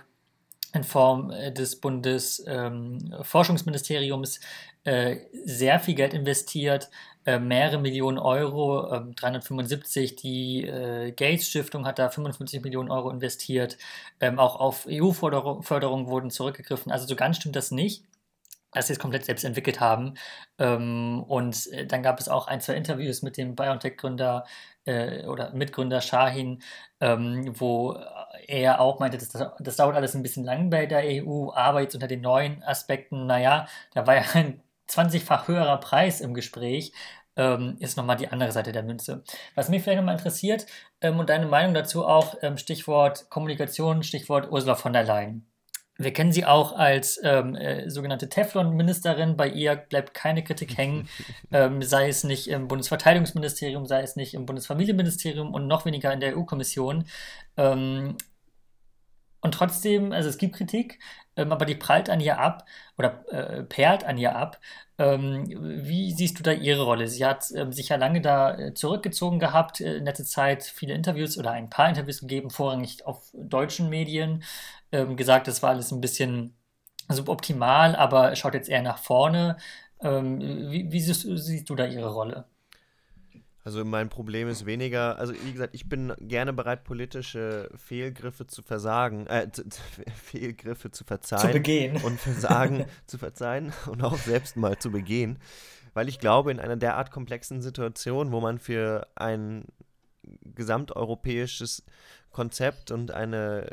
in 0.74 0.84
Form 0.84 1.30
äh, 1.30 1.50
des 1.52 1.80
Bundesforschungsministeriums 1.80 4.40
ähm, 4.84 4.84
äh, 4.84 5.16
sehr 5.44 5.80
viel 5.80 5.94
Geld 5.94 6.12
investiert, 6.14 6.90
äh, 7.24 7.38
mehrere 7.38 7.78
Millionen 7.78 8.18
Euro, 8.18 8.92
äh, 8.92 9.00
375. 9.14 10.16
Die 10.16 10.62
Gates 11.16 11.48
Stiftung 11.48 11.86
hat 11.86 11.98
da 11.98 12.10
55 12.10 12.62
Millionen 12.62 12.90
Euro 12.90 13.10
investiert. 13.10 13.78
Ähm, 14.20 14.38
auch 14.38 14.56
auf 14.56 14.86
EU-Förderung 14.88 16.08
wurden 16.08 16.30
zurückgegriffen. 16.30 16.92
Also 16.92 17.06
so 17.06 17.16
ganz 17.16 17.36
stimmt 17.38 17.56
das 17.56 17.70
nicht 17.70 18.04
dass 18.72 18.88
sie 18.88 18.92
es 18.92 18.98
komplett 18.98 19.24
selbst 19.24 19.44
entwickelt 19.44 19.80
haben. 19.80 20.14
Ähm, 20.58 21.24
und 21.26 21.66
äh, 21.72 21.86
dann 21.86 22.02
gab 22.02 22.20
es 22.20 22.28
auch 22.28 22.48
ein, 22.48 22.60
zwei 22.60 22.74
Interviews 22.74 23.22
mit 23.22 23.36
dem 23.36 23.54
BioNTech-Gründer 23.54 24.44
äh, 24.88 25.26
oder 25.26 25.52
Mitgründer 25.52 26.00
Shahin, 26.00 26.62
ähm, 27.00 27.52
wo 27.58 27.96
er 28.46 28.80
auch 28.80 28.98
meinte, 28.98 29.18
das, 29.18 29.32
das 29.58 29.76
dauert 29.76 29.96
alles 29.96 30.14
ein 30.14 30.22
bisschen 30.22 30.44
lang 30.44 30.70
bei 30.70 30.86
der 30.86 31.02
EU, 31.04 31.50
aber 31.52 31.82
jetzt 31.82 31.94
unter 31.94 32.08
den 32.08 32.22
neuen 32.22 32.62
Aspekten, 32.62 33.26
naja, 33.26 33.68
da 33.94 34.06
war 34.06 34.16
ja 34.16 34.24
ein 34.34 34.62
20-fach 34.88 35.48
höherer 35.48 35.78
Preis 35.78 36.20
im 36.20 36.34
Gespräch, 36.34 36.92
ähm, 37.36 37.76
ist 37.78 37.96
nochmal 37.96 38.16
die 38.16 38.28
andere 38.28 38.52
Seite 38.52 38.72
der 38.72 38.82
Münze. 38.82 39.22
Was 39.54 39.68
mich 39.68 39.82
vielleicht 39.82 39.98
nochmal 39.98 40.16
interessiert 40.16 40.66
ähm, 41.00 41.18
und 41.18 41.28
deine 41.28 41.46
Meinung 41.46 41.74
dazu 41.74 42.06
auch, 42.06 42.36
ähm, 42.42 42.56
Stichwort 42.56 43.28
Kommunikation, 43.30 44.02
Stichwort 44.02 44.50
Ursula 44.50 44.74
von 44.74 44.92
der 44.92 45.04
Leyen. 45.04 45.46
Wir 46.00 46.12
kennen 46.12 46.30
sie 46.30 46.44
auch 46.44 46.72
als 46.72 47.20
ähm, 47.24 47.56
äh, 47.56 47.90
sogenannte 47.90 48.28
Teflon-Ministerin. 48.28 49.36
Bei 49.36 49.48
ihr 49.48 49.74
bleibt 49.74 50.14
keine 50.14 50.44
Kritik 50.44 50.76
hängen, 50.78 51.08
ähm, 51.52 51.82
sei 51.82 52.08
es 52.08 52.22
nicht 52.22 52.48
im 52.48 52.68
Bundesverteidigungsministerium, 52.68 53.84
sei 53.84 54.02
es 54.02 54.14
nicht 54.14 54.34
im 54.34 54.46
Bundesfamilienministerium 54.46 55.52
und 55.52 55.66
noch 55.66 55.84
weniger 55.86 56.12
in 56.12 56.20
der 56.20 56.38
EU-Kommission. 56.38 57.04
Ähm, 57.56 58.16
und 59.40 59.54
trotzdem, 59.54 60.12
also 60.12 60.28
es 60.28 60.38
gibt 60.38 60.56
Kritik, 60.56 60.98
ähm, 61.36 61.52
aber 61.52 61.64
die 61.64 61.76
prallt 61.76 62.10
an 62.10 62.20
ihr 62.20 62.38
ab 62.38 62.64
oder 62.98 63.24
äh, 63.30 63.62
perlt 63.62 64.04
an 64.04 64.18
ihr 64.18 64.34
ab. 64.34 64.60
Ähm, 64.98 65.46
wie 65.86 66.12
siehst 66.12 66.38
du 66.38 66.42
da 66.42 66.50
ihre 66.50 66.82
Rolle? 66.82 67.06
Sie 67.06 67.24
hat 67.24 67.44
ähm, 67.54 67.72
sich 67.72 67.88
ja 67.90 67.96
lange 67.96 68.20
da 68.20 68.58
äh, 68.58 68.74
zurückgezogen 68.74 69.38
gehabt, 69.38 69.80
äh, 69.80 69.98
in 69.98 70.04
letzter 70.04 70.24
Zeit 70.24 70.64
viele 70.64 70.94
Interviews 70.94 71.38
oder 71.38 71.52
ein 71.52 71.70
paar 71.70 71.88
Interviews 71.88 72.20
gegeben, 72.20 72.50
vorrangig 72.50 73.06
auf 73.06 73.30
deutschen 73.32 73.88
Medien, 73.88 74.42
ähm, 74.92 75.16
gesagt, 75.16 75.48
das 75.48 75.62
war 75.62 75.70
alles 75.70 75.92
ein 75.92 76.00
bisschen 76.00 76.54
suboptimal, 77.08 77.96
aber 77.96 78.36
schaut 78.36 78.54
jetzt 78.54 78.68
eher 78.68 78.82
nach 78.82 78.98
vorne. 78.98 79.56
Ähm, 80.00 80.40
wie, 80.70 80.90
wie 80.90 81.00
siehst, 81.00 81.22
siehst 81.22 81.68
du 81.68 81.74
da 81.74 81.86
ihre 81.86 82.12
Rolle? 82.12 82.44
Also 83.64 83.84
mein 83.84 84.08
Problem 84.08 84.48
ist 84.48 84.64
weniger, 84.64 85.18
also 85.18 85.34
wie 85.44 85.52
gesagt, 85.52 85.74
ich 85.74 85.90
bin 85.90 86.14
gerne 86.20 86.54
bereit, 86.54 86.84
politische 86.84 87.68
Fehlgriffe 87.74 88.46
zu 88.46 88.62
versagen, 88.62 89.26
äh, 89.26 89.50
zu, 89.52 89.62
Fehlgriffe 90.24 90.90
zu 90.90 91.04
verzeihen. 91.04 91.48
Zu 91.48 91.52
begehen. 91.52 91.96
Und 92.02 92.18
Versagen 92.18 92.86
zu 93.06 93.18
verzeihen 93.18 93.74
und 93.90 94.02
auch 94.02 94.16
selbst 94.16 94.56
mal 94.56 94.78
zu 94.78 94.90
begehen. 94.90 95.38
Weil 95.92 96.08
ich 96.08 96.18
glaube, 96.18 96.50
in 96.50 96.60
einer 96.60 96.76
derart 96.76 97.10
komplexen 97.10 97.60
Situation, 97.60 98.32
wo 98.32 98.40
man 98.40 98.58
für 98.58 99.06
ein 99.16 99.66
gesamteuropäisches 100.54 101.84
Konzept 102.30 102.90
und 102.90 103.10
eine 103.10 103.68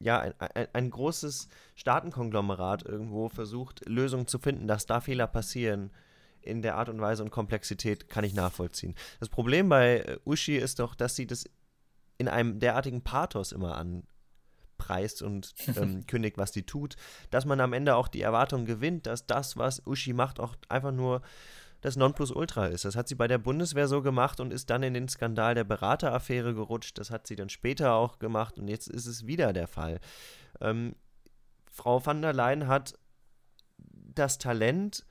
ja, 0.00 0.20
ein, 0.20 0.34
ein, 0.38 0.68
ein, 0.72 0.90
großes 0.90 1.48
Staatenkonglomerat 1.74 2.84
irgendwo 2.84 3.28
versucht, 3.28 3.86
Lösungen 3.86 4.26
zu 4.26 4.38
finden, 4.38 4.68
dass 4.68 4.86
da 4.86 5.00
Fehler 5.00 5.26
passieren, 5.26 5.90
in 6.40 6.62
der 6.62 6.76
Art 6.76 6.88
und 6.88 7.00
Weise 7.00 7.22
und 7.22 7.30
Komplexität 7.30 8.08
kann 8.08 8.24
ich 8.24 8.34
nachvollziehen. 8.34 8.94
Das 9.20 9.28
Problem 9.28 9.68
bei 9.68 9.98
äh, 9.98 10.18
Uschi 10.24 10.56
ist 10.56 10.78
doch, 10.78 10.94
dass 10.94 11.16
sie 11.16 11.26
das 11.26 11.44
in 12.16 12.28
einem 12.28 12.58
derartigen 12.58 13.02
Pathos 13.02 13.52
immer 13.52 13.76
anpreist 13.76 15.22
und 15.22 15.54
ähm, 15.76 16.06
kündigt, 16.06 16.38
was 16.38 16.52
sie 16.52 16.62
tut, 16.62 16.96
dass 17.30 17.44
man 17.44 17.60
am 17.60 17.72
Ende 17.72 17.96
auch 17.96 18.08
die 18.08 18.22
Erwartung 18.22 18.64
gewinnt, 18.64 19.06
dass 19.06 19.26
das, 19.26 19.56
was 19.56 19.86
Uschi 19.86 20.12
macht, 20.12 20.40
auch 20.40 20.56
einfach 20.68 20.92
nur 20.92 21.22
das 21.80 21.96
Nonplusultra 21.96 22.66
ist. 22.66 22.84
Das 22.84 22.96
hat 22.96 23.08
sie 23.08 23.14
bei 23.14 23.28
der 23.28 23.38
Bundeswehr 23.38 23.88
so 23.88 24.02
gemacht 24.02 24.40
und 24.40 24.52
ist 24.52 24.70
dann 24.70 24.82
in 24.82 24.94
den 24.94 25.08
Skandal 25.08 25.54
der 25.54 25.64
Berateraffäre 25.64 26.54
gerutscht. 26.54 26.98
Das 26.98 27.10
hat 27.10 27.26
sie 27.26 27.36
dann 27.36 27.48
später 27.48 27.94
auch 27.94 28.18
gemacht 28.18 28.58
und 28.58 28.68
jetzt 28.68 28.88
ist 28.88 29.06
es 29.06 29.26
wieder 29.26 29.52
der 29.52 29.68
Fall. 29.68 30.00
Ähm, 30.60 30.96
Frau 31.70 32.04
van 32.04 32.22
der 32.22 32.32
Leyen 32.32 32.66
hat 32.66 32.98
das 33.78 34.38
Talent, 34.38 35.06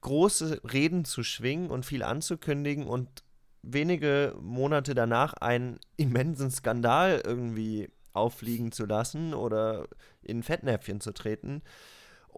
große 0.00 0.62
Reden 0.72 1.04
zu 1.04 1.22
schwingen 1.22 1.70
und 1.70 1.84
viel 1.84 2.02
anzukündigen 2.02 2.86
und 2.86 3.22
wenige 3.62 4.34
Monate 4.40 4.94
danach 4.94 5.34
einen 5.34 5.78
immensen 5.96 6.50
Skandal 6.50 7.20
irgendwie 7.24 7.90
auffliegen 8.14 8.72
zu 8.72 8.86
lassen 8.86 9.34
oder 9.34 9.86
in 10.22 10.42
Fettnäpfchen 10.42 11.00
zu 11.00 11.12
treten 11.12 11.62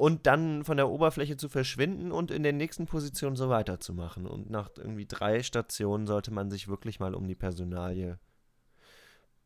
und 0.01 0.27
dann 0.27 0.65
von 0.65 0.79
der 0.79 0.89
Oberfläche 0.89 1.37
zu 1.37 1.51
verschwinden 1.51 2.11
und 2.11 2.31
in 2.31 2.43
der 2.43 2.55
nächsten 2.55 2.87
Position 2.87 3.37
so 3.37 3.51
weiterzumachen. 3.51 4.27
Und 4.27 4.49
nach 4.49 4.71
irgendwie 4.79 5.05
drei 5.05 5.43
Stationen 5.43 6.07
sollte 6.07 6.31
man 6.31 6.51
sich 6.51 6.69
wirklich 6.69 7.01
mal 7.01 7.15
um 7.15 7.29
die 7.29 7.35
Personalie, 7.35 8.19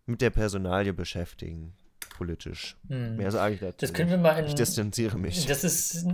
mit 0.07 0.21
der 0.21 0.31
Personalie 0.31 0.93
beschäftigen, 0.93 1.75
politisch. 2.17 2.77
Hm. 2.87 3.17
Mehr 3.17 3.33
sage 3.33 3.55
ich 3.55 3.61
dazu. 3.63 3.79
Das 3.81 3.93
können 3.93 4.11
wir 4.11 4.17
mal 4.17 4.39
in, 4.39 4.47
Ich 4.47 4.55
distanziere 4.55 5.19
mich. 5.19 5.45
Das 5.47 5.65
ist 5.65 6.07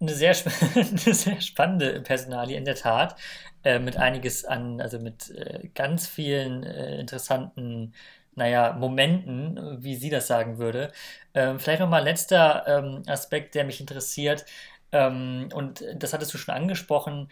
eine 0.00 0.14
sehr, 0.14 0.34
eine 0.74 1.14
sehr 1.14 1.40
spannende 1.42 2.00
Personalie 2.00 2.56
in 2.56 2.64
der 2.64 2.76
Tat, 2.76 3.16
äh, 3.62 3.78
mit 3.78 3.98
einiges 3.98 4.46
an, 4.46 4.80
also 4.80 5.00
mit 5.00 5.28
äh, 5.32 5.68
ganz 5.74 6.06
vielen 6.06 6.62
äh, 6.62 6.98
interessanten, 6.98 7.92
naja, 8.34 8.72
Momenten, 8.74 9.82
wie 9.82 9.96
sie 9.96 10.10
das 10.10 10.26
sagen 10.26 10.58
würde. 10.58 10.92
Ähm, 11.34 11.60
vielleicht 11.60 11.80
nochmal 11.80 12.04
letzter 12.04 12.64
ähm, 12.66 13.02
Aspekt, 13.06 13.54
der 13.54 13.64
mich 13.64 13.80
interessiert, 13.80 14.44
ähm, 14.92 15.48
und 15.54 15.84
das 15.96 16.12
hattest 16.12 16.34
du 16.34 16.38
schon 16.38 16.54
angesprochen, 16.54 17.28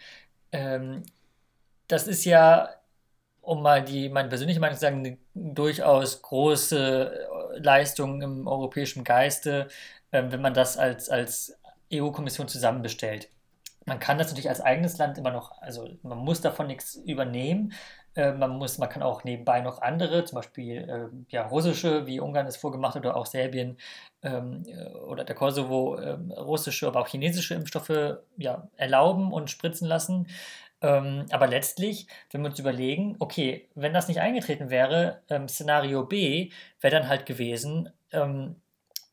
ähm, 0.51 1.03
das 1.87 2.07
ist 2.07 2.25
ja, 2.25 2.69
um 3.41 3.61
mal 3.63 3.83
die, 3.83 4.09
meine 4.09 4.29
persönliche 4.29 4.59
Meinung 4.59 4.75
zu 4.77 4.81
sagen, 4.81 4.99
eine 4.99 5.17
durchaus 5.35 6.21
große 6.21 7.27
äh, 7.55 7.59
Leistung 7.59 8.21
im 8.21 8.47
europäischen 8.47 9.03
Geiste, 9.03 9.67
ähm, 10.11 10.31
wenn 10.31 10.41
man 10.41 10.53
das 10.53 10.77
als, 10.77 11.09
als 11.09 11.57
EU-Kommission 11.91 12.47
zusammenbestellt. 12.47 13.29
Man 13.85 13.99
kann 13.99 14.17
das 14.17 14.27
natürlich 14.29 14.49
als 14.49 14.61
eigenes 14.61 14.97
Land 14.97 15.17
immer 15.17 15.31
noch, 15.31 15.61
also 15.61 15.89
man 16.03 16.19
muss 16.19 16.41
davon 16.41 16.67
nichts 16.67 16.95
übernehmen. 16.95 17.73
Äh, 18.15 18.33
man, 18.33 18.57
muss, 18.57 18.77
man 18.77 18.89
kann 18.89 19.03
auch 19.03 19.23
nebenbei 19.23 19.61
noch 19.61 19.81
andere, 19.81 20.25
zum 20.25 20.37
Beispiel 20.37 20.77
äh, 20.77 21.33
ja, 21.33 21.47
russische, 21.47 22.05
wie 22.07 22.19
Ungarn 22.19 22.45
es 22.45 22.57
vorgemacht 22.57 22.95
hat, 22.95 23.05
oder 23.05 23.15
auch 23.15 23.25
Serbien 23.25 23.77
ähm, 24.21 24.63
äh, 24.67 24.89
oder 24.97 25.23
der 25.23 25.35
Kosovo, 25.35 25.97
ähm, 25.97 26.31
russische, 26.31 26.87
aber 26.87 27.01
auch 27.01 27.07
chinesische 27.07 27.53
Impfstoffe 27.53 28.17
ja, 28.37 28.67
erlauben 28.75 29.31
und 29.31 29.49
spritzen 29.49 29.87
lassen. 29.87 30.27
Ähm, 30.81 31.25
aber 31.31 31.47
letztlich, 31.47 32.07
wenn 32.31 32.41
wir 32.41 32.49
uns 32.49 32.59
überlegen, 32.59 33.15
okay, 33.19 33.69
wenn 33.75 33.93
das 33.93 34.07
nicht 34.07 34.19
eingetreten 34.19 34.69
wäre, 34.69 35.21
ähm, 35.29 35.47
Szenario 35.47 36.03
B 36.03 36.51
wäre 36.81 36.95
dann 36.95 37.07
halt 37.07 37.25
gewesen, 37.25 37.89
ähm, 38.11 38.55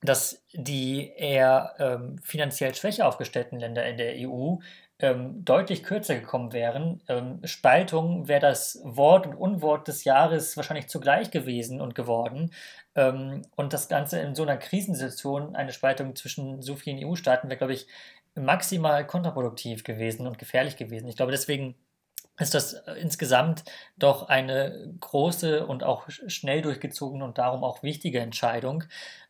dass 0.01 0.43
die 0.53 1.13
eher 1.17 1.75
ähm, 1.79 2.19
finanziell 2.23 2.75
schwächer 2.75 3.07
aufgestellten 3.07 3.59
Länder 3.59 3.85
in 3.87 3.97
der 3.97 4.15
EU 4.29 4.57
ähm, 5.01 5.45
deutlich 5.45 5.85
kürzer 5.85 6.17
gekommen 6.17 6.53
wären. 6.53 7.01
Ähm, 7.09 7.41
Spaltung 7.45 8.27
wäre 8.27 8.41
das 8.41 8.81
Wort 8.83 9.27
und 9.27 9.35
Unwort 9.35 9.87
des 9.89 10.05
Jahres 10.05 10.57
wahrscheinlich 10.57 10.89
zugleich 10.89 11.31
gewesen 11.31 11.81
und 11.81 11.95
geworden. 11.95 12.53
Ähm, 12.95 13.43
und 13.57 13.73
das 13.73 13.89
Ganze 13.89 14.19
in 14.21 14.35
so 14.35 14.43
einer 14.43 14.57
Krisensituation, 14.57 15.55
eine 15.55 15.73
Spaltung 15.73 16.17
zwischen 16.17 16.63
so 16.63 16.75
vielen 16.75 17.05
EU-Staaten, 17.05 17.49
wäre, 17.49 17.59
glaube 17.59 17.75
ich, 17.75 17.87
maximal 18.35 19.07
kontraproduktiv 19.07 19.85
gewesen 19.85 20.27
und 20.27 20.39
gefährlich 20.39 20.77
gewesen. 20.77 21.09
Ich 21.09 21.17
glaube, 21.17 21.33
deswegen 21.33 21.77
ist 22.39 22.55
das 22.55 22.75
äh, 22.75 22.95
insgesamt 22.95 23.65
doch 23.97 24.29
eine 24.29 24.95
große 25.01 25.67
und 25.67 25.85
auch 25.85 26.09
schnell 26.09 26.63
durchgezogene 26.63 27.25
und 27.25 27.39
darum 27.39 27.65
auch 27.65 27.83
wichtige 27.83 28.21
Entscheidung. 28.21 28.85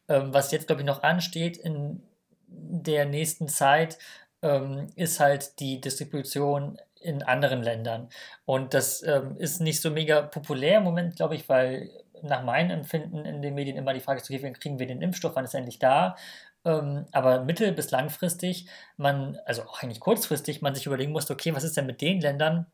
Ähm, 0.08 0.32
was 0.32 0.50
jetzt, 0.50 0.66
glaube 0.66 0.82
ich, 0.82 0.86
noch 0.86 1.02
ansteht 1.02 1.56
in 1.58 2.02
der 2.46 3.04
nächsten 3.04 3.48
Zeit, 3.48 3.98
ähm, 4.42 4.88
ist 4.96 5.20
halt 5.20 5.58
die 5.60 5.80
Distribution 5.80 6.78
in 7.00 7.22
anderen 7.22 7.62
Ländern. 7.62 8.08
Und 8.44 8.74
das 8.74 9.02
ähm, 9.02 9.36
ist 9.38 9.60
nicht 9.60 9.80
so 9.80 9.90
mega 9.90 10.22
populär 10.22 10.78
im 10.78 10.84
Moment, 10.84 11.16
glaube 11.16 11.34
ich, 11.34 11.48
weil 11.48 11.90
nach 12.22 12.42
meinem 12.42 12.70
Empfinden 12.70 13.24
in 13.24 13.42
den 13.42 13.54
Medien 13.54 13.76
immer 13.76 13.94
die 13.94 14.00
Frage 14.00 14.20
ist, 14.20 14.30
okay, 14.30 14.52
kriegen 14.52 14.78
wir 14.78 14.86
den 14.86 15.02
Impfstoff, 15.02 15.36
wann 15.36 15.44
ist 15.44 15.54
er 15.54 15.58
endlich 15.58 15.78
da? 15.78 16.16
Ähm, 16.64 17.06
aber 17.12 17.44
mittel- 17.44 17.72
bis 17.72 17.90
langfristig, 17.92 18.68
man, 18.96 19.38
also 19.44 19.62
auch 19.62 19.82
eigentlich 19.82 20.00
kurzfristig, 20.00 20.60
man 20.60 20.74
sich 20.74 20.86
überlegen 20.86 21.12
muss, 21.12 21.30
okay, 21.30 21.54
was 21.54 21.64
ist 21.64 21.76
denn 21.76 21.86
mit 21.86 22.00
den 22.00 22.20
Ländern, 22.20 22.66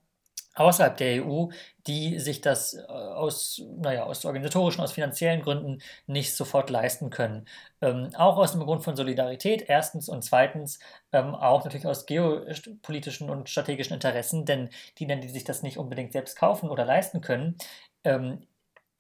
außerhalb 0.54 0.96
der 0.96 1.24
EU, 1.24 1.48
die 1.86 2.18
sich 2.18 2.40
das 2.40 2.74
äh, 2.74 2.82
aus, 2.86 3.62
naja, 3.76 4.04
aus 4.04 4.24
organisatorischen, 4.24 4.82
aus 4.82 4.92
finanziellen 4.92 5.42
Gründen 5.42 5.82
nicht 6.06 6.34
sofort 6.34 6.70
leisten 6.70 7.10
können. 7.10 7.46
Ähm, 7.80 8.10
auch 8.16 8.36
aus 8.36 8.52
dem 8.52 8.62
Grund 8.62 8.82
von 8.84 8.96
Solidarität, 8.96 9.64
erstens 9.68 10.08
und 10.08 10.22
zweitens 10.22 10.78
ähm, 11.12 11.34
auch 11.34 11.64
natürlich 11.64 11.86
aus 11.86 12.06
geopolitischen 12.06 13.30
und 13.30 13.48
strategischen 13.48 13.94
Interessen, 13.94 14.44
denn 14.44 14.70
die 14.98 15.06
die 15.06 15.28
sich 15.28 15.44
das 15.44 15.62
nicht 15.62 15.78
unbedingt 15.78 16.12
selbst 16.12 16.36
kaufen 16.36 16.70
oder 16.70 16.84
leisten 16.84 17.20
können, 17.20 17.56
ähm, 18.04 18.46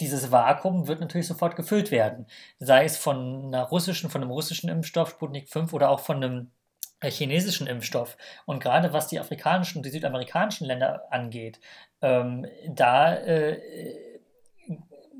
dieses 0.00 0.30
Vakuum 0.32 0.88
wird 0.88 1.00
natürlich 1.00 1.26
sofort 1.28 1.56
gefüllt 1.56 1.90
werden. 1.90 2.26
Sei 2.58 2.84
es 2.84 2.96
von 2.96 3.46
einer 3.46 3.62
russischen, 3.64 4.10
von 4.10 4.22
einem 4.22 4.30
russischen 4.30 4.68
Impfstoff, 4.68 5.10
Sputnik 5.10 5.48
5 5.48 5.72
oder 5.72 5.90
auch 5.90 6.00
von 6.00 6.16
einem 6.16 6.50
chinesischen 7.10 7.66
Impfstoff. 7.66 8.16
Und 8.46 8.62
gerade 8.62 8.92
was 8.92 9.08
die 9.08 9.18
afrikanischen 9.18 9.78
und 9.78 9.86
die 9.86 9.90
südamerikanischen 9.90 10.66
Länder 10.66 11.02
angeht, 11.10 11.60
ähm, 12.02 12.46
da, 12.68 13.14
äh, 13.14 13.58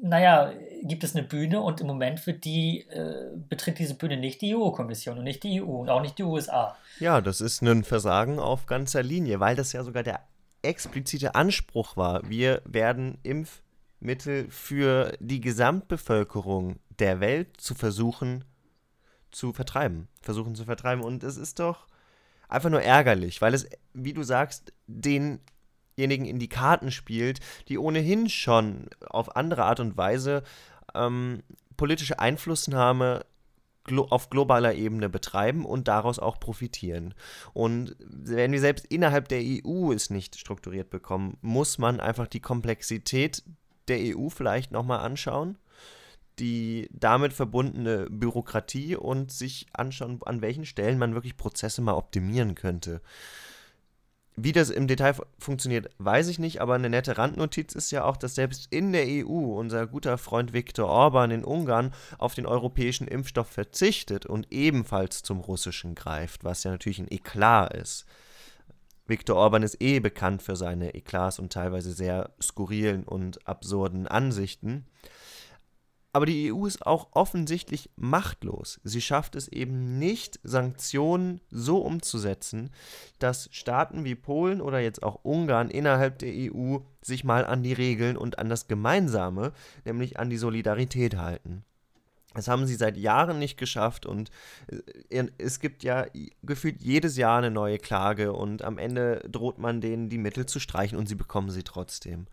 naja, 0.03 0.53
gibt 0.83 1.03
es 1.03 1.17
eine 1.17 1.25
Bühne 1.27 1.61
und 1.61 1.81
im 1.81 1.87
Moment 1.87 2.27
wird 2.27 2.45
die, 2.45 2.87
äh, 2.91 3.31
betritt 3.35 3.79
diese 3.79 3.95
Bühne 3.95 4.19
nicht 4.19 4.43
die 4.43 4.55
EU-Kommission 4.55 5.19
und 5.19 5.25
nicht 5.25 5.43
die 5.43 5.63
EU 5.63 5.81
und 5.81 5.89
auch 5.89 6.03
nicht 6.03 6.19
die 6.19 6.25
USA. 6.25 6.77
Ja, 7.01 7.21
das 7.21 7.41
ist 7.41 7.63
ein 7.63 7.85
Versagen 7.85 8.39
auf 8.39 8.67
ganzer 8.67 9.03
Linie, 9.03 9.41
weil 9.41 9.57
das 9.57 9.73
ja 9.73 9.83
sogar 9.83 10.03
der 10.03 10.21
explizite 10.63 11.35
Anspruch 11.35 11.97
war. 11.97 12.29
Wir 12.29 12.61
werden 12.65 13.19
Impfmittel 13.23 14.51
für 14.51 15.17
die 15.21 15.41
Gesamtbevölkerung 15.41 16.77
der 16.99 17.21
Welt 17.21 17.61
zu 17.61 17.75
versuchen 17.75 18.45
zu 19.35 19.53
vertreiben, 19.53 20.09
versuchen 20.21 20.55
zu 20.55 20.65
vertreiben. 20.65 21.03
Und 21.03 21.25
es 21.25 21.37
ist 21.37 21.59
doch 21.59 21.87
einfach 22.49 22.71
nur 22.71 22.83
ärgerlich, 22.83 23.43
weil 23.43 23.55
es, 23.55 23.67
wie 23.93 24.13
du 24.13 24.23
sagst, 24.23 24.73
denjenigen 24.87 26.27
in 26.27 26.39
die 26.39 26.49
Karten 26.49 26.91
spielt, 26.91 27.41
die 27.69 27.79
ohnehin 27.79 28.29
schon 28.29 28.89
auf 29.09 29.37
andere 29.37 29.65
Art 29.65 29.81
und 29.81 29.97
Weise 29.97 30.43
ähm, 30.95 31.43
politische 31.77 32.19
Einflussnahme 32.19 33.25
glo 33.85 34.07
auf 34.09 34.31
globaler 34.31 34.75
Ebene 34.75 35.11
betreiben 35.11 35.65
und 35.65 35.89
daraus 35.89 36.19
auch 36.19 36.41
profitieren. 36.41 37.15
Und 37.53 37.97
wenn 37.99 38.53
wir 38.53 38.61
selbst 38.61 38.87
innerhalb 38.87 39.29
der 39.29 39.43
EU 39.43 39.93
es 39.93 40.11
nicht 40.11 40.39
strukturiert 40.39 40.91
bekommen, 40.91 41.37
muss 41.43 41.79
man 41.79 42.01
einfach 42.01 42.27
die 42.27 42.41
Komplexität 42.41 43.43
der 43.89 44.17
EU 44.17 44.31
vielleicht 44.31 44.73
nochmal 44.73 45.01
anschauen, 45.01 45.59
die 46.39 46.89
damit 46.93 47.33
verbundene 47.33 48.07
Bürokratie 48.11 48.97
und 48.97 49.31
sich 49.33 49.67
anschauen, 49.73 50.21
an 50.25 50.41
welchen 50.41 50.65
Stellen 50.65 50.99
man 50.99 51.15
wirklich 51.15 51.37
Prozesse 51.37 51.81
mal 51.83 51.95
optimieren 51.95 52.55
könnte. 52.55 53.01
Wie 54.37 54.51
das 54.51 54.71
im 54.71 54.89
Detail 54.89 55.15
funktioniert, 55.39 55.91
weiß 55.99 56.27
ich 56.27 56.41
nicht, 56.41 56.61
aber 56.61 56.75
eine 56.75 56.91
nette 56.91 57.19
Randnotiz 57.19 57.73
ist 57.73 57.93
ja 57.93 58.05
auch, 58.05 58.17
dass 58.17 58.35
selbst 58.35 58.67
in 58.71 58.93
der 58.93 59.07
EU 59.07 59.57
unser 59.57 59.87
guter 59.87 60.19
Freund 60.19 60.53
Viktor 60.53 60.89
Orban 60.89 61.31
in 61.31 61.45
Ungarn 61.45 61.95
auf 62.19 62.35
den 62.35 62.45
europäischen 62.45 63.07
Impfstoff 63.07 63.49
verzichtet 63.49 64.27
und 64.27 64.51
ebenfalls 64.51 65.23
zum 65.23 65.39
russischen 65.39 65.95
greift, 65.95 66.43
was 66.43 66.65
ja 66.65 66.73
natürlich 66.73 66.99
ein 66.99 67.13
Eklat 67.13 67.75
ist. 67.75 68.07
Viktor 69.07 69.37
Orban 69.37 69.63
ist 69.63 69.81
eh 69.81 70.01
bekannt 70.01 70.43
für 70.43 70.57
seine 70.57 70.95
Eklats 70.95 71.39
und 71.39 71.53
teilweise 71.53 71.93
sehr 71.93 72.31
skurrilen 72.43 73.05
und 73.05 73.47
absurden 73.47 74.09
Ansichten. 74.09 74.87
Aber 76.15 76.27
die 76.27 76.53
EU 76.53 76.65
ist 76.65 76.87
auch 76.87 77.09
offensichtlich 77.11 77.91
machtlos. 77.97 78.79
Sie 78.85 79.01
schafft 79.01 79.35
es 79.35 79.49
eben 79.49 79.99
nicht, 79.99 80.39
Sanktionen 80.45 81.41
so 81.51 81.79
umzusetzen, 81.79 82.71
dass 83.19 83.49
Staaten 83.51 84.05
wie 84.05 84.15
Polen 84.15 84.61
oder 84.61 84.79
jetzt 84.79 85.03
auch 85.03 85.25
Ungarn 85.25 85.71
innerhalb 85.71 86.21
der 86.21 86.33
EU 86.33 86.79
sich 87.03 87.25
mal 87.25 87.45
an 87.45 87.65
die 87.65 87.73
Regeln 87.73 88.17
und 88.17 88.39
an 88.39 88.49
das 88.49 88.69
Gemeinsame, 88.69 89.53
nämlich 89.85 90.17
an 90.21 90.31
die 90.31 90.37
Solidarität 90.37 91.17
halten. 91.17 91.65
Das 92.33 92.47
haben 92.47 92.69
sie 92.69 92.77
seit 92.77 92.97
Jahren 92.97 93.41
nicht 93.41 93.59
geschafft 93.59 94.07
und 94.07 94.31
äh, 95.11 95.27
es 95.39 95.59
gibt 95.59 95.83
ja 95.83 96.07
gefühlt 96.45 96.81
jedes 96.81 97.17
Jahr 97.17 97.39
eine 97.39 97.51
neue 97.51 97.79
Klage 97.79 98.35
und 98.35 98.63
am 98.63 98.79
Ende 98.79 99.19
droht 99.29 99.59
man 99.59 99.81
denen 99.81 100.11
die 100.11 100.19
Mittel 100.19 100.47
zu 100.47 100.61
streichen 100.61 100.97
und 100.97 101.09
sie 101.09 101.17
bekommen 101.17 101.51
sie 101.51 101.65
trotzdem. 101.65 102.29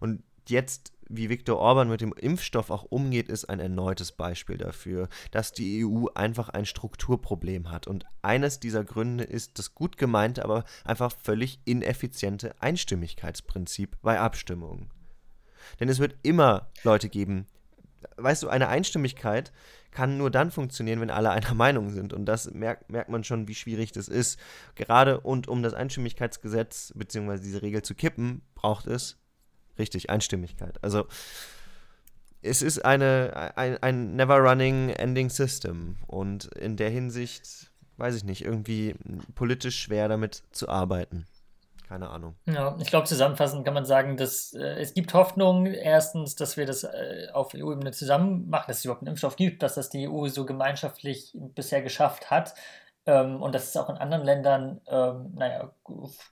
Und 0.00 0.24
jetzt, 0.48 0.92
wie 1.10 1.28
Viktor 1.28 1.58
Orban 1.58 1.88
mit 1.88 2.00
dem 2.00 2.12
Impfstoff 2.12 2.70
auch 2.70 2.84
umgeht, 2.84 3.28
ist 3.28 3.46
ein 3.46 3.58
erneutes 3.58 4.12
Beispiel 4.12 4.56
dafür, 4.56 5.08
dass 5.32 5.52
die 5.52 5.84
EU 5.84 6.06
einfach 6.14 6.48
ein 6.48 6.64
Strukturproblem 6.64 7.70
hat. 7.70 7.88
Und 7.88 8.06
eines 8.22 8.60
dieser 8.60 8.84
Gründe 8.84 9.24
ist 9.24 9.58
das 9.58 9.74
gut 9.74 9.96
gemeinte, 9.98 10.44
aber 10.44 10.64
einfach 10.84 11.12
völlig 11.22 11.60
ineffiziente 11.64 12.54
Einstimmigkeitsprinzip 12.60 13.96
bei 14.02 14.20
Abstimmungen. 14.20 14.90
Denn 15.80 15.88
es 15.88 15.98
wird 15.98 16.14
immer 16.22 16.68
Leute 16.84 17.08
geben, 17.08 17.46
weißt 18.16 18.44
du, 18.44 18.48
eine 18.48 18.68
Einstimmigkeit 18.68 19.52
kann 19.90 20.16
nur 20.16 20.30
dann 20.30 20.52
funktionieren, 20.52 21.00
wenn 21.00 21.10
alle 21.10 21.30
einer 21.30 21.54
Meinung 21.54 21.90
sind. 21.90 22.12
Und 22.12 22.26
das 22.26 22.52
merkt, 22.52 22.88
merkt 22.88 23.10
man 23.10 23.24
schon, 23.24 23.48
wie 23.48 23.54
schwierig 23.56 23.90
das 23.90 24.06
ist. 24.06 24.38
Gerade 24.76 25.20
und 25.20 25.48
um 25.48 25.62
das 25.64 25.74
Einstimmigkeitsgesetz 25.74 26.92
bzw. 26.94 27.40
diese 27.42 27.62
Regel 27.62 27.82
zu 27.82 27.96
kippen, 27.96 28.42
braucht 28.54 28.86
es 28.86 29.19
Richtig, 29.80 30.10
Einstimmigkeit. 30.10 30.78
Also 30.82 31.06
es 32.42 32.60
ist 32.60 32.84
eine, 32.84 33.52
ein, 33.56 33.82
ein 33.82 34.14
never-running 34.14 34.90
ending 34.90 35.30
system 35.30 35.96
und 36.06 36.44
in 36.54 36.76
der 36.76 36.90
Hinsicht, 36.90 37.70
weiß 37.96 38.14
ich 38.14 38.24
nicht, 38.24 38.44
irgendwie 38.44 38.94
politisch 39.34 39.80
schwer 39.80 40.08
damit 40.08 40.42
zu 40.52 40.68
arbeiten. 40.68 41.26
Keine 41.88 42.10
Ahnung. 42.10 42.36
Ja, 42.44 42.76
ich 42.78 42.88
glaube, 42.88 43.06
zusammenfassend 43.06 43.64
kann 43.64 43.72
man 43.72 43.86
sagen, 43.86 44.18
dass 44.18 44.52
äh, 44.52 44.80
es 44.80 44.92
gibt 44.92 45.14
Hoffnung, 45.14 45.64
erstens, 45.64 46.36
dass 46.36 46.58
wir 46.58 46.66
das 46.66 46.84
äh, 46.84 47.28
auf 47.32 47.54
EU-Ebene 47.54 47.90
zusammen 47.90 48.50
machen, 48.50 48.66
dass 48.68 48.78
es 48.78 48.84
überhaupt 48.84 49.02
einen 49.02 49.08
Impfstoff 49.08 49.34
gibt, 49.34 49.62
dass 49.62 49.76
das 49.76 49.88
die 49.88 50.06
EU 50.06 50.28
so 50.28 50.44
gemeinschaftlich 50.44 51.32
bisher 51.34 51.80
geschafft 51.80 52.30
hat. 52.30 52.54
Ähm, 53.06 53.42
und 53.42 53.54
dass 53.54 53.68
es 53.68 53.76
auch 53.76 53.88
in 53.88 53.96
anderen 53.96 54.24
Ländern, 54.24 54.80
ähm, 54.86 55.32
naja, 55.34 55.72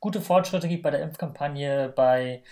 gute 0.01 0.21
Fortschritte 0.21 0.69
gibt 0.69 0.83
bei 0.83 0.91
der 0.91 1.03
Impfkampagne, 1.03 1.93
bei 1.97 2.45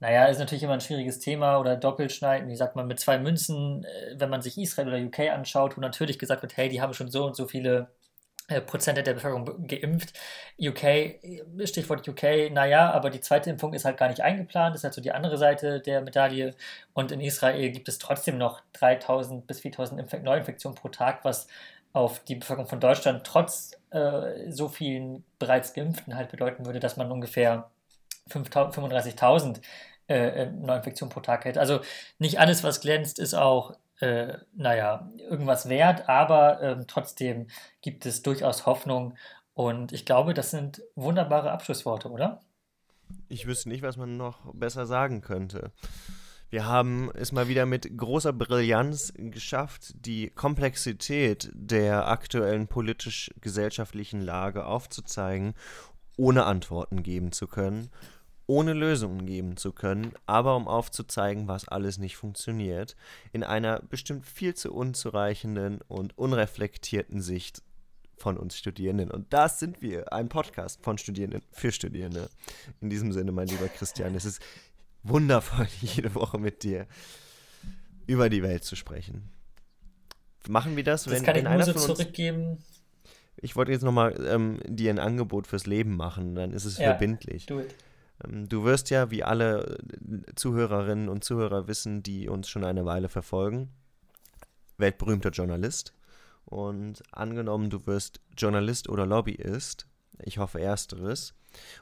naja, 0.00 0.26
ist 0.26 0.38
natürlich 0.38 0.62
immer 0.62 0.74
ein 0.74 0.80
schwieriges 0.80 1.18
Thema 1.18 1.58
oder 1.58 1.76
Doppelschneiden, 1.76 2.48
wie 2.48 2.56
sagt 2.56 2.76
man, 2.76 2.86
mit 2.86 3.00
zwei 3.00 3.18
Münzen, 3.18 3.84
äh, 3.84 4.14
wenn 4.18 4.30
man 4.30 4.42
sich 4.42 4.58
Israel 4.58 4.88
oder 4.88 4.98
UK 4.98 5.30
anschaut, 5.30 5.76
wo 5.76 5.80
natürlich 5.80 6.18
gesagt 6.18 6.42
wird, 6.42 6.56
hey, 6.56 6.68
die 6.68 6.80
haben 6.80 6.94
schon 6.94 7.10
so 7.10 7.26
und 7.26 7.36
so 7.36 7.46
viele 7.46 7.90
äh, 8.48 8.62
Prozent 8.62 8.96
der 8.96 9.14
Bevölkerung 9.14 9.66
geimpft. 9.66 10.18
UK, 10.58 10.82
äh, 10.84 11.66
Stichwort 11.66 12.08
UK, 12.08 12.50
naja, 12.50 12.90
aber 12.92 13.10
die 13.10 13.20
zweite 13.20 13.50
Impfung 13.50 13.74
ist 13.74 13.84
halt 13.84 13.98
gar 13.98 14.08
nicht 14.08 14.22
eingeplant, 14.22 14.74
ist 14.74 14.84
halt 14.84 14.94
so 14.94 15.02
die 15.02 15.12
andere 15.12 15.36
Seite 15.36 15.80
der 15.80 16.00
Medaille. 16.00 16.54
Und 16.94 17.12
in 17.12 17.20
Israel 17.20 17.70
gibt 17.70 17.88
es 17.88 17.98
trotzdem 17.98 18.38
noch 18.38 18.62
3000 18.74 19.46
bis 19.46 19.60
4000 19.60 20.00
Infek 20.00 20.22
Neuinfektionen 20.22 20.76
pro 20.76 20.88
Tag, 20.88 21.24
was 21.24 21.46
auf 21.92 22.20
die 22.24 22.36
Bevölkerung 22.36 22.68
von 22.68 22.80
Deutschland 22.80 23.24
trotz 23.24 23.72
äh, 23.90 24.50
so 24.50 24.68
vielen 24.68 25.24
bereits 25.38 25.74
Geimpften 25.74 26.14
halt 26.16 26.30
bedeuten 26.30 26.64
würde, 26.66 26.80
dass 26.80 26.96
man 26.96 27.10
ungefähr 27.12 27.70
35.000 28.28 29.60
äh, 30.08 30.44
äh, 30.44 30.50
Neuinfektionen 30.50 31.12
pro 31.12 31.20
Tag 31.20 31.44
hätte. 31.44 31.60
Also 31.60 31.80
nicht 32.18 32.40
alles, 32.40 32.64
was 32.64 32.80
glänzt, 32.80 33.18
ist 33.18 33.34
auch, 33.34 33.76
äh, 34.00 34.38
naja, 34.56 35.10
irgendwas 35.18 35.68
wert, 35.68 36.08
aber 36.08 36.62
äh, 36.62 36.84
trotzdem 36.86 37.48
gibt 37.82 38.06
es 38.06 38.22
durchaus 38.22 38.64
Hoffnung. 38.64 39.14
Und 39.52 39.92
ich 39.92 40.06
glaube, 40.06 40.32
das 40.32 40.50
sind 40.50 40.80
wunderbare 40.94 41.50
Abschlussworte, 41.50 42.10
oder? 42.10 42.40
Ich 43.28 43.46
wüsste 43.46 43.68
nicht, 43.68 43.82
was 43.82 43.98
man 43.98 44.16
noch 44.16 44.38
besser 44.54 44.86
sagen 44.86 45.20
könnte. 45.20 45.72
Wir 46.48 46.64
haben 46.64 47.10
es 47.12 47.32
mal 47.32 47.48
wieder 47.48 47.66
mit 47.66 47.98
großer 47.98 48.32
Brillanz 48.32 49.12
geschafft, 49.14 49.92
die 49.94 50.30
Komplexität 50.30 51.50
der 51.52 52.08
aktuellen 52.08 52.66
politisch-gesellschaftlichen 52.66 54.22
Lage 54.22 54.64
aufzuzeigen, 54.64 55.52
ohne 56.16 56.44
Antworten 56.44 57.02
geben 57.02 57.32
zu 57.32 57.46
können 57.46 57.90
ohne 58.48 58.72
Lösungen 58.72 59.26
geben 59.26 59.56
zu 59.56 59.72
können, 59.72 60.12
aber 60.26 60.56
um 60.56 60.66
aufzuzeigen, 60.66 61.46
was 61.46 61.68
alles 61.68 61.98
nicht 61.98 62.16
funktioniert, 62.16 62.96
in 63.32 63.44
einer 63.44 63.80
bestimmt 63.80 64.26
viel 64.26 64.54
zu 64.54 64.72
unzureichenden 64.72 65.80
und 65.86 66.16
unreflektierten 66.18 67.20
Sicht 67.20 67.62
von 68.16 68.36
uns 68.38 68.56
Studierenden. 68.56 69.10
Und 69.10 69.32
das 69.32 69.60
sind 69.60 69.80
wir, 69.82 70.12
ein 70.12 70.28
Podcast 70.28 70.82
von 70.82 70.98
Studierenden 70.98 71.42
für 71.52 71.70
Studierende. 71.70 72.30
In 72.80 72.90
diesem 72.90 73.12
Sinne, 73.12 73.32
mein 73.32 73.48
lieber 73.48 73.68
Christian, 73.68 74.14
es 74.14 74.24
ist 74.24 74.42
wundervoll, 75.02 75.68
jede 75.80 76.14
Woche 76.14 76.38
mit 76.38 76.62
dir 76.62 76.86
über 78.06 78.30
die 78.30 78.42
Welt 78.42 78.64
zu 78.64 78.76
sprechen. 78.76 79.28
Machen 80.48 80.74
wir 80.74 80.84
das, 80.84 81.04
das 81.04 81.12
wenn, 81.12 81.22
kann 81.22 81.34
wenn 81.34 81.42
ich 81.42 81.48
einer 81.48 81.64
nur 81.66 81.74
von 81.74 81.82
so 81.82 81.90
uns 81.90 81.98
zurückgeben. 81.98 82.58
ich 83.36 83.54
wollte 83.56 83.72
jetzt 83.72 83.82
nochmal 83.82 84.14
ähm, 84.26 84.58
dir 84.66 84.88
ein 84.90 84.98
Angebot 84.98 85.46
fürs 85.46 85.66
Leben 85.66 85.96
machen, 85.96 86.34
dann 86.34 86.52
ist 86.52 86.64
es 86.64 86.78
Ja, 86.78 86.84
verbindlich. 86.86 87.44
do 87.44 87.60
it. 87.60 87.74
Ähm, 88.24 88.48
Du 88.48 88.64
wirst 88.64 88.90
ja, 88.90 89.10
wie 89.10 89.24
alle 89.24 89.78
äh, 89.78 90.34
Zuhörerinnen 90.34 91.08
und 91.08 91.24
Zuhörer 91.24 91.68
wissen, 91.68 92.02
die 92.02 92.28
uns 92.28 92.48
schon 92.48 92.64
eine 92.64 92.84
Weile 92.84 93.08
verfolgen, 93.08 93.70
weltberühmter 94.76 95.30
Journalist. 95.30 95.94
Und 96.44 97.02
angenommen, 97.12 97.68
du 97.68 97.86
wirst 97.86 98.20
Journalist 98.36 98.88
oder 98.88 99.04
Lobbyist, 99.04 99.86
ich 100.24 100.38
hoffe 100.38 100.60
ersteres, 100.60 101.34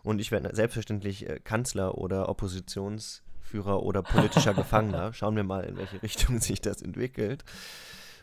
und 0.03 0.21
ich 0.21 0.31
werde 0.33 0.55
selbstverständlich 0.55 1.29
äh, 1.29 1.41
Kanzler 1.41 1.99
oder 1.99 2.29
Oppositionsführer 2.29 3.83
oder 3.83 4.03
politischer 4.03 4.55
Gefangener. 4.55 5.13
Schauen 5.13 5.37
wir 5.37 5.45
mal, 5.45 5.65
in 5.65 5.77
welche 5.77 6.03
Richtung 6.03 6.41
sich 6.41 6.61
das 6.61 6.83
entwickelt. 6.83 7.45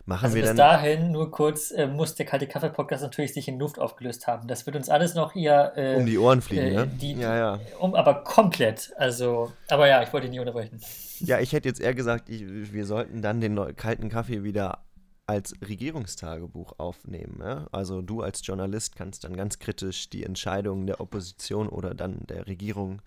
Machen 0.06 0.26
Also 0.26 0.36
wir 0.36 0.41
bis 0.41 0.49
dann. 0.49 0.58
dahin, 0.58 1.12
nur 1.12 1.32
kurz, 1.32 1.72
äh, 1.72 1.88
muss 1.88 2.16
der 2.16 2.26
kalte 2.26 2.45
Kaffee-Podcast 2.45 3.04
natürlich 3.04 3.34
sich 3.34 3.47
in 3.47 3.58
Luft 3.58 3.80
aufgelöst 3.80 4.28
haben. 4.28 4.47
Das 4.49 4.66
wird 4.66 4.76
uns 4.76 4.89
alles 4.89 5.16
noch 5.16 5.32
hier 5.32 5.72
äh, 5.78 5.95
Um 5.95 6.06
die 6.06 6.18
Ohren 6.18 6.41
fliegen, 6.41 6.66
äh, 6.68 6.72
ne? 6.72 6.88
die, 6.88 7.14
Ja, 7.14 7.36
ja. 7.38 7.60
Um, 7.80 7.95
aber 7.95 8.24
komplett. 8.26 8.91
Also, 8.97 9.54
aber 9.70 9.88
ja, 9.88 10.04
ich 10.04 10.12
wollte 10.12 10.28
ihn 10.28 10.32
nicht 10.32 10.41
unterbrechen. 10.41 10.82
Ja, 11.20 11.39
ich 11.39 11.54
hätte 11.54 11.70
jetzt 11.70 11.80
eher 11.80 11.93
gesagt, 11.93 12.28
ich, 12.30 12.74
wir 12.74 12.86
sollten 12.86 13.22
dann 13.22 13.39
den 13.39 13.56
kalten 13.78 14.10
Kaffee 14.10 14.43
wieder 14.43 14.84
als 15.26 15.54
Regierungstagebuch 15.66 16.74
aufnehmen. 16.80 17.39
Ja? 17.41 17.68
Also 17.72 18.01
du 18.01 18.22
als 18.22 18.45
Journalist 18.45 18.97
kannst 18.97 19.24
dann 19.24 19.38
ganz 19.38 19.58
kritisch 19.60 20.10
die 20.10 20.24
Entscheidungen 20.26 20.86
der 20.86 20.99
Opposition 20.99 21.70
oder 21.70 21.93
dann 21.93 22.26
der 22.28 22.45
Regierung 22.47 23.01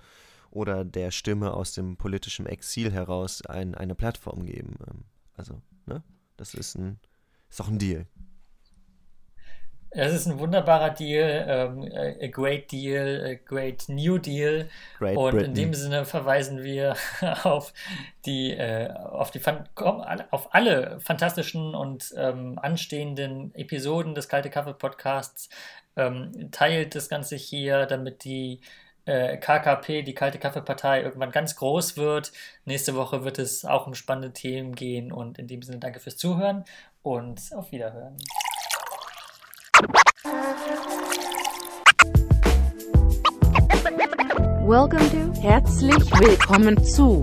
oder 0.51 0.87
der 0.87 1.11
Stimme 1.11 1.53
aus 1.53 1.75
dem 1.75 1.99
politischen 1.99 2.47
Exil 2.47 2.91
heraus 2.91 3.45
ein, 3.45 3.75
eine 3.75 3.95
Plattform 3.95 4.47
geben. 4.47 4.77
Ähm, 4.89 5.05
Also, 5.35 5.61
ne? 5.85 6.03
Das 6.37 6.55
ist 6.55 6.77
ein, 6.77 6.99
ist 7.49 7.61
doch 7.61 7.69
ein 7.69 7.79
Deal. 7.79 8.07
Es 9.99 10.13
ist 10.13 10.27
ein 10.27 10.39
wunderbarer 10.39 10.91
Deal, 10.91 11.47
ähm, 11.49 11.83
äh, 11.91 12.27
a 12.27 12.29
great 12.29 12.71
deal, 12.71 13.25
a 13.25 13.35
great 13.49 13.89
new 13.89 14.19
deal. 14.19 14.69
Great 14.99 15.17
Und 15.17 15.29
in 15.29 15.37
Britain. 15.37 15.55
dem 15.55 15.75
Sinne 15.75 16.05
verweisen 16.05 16.63
wir 16.63 16.97
auf 17.45 17.73
die, 18.27 18.51
äh, 18.53 18.91
auf 18.93 19.31
die, 19.31 19.41
auf 19.77 20.55
alle 20.55 21.01
fantastischen 21.01 21.75
und 21.75 22.13
ähm, 22.17 22.59
anstehenden 22.61 23.55
Episoden 23.55 24.15
des 24.15 24.29
Kalte 24.29 24.51
Kaffee 24.51 24.75
Podcasts. 24.75 25.49
Ähm, 25.97 26.51
teilt 26.51 26.95
das 26.95 27.09
Ganze 27.09 27.37
hier, 27.37 27.87
damit 27.87 28.25
die 28.25 28.61
äh, 29.07 29.37
KKP, 29.37 30.03
die 30.03 30.15
Kalte 30.15 30.39
Kaffeepartei, 30.39 31.03
irgendwann 31.03 31.31
ganz 31.31 31.55
groß 31.55 31.97
wird. 31.97 32.33
Nächste 32.65 32.97
Woche 32.97 33.25
wird 33.25 33.39
es 33.39 33.65
auch 33.65 33.87
um 33.87 33.95
spannende 33.95 34.33
Themen 34.33 34.75
gehen. 34.75 35.13
Und 35.13 35.39
in 35.39 35.47
dem 35.47 35.63
Sinne 35.63 35.79
danke 35.79 36.01
fürs 36.01 36.17
Zuhören 36.17 36.65
und 37.03 37.41
auf 37.55 37.71
Wiederhören. 37.71 38.17
Welcome 44.67 45.09
to, 45.11 45.41
herzlich 45.41 46.11
willkommen 46.19 46.85
zu 46.85 47.23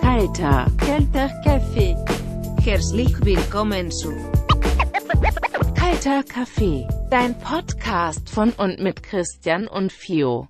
Kalter, 0.00 0.66
Kalter 0.78 1.28
Kaffee. 1.44 1.94
Herzlich 2.62 3.14
willkommen 3.22 3.90
zu 3.90 4.10
Kalter 5.74 6.22
Kaffee, 6.22 6.88
dein 7.10 7.38
Podcast 7.38 8.30
von 8.30 8.52
und 8.52 8.80
mit 8.80 9.02
Christian 9.02 9.68
und 9.68 9.92
Fio. 9.92 10.48